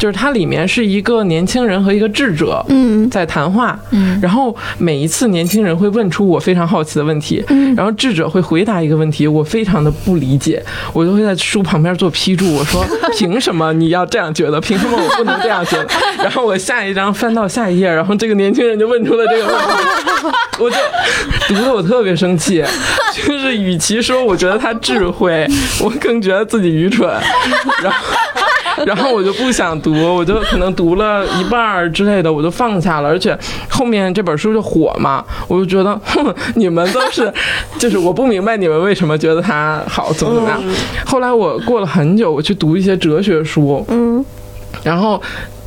[0.00, 10.64] 就是它里面是一个年轻人和一个智者嗯在谈话，嗯然后每一次年轻人会问出我非常好奇的问题，嗯然后智者会回答一个问题，我非常的不理解，
[10.94, 12.82] 我就会在书旁边做批注，我说
[13.18, 14.58] 凭什么你要这样觉得？
[14.58, 15.88] 凭什么我不能这样觉得？
[16.24, 20.76] 然后我下一章翻到下一页，然后这个年轻人就问出了这个问题，我就
[21.48, 22.64] 读的我特别生气，
[23.12, 25.46] 就是与其说我觉得他智慧，
[25.82, 27.06] 我更觉得自己愚蠢，
[27.82, 27.98] 然后。
[28.86, 33.08] 然后我就不想读，我就可能读了一半儿之类的，我就放下了。
[33.08, 33.36] 而且
[33.68, 37.32] 后面这本书就火嘛，我就觉得，哼，你们都是，
[37.78, 40.62] 就是我不明白你们为什么觉得它好，怎么怎么样。
[41.04, 44.24] 后来我过了很久，我去读一些哲学书，嗯
[44.82, 45.20] 然后。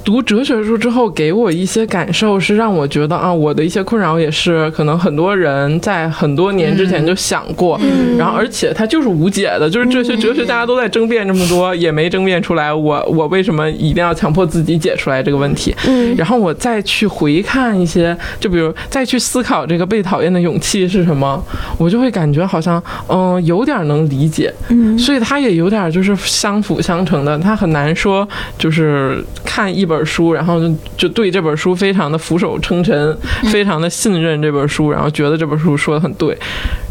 [0.04, 7.80] 读哲学书之后，给我一些感受是让我觉得啊，我的一些困扰也是可能很多人在很多年之前就想过，
[8.18, 15.74] 然后而且它就是无解的，就是这些哲学大家都在争辩这么多，也没争辩出来我我为什么一定要强迫自己解出来这个问题。
[15.88, 21.42] 嗯然后我再去回看一些，就比如再去思考这个被讨厌的勇气是什么，
[21.78, 28.28] 我就会感觉好像嗯有点能理解，嗯所以它也有点就是相辅相成的，它很难说
[28.58, 33.18] 就是看一本书，然后就就对这本书非常的俯首称臣，
[33.52, 36.38] 非常的信任这本书，然后觉得这本书说的很对，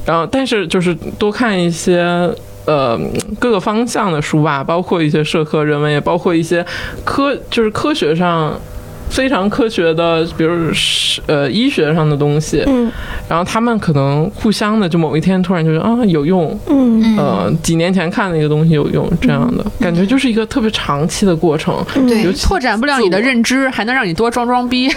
[0.05, 2.31] 然后但是就是多看一些。
[2.65, 2.97] 呃，
[3.41, 6.65] 各个方向的书吧，包括一些社科人文，也包括一些
[7.05, 8.55] 科，就是科学上
[9.13, 12.65] 非常科学的，比如是呃医学上的东西。
[12.67, 12.91] 嗯。
[13.29, 17.17] 然后他们可能互相的，就某一天突然就觉得啊有用，嗯。
[17.17, 19.65] 呃，几年前看的一个东西有用，这样的。
[19.79, 21.85] 感觉就是一个特别长期的过程。
[21.95, 24.89] 对尤其拓展不了你的认知，还能让你多装装逼。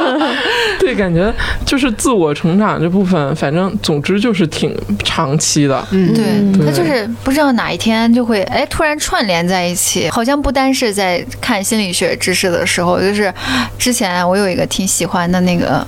[0.78, 1.32] 对，感觉
[1.66, 4.74] 就是自我成长这部分，反正总之就是挺
[5.04, 5.84] 长期的。
[5.90, 6.24] 嗯，对，
[6.58, 6.66] 对。
[6.66, 13.32] 他就是不知道哪一天就会哎突然串联在一起，好像不单是在看心理学知识的时候，就是
[13.78, 15.86] 之前我有一个挺喜欢的那个。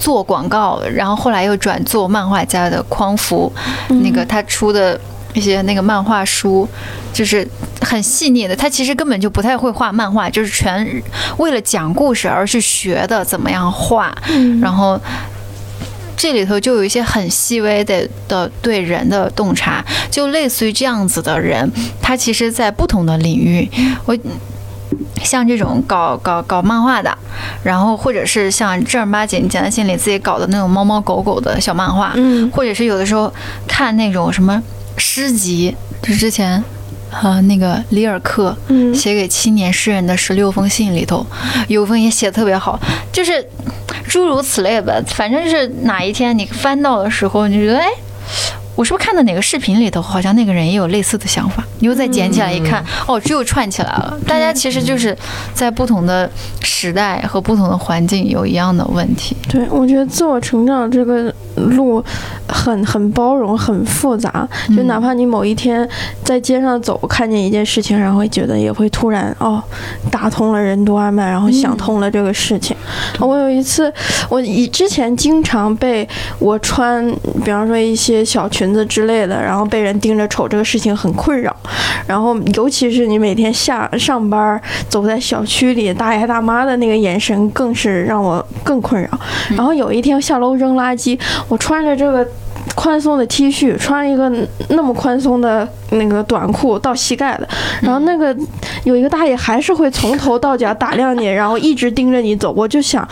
[0.00, 3.52] 做广告，然后后来又转做漫画家的匡扶，
[3.88, 4.98] 那个他出的
[5.34, 6.66] 一些那个漫画书，
[7.12, 7.46] 就是
[7.82, 8.54] 很细腻的。
[8.54, 11.02] 他其实根本就不太会画漫画，就是全
[11.38, 14.16] 为了讲故事而去学的怎么样画。
[14.62, 14.98] 然后
[16.16, 21.68] 这里头就有一些很细微的的对人的洞察，就类似于这样子的人，
[22.00, 23.68] 他其实在不同的领域，
[24.04, 24.16] 我。
[25.22, 27.16] 像这种搞搞搞漫画的，
[27.62, 33.32] 然后或者是像正儿八经简单心理自己搞的那种猫猫狗狗的小漫画，嗯或者是有的时候
[33.66, 34.62] 看那种什么
[34.96, 36.62] 诗集，就是之前
[37.22, 41.26] 呃那个里尔克嗯写给青年诗人的十六封信里头，
[41.68, 42.78] 有一封也写的特别好，
[43.12, 43.44] 就是
[44.06, 44.94] 诸如此类吧。
[45.08, 47.88] 反正就是哪一天你翻到的时候，你就觉得哎。
[48.78, 51.64] 我是不是看到哪个视频里头，好像那个人也有类似的想法？
[51.80, 54.16] 你又再捡起来一看，哦，这又串起来了。
[54.24, 55.16] 大家其实就是
[55.52, 56.30] 在不同的
[56.62, 59.36] 时代和不同的环境有一样的问题。
[59.48, 62.00] 对，我觉得自我成长这个路
[62.46, 64.48] 很很包容，很复杂。
[64.68, 65.88] 就哪怕你某一天
[66.22, 69.60] 在街上走，看见一件事情，然后会觉得也会突然哦，
[70.08, 72.76] 打通了任督二脉，然后想通了这个事情。
[73.18, 73.92] 我有一次，
[74.28, 77.04] 我以之前经常被我穿，
[77.44, 81.54] 比方说一些小裙子之类的，然后被人盯着瞅，这个事情很困扰。
[82.06, 89.08] 然后尤其是你每天下上班走在小区里，大爷大妈的那个眼神，更是让我更困扰。
[89.50, 91.18] 然后有一天下楼扔垃圾，
[91.48, 92.26] 我穿着这个
[92.78, 94.30] 宽松的 T 恤，穿一个
[94.68, 97.48] 那么宽松的那个短裤到膝盖的，
[97.82, 98.34] 然后那个
[98.84, 102.52] 有一个大爷还是会从头到脚打量你，然后一直盯着你走。
[102.52, 103.06] 我就想，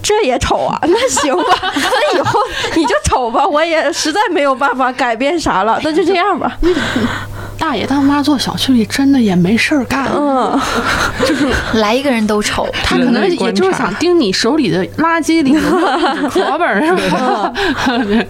[0.00, 2.38] 这也丑啊， 那行吧，那以后
[2.76, 6.56] 你就丑吧，我也实在没有办法改变啥了，那就这样吧。
[7.58, 10.58] 大爷大妈坐小区里真的也没事儿干，嗯，
[11.26, 15.60] 就是来一个人都丑， 他可能也就是想盯你手里的垃圾里的
[16.30, 17.52] 纸 壳本儿，是吧？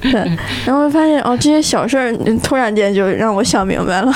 [0.00, 0.12] 对。
[0.64, 4.12] 然后发现哦，这些小事儿嗯突然间就让我想明白了。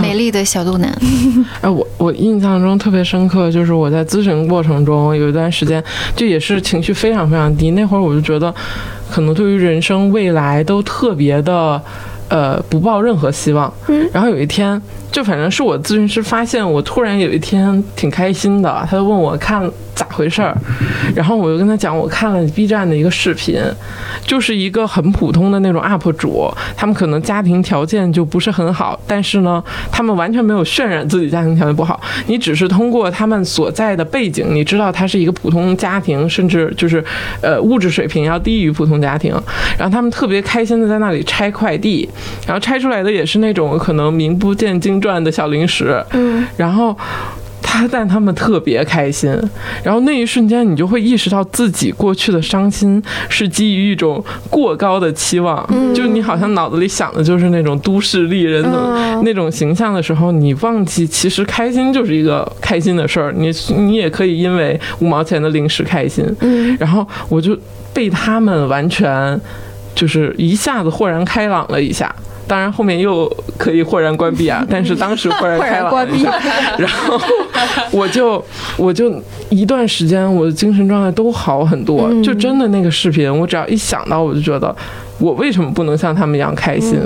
[0.00, 0.90] 美丽的小肚腩。
[1.60, 5.82] 哎，我我印象中特别深刻，就是我在咨询过程中有一段时间，
[6.14, 7.72] 就也是情绪非常非常低。
[7.72, 8.54] 那会儿我就觉得，
[9.10, 11.80] 可能对于人生未来都特别的，
[12.28, 13.72] 呃，不抱任何希望。
[13.88, 14.80] 嗯然后有一天，
[15.12, 20.54] 就反正是我咨询师发现我突然有一天挺开心的，他就问我看咋回事儿，
[21.14, 23.58] 然后我就跟他讲，我看了 B 站的一个视频，
[24.26, 37.02] 就是一个很普通的那种 UP 主，他们可能家庭条件就不是很好，但是呢，他们完全没有渲染自己家庭条件不好，你只是通过他们所在的背景，你知道他是一个普通家庭，甚至就是
[37.40, 39.32] 呃物质水平要低于普通家庭，
[39.78, 42.06] 然后他们特别开心的在那里拆快递，
[42.46, 46.94] 然后拆出来的也是那种可能名不见经传的小零食，嗯然后。
[47.68, 49.28] 他但他们特别开心，
[49.82, 66.24] 然后那一瞬间你就会意识到自己过去的伤心是基于一种过高的期望，就你好像脑子里想的就是那种都市丽人的那种形象的时候，你忘记其实开心就是一个开心的事儿，你你也可以因为五毛钱的零食开心，
[66.78, 67.58] 然后我就
[67.92, 69.38] 被他们完全
[69.94, 72.14] 就是一下子豁然开朗了一下。
[72.46, 76.32] 当然后面又可以豁然关闭啊， 但是当时豁然开朗了一下，
[76.78, 77.20] 然后
[77.90, 78.42] 我就
[78.76, 79.12] 我就
[79.48, 84.74] 一段时间我的精神状态都好很多，就真的那个视频，我只要一想到我就觉得
[85.18, 86.98] 我为什么不能像他们一样开心。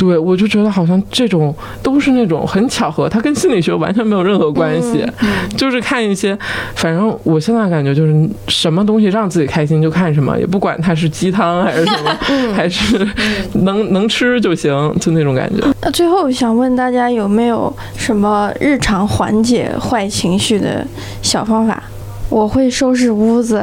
[0.00, 5.06] 对，我就觉得好像这种都是那种很巧合，它跟心理学完全没有任何关系，
[5.58, 6.36] 就是看一些，
[6.74, 12.18] 反正我现在感觉就是什么东西让自己开心就看什么，也不管它是鸡汤还是什么，
[12.56, 13.06] 还是
[13.62, 15.62] 能能吃就行，就那种感觉。
[15.82, 20.82] 那最后想问大家有没有什么日常缓解坏情绪的
[21.20, 21.82] 小方法？
[22.30, 23.62] 我会收拾屋子。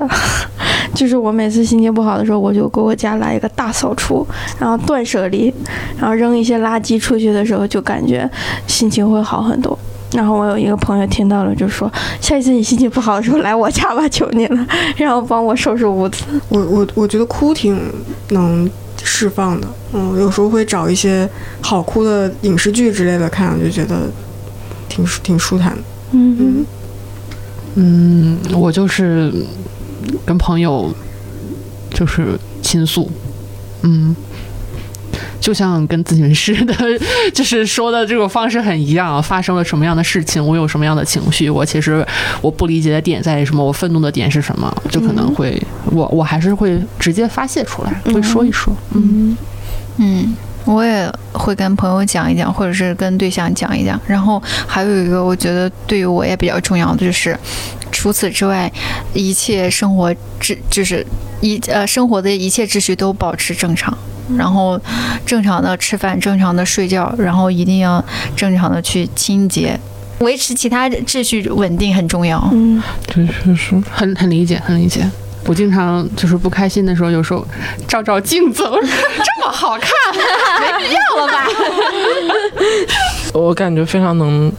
[0.98, 4.26] 就是我每次心情不好的时候，我就给我家来一个大扫除，
[4.60, 5.53] 然后断舍离，
[5.95, 8.28] 然后扔一些垃圾出去的时候，就感觉
[8.65, 9.78] 心情会好很多。
[10.14, 14.68] 然后我有一个朋友听到了，就说下一次你心情不好的时候来我家吧，求你了，
[14.98, 16.24] 然后帮我收拾屋子。
[16.49, 17.80] 我我我觉得哭挺
[18.30, 18.68] 能
[19.03, 21.30] 释放的，嗯，有时候会找一些
[21.61, 24.10] 好哭的影视剧之类的看，就觉得
[24.90, 25.82] 挺挺舒坦的。
[26.14, 26.65] 嗯嗯
[27.76, 29.32] 嗯，我就是。
[30.26, 30.94] 跟朋友
[31.92, 33.10] 就是倾诉，
[33.82, 34.16] 嗯，
[35.40, 36.74] 就像跟咨询师的，
[37.34, 39.22] 就是说的这种方式很一样。
[39.22, 42.06] 发生了什么样的事情，我有什么样的情绪，我其实
[42.42, 49.38] 我不理解的点在于什么，我愤怒的点是什么，就可能会我我还是会直接发泄出来，会说一说，嗯
[49.98, 50.36] 嗯。
[50.66, 53.98] 我也会跟朋友讲一讲，或者是跟对象讲一讲。
[54.06, 57.40] 然后还有一个，我觉得对于我也比较重要的就是，
[57.91, 58.72] 除此之外，
[59.14, 61.05] 一切生活秩就是
[61.41, 63.95] 一呃生活的一切秩序都保持正常，
[64.38, 64.80] 然后
[65.26, 68.03] 正常的吃饭，正常的睡觉，然后一定要
[68.35, 69.80] 正常的去清洁，
[70.19, 72.41] 维持其他秩序稳定很重要。
[72.53, 75.09] 嗯，对，确实很很理解，很理解。
[75.45, 77.45] 我经常就是不开心的时候，有时候
[77.88, 79.91] 照照镜子， 这么好看，
[80.59, 81.47] 没必要了吧？
[83.34, 84.51] 我感觉非常能。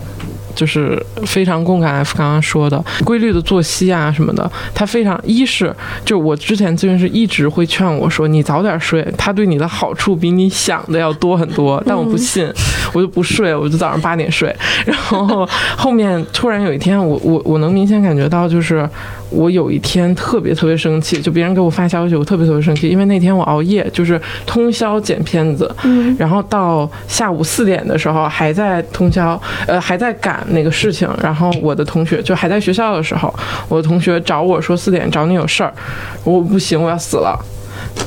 [0.58, 5.72] 就是非常共感 F 刚刚说的规律的作息啊什么的，他非常一是
[6.04, 12.52] 就我之前咨询师一直会劝我说你早点睡，他对你的好处比你想的要多很多，但我不信，
[12.92, 14.52] 我就不睡，我就早上八点睡，
[14.84, 18.88] 然后后面突然有一天，我我我能明显感觉到，就是
[19.30, 25.72] 我有一天特别特别生气，就别人给我发消息，我特别特别生气，因为那天我熬夜，就是通宵剪片子，
[26.18, 30.38] 然后到下午四点的时候还在通宵，呃还在赶。
[30.50, 33.32] 那个事情，然后我的同学就还在学校的时候，
[33.68, 35.70] 我的同学找我说四点找你有事儿，
[36.24, 37.38] 我不行，我要死了，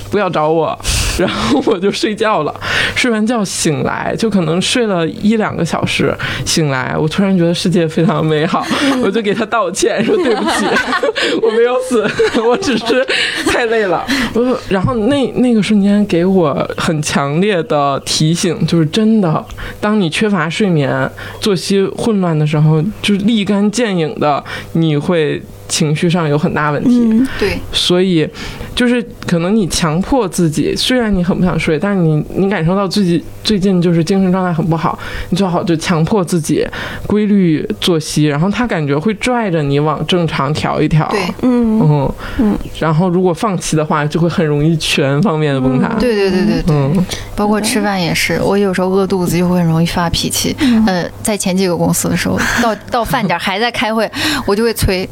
[0.09, 0.77] 不要找我。
[1.19, 2.55] 然后我就睡觉了，
[2.95, 6.15] 睡完觉醒来就可能睡了一两个小时，
[6.45, 8.65] 醒来我突然觉得世界非常美好，
[9.03, 10.65] 我就给他道歉说对不起，
[11.43, 12.09] 我没有死，
[12.41, 13.05] 我只是
[13.45, 14.05] 太累了。
[14.33, 19.45] 我然后那那个瞬间给我很强烈的提醒，就是真的，
[19.81, 21.11] 当你缺乏睡眠、
[21.41, 24.41] 作息混乱的时候，就是立竿见影的
[24.71, 25.43] 你会。
[25.71, 28.27] 情绪上有很大问题，对，所以
[28.75, 34.99] 就是可能你强迫自己，虽然你很不想睡，但是你你感受到自己最近就是精神状态很不好，
[35.29, 36.67] 你最好就强迫自己
[37.07, 41.79] 规律作息，然后他感觉会拽着你往正常调一调，对，嗯。
[41.79, 42.13] 嗯。
[42.39, 50.53] 嗯，然后如果放弃的话，就会很容易全方面的崩塌，对对对对对，嗯，包括吃饭也是，我有时候饿肚子就会很容易发脾气，
[50.85, 54.09] 呃，在前几个公司的时候，到到饭点还在开会，
[54.45, 55.07] 我就会催。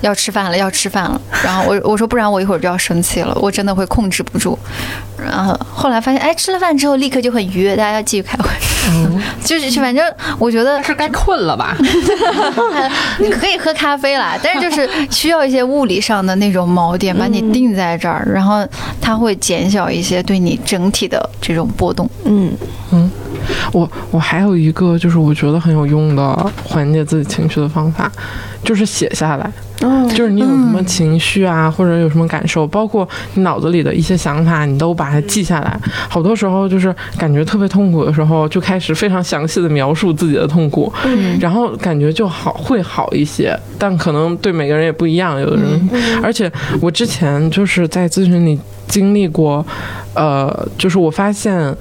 [0.00, 1.20] 要吃饭了，要吃饭了。
[1.44, 4.58] 然后我我说不然我一会儿就要生气了，我真的会控制不住。
[5.18, 8.50] 然后后来发现，哎，吃了饭之后立刻就很愉悦，大家要继续开会。
[8.90, 10.04] 嗯， 就是反正
[10.38, 11.76] 我觉得是该困了吧？
[13.18, 18.66] 你 可以喝咖啡啦，但是就是需要一些物理上的那种锚点，把你定在这儿，然后
[19.00, 22.08] 它会减小一些对你整体的这种波动。
[22.24, 22.52] 嗯
[22.90, 23.08] 嗯，
[23.72, 26.22] 我我还有一个就是我觉得很有用的
[26.64, 28.10] 缓解自己情绪的方法。
[28.64, 29.52] 就是写下来，
[30.14, 35.76] 就是你有什么情绪啊，或者有什么感受，包括你脑子里的一些想法，你都把它记下来。
[36.08, 40.92] 好多时候就是感觉特别痛苦的时候，就开始非常详细的描述自己的痛苦，
[41.40, 43.58] 然后感觉就好会好一些。
[43.76, 45.90] 但可能对每个人也不一样，有的人。
[46.22, 46.48] 而且
[46.80, 48.56] 我之前就是在咨询里
[48.86, 49.66] 经历过，
[50.14, 51.76] 呃，就是我发现。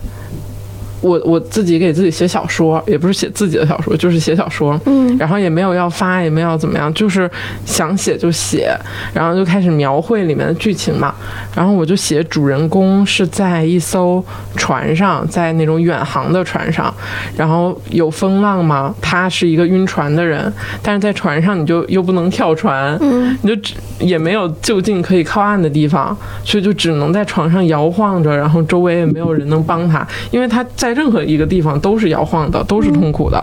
[1.01, 4.79] 我我自己给自己写小说，也不是写自己的小说，就是写小说。
[4.85, 7.29] 嗯，然后也没有要发，也没有怎么样，就是
[7.65, 8.69] 想写就写，
[9.13, 11.13] 然后就开始描绘里面的剧情嘛。
[11.55, 14.23] 然后我就写主人公是在一艘
[14.55, 16.93] 船上，在那种远航的船上，
[17.35, 20.51] 然后有风浪嘛，他是一个晕船的人，
[20.81, 33.41] 但是在船上你就又不能跳船，嗯，你就只也没有就近可以靠岸的地方，所以就只能在床上摇晃着，然后周围也没有人能帮他，因为他在任何一个地方都是摇晃的，都是痛苦的。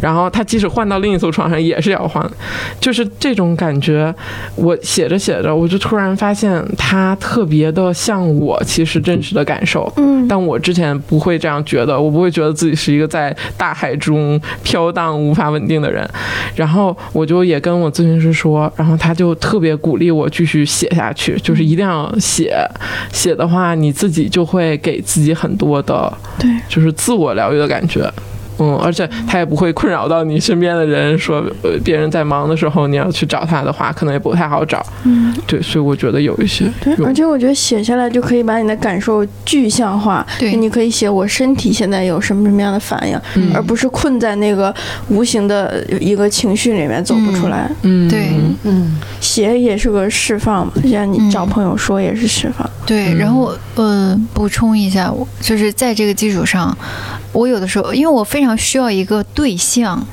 [0.00, 2.28] 然后他即使换到另一艘船上也是要换，
[2.80, 4.14] 就是这种感觉。
[4.56, 9.90] 我写着写着，我就突然发现他特别的像我其实真实的感受。
[9.96, 16.08] 嗯，但我之前不会这样觉得，我不会觉得自己是一个在大海中飘荡无法稳定的人。
[16.54, 22.54] 然后我就也跟我咨询师说，然后他就特别鼓励我继续写下去，就是一定要写。
[23.12, 28.10] 写的话，你自己就会给自己很多的，对，就是自我疗愈的感觉。
[28.60, 34.84] 嗯，而且他也不会困扰到你身边的人，说呃别人在忙的时候你要去找他的话，可能也不太好找。
[35.04, 40.24] 嗯，对，所以我觉得有一些，对，而且我觉得写下来就可以把你的感受具象化。
[40.38, 40.54] 对。
[40.54, 43.50] 你可以写我身体现在有什么什么样的反应，嗯。
[43.54, 44.74] 而不是困在那个
[45.08, 47.70] 无形的一个情绪里面走不出来。
[47.82, 48.28] 嗯，对。
[48.64, 52.68] 嗯，写也是个释放嘛，像你找朋友说也是释放。
[52.84, 56.76] 对，然后呃，补充一下，我就是在这个基础上，
[57.32, 60.04] 我有的时候，因为我非常需要一个对象。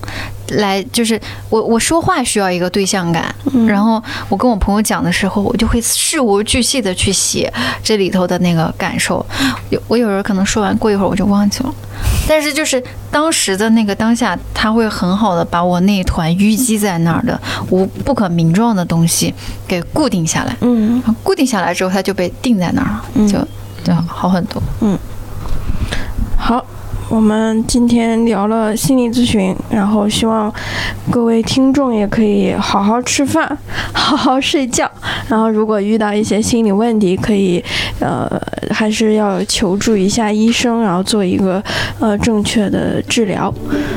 [0.52, 1.20] 来，就是
[1.50, 3.36] 我我说话需要一个对象感，
[3.68, 7.52] 然后我跟我朋友讲的时候，我就会事无巨细的去写
[7.84, 9.26] 这里头的那个感受。
[9.72, 11.76] 有我有时候可能说完，过一会儿我就忘记了，
[12.30, 12.82] 但是就是
[13.12, 17.38] 当时的那个当下，他会很好的把我那一团淤积在那儿的
[17.70, 19.34] 无不可名状的东西
[19.68, 20.56] 给固定下来。
[20.62, 23.38] 嗯，固定下来之后，它就被定在那儿了，就
[23.84, 24.64] 就好很多。
[24.80, 24.98] 嗯
[26.38, 26.66] 好。
[27.10, 30.54] 我们今天聊了心理咨询，然后希望
[31.10, 33.58] 各位听众也可以好好吃饭，
[33.94, 34.90] 好好睡觉。
[35.30, 37.64] 然后如果遇到一些心理问题，可以
[38.00, 38.30] 呃
[38.72, 41.64] 还是要求助一下医生，然后做一个
[42.00, 43.54] 呃正确的治疗。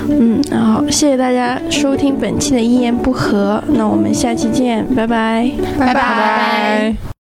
[0.09, 5.51] 嗯，然后谢谢大家收听本期的一言不合，那我们下期见，拜拜。
[5.79, 7.11] 拜拜拜。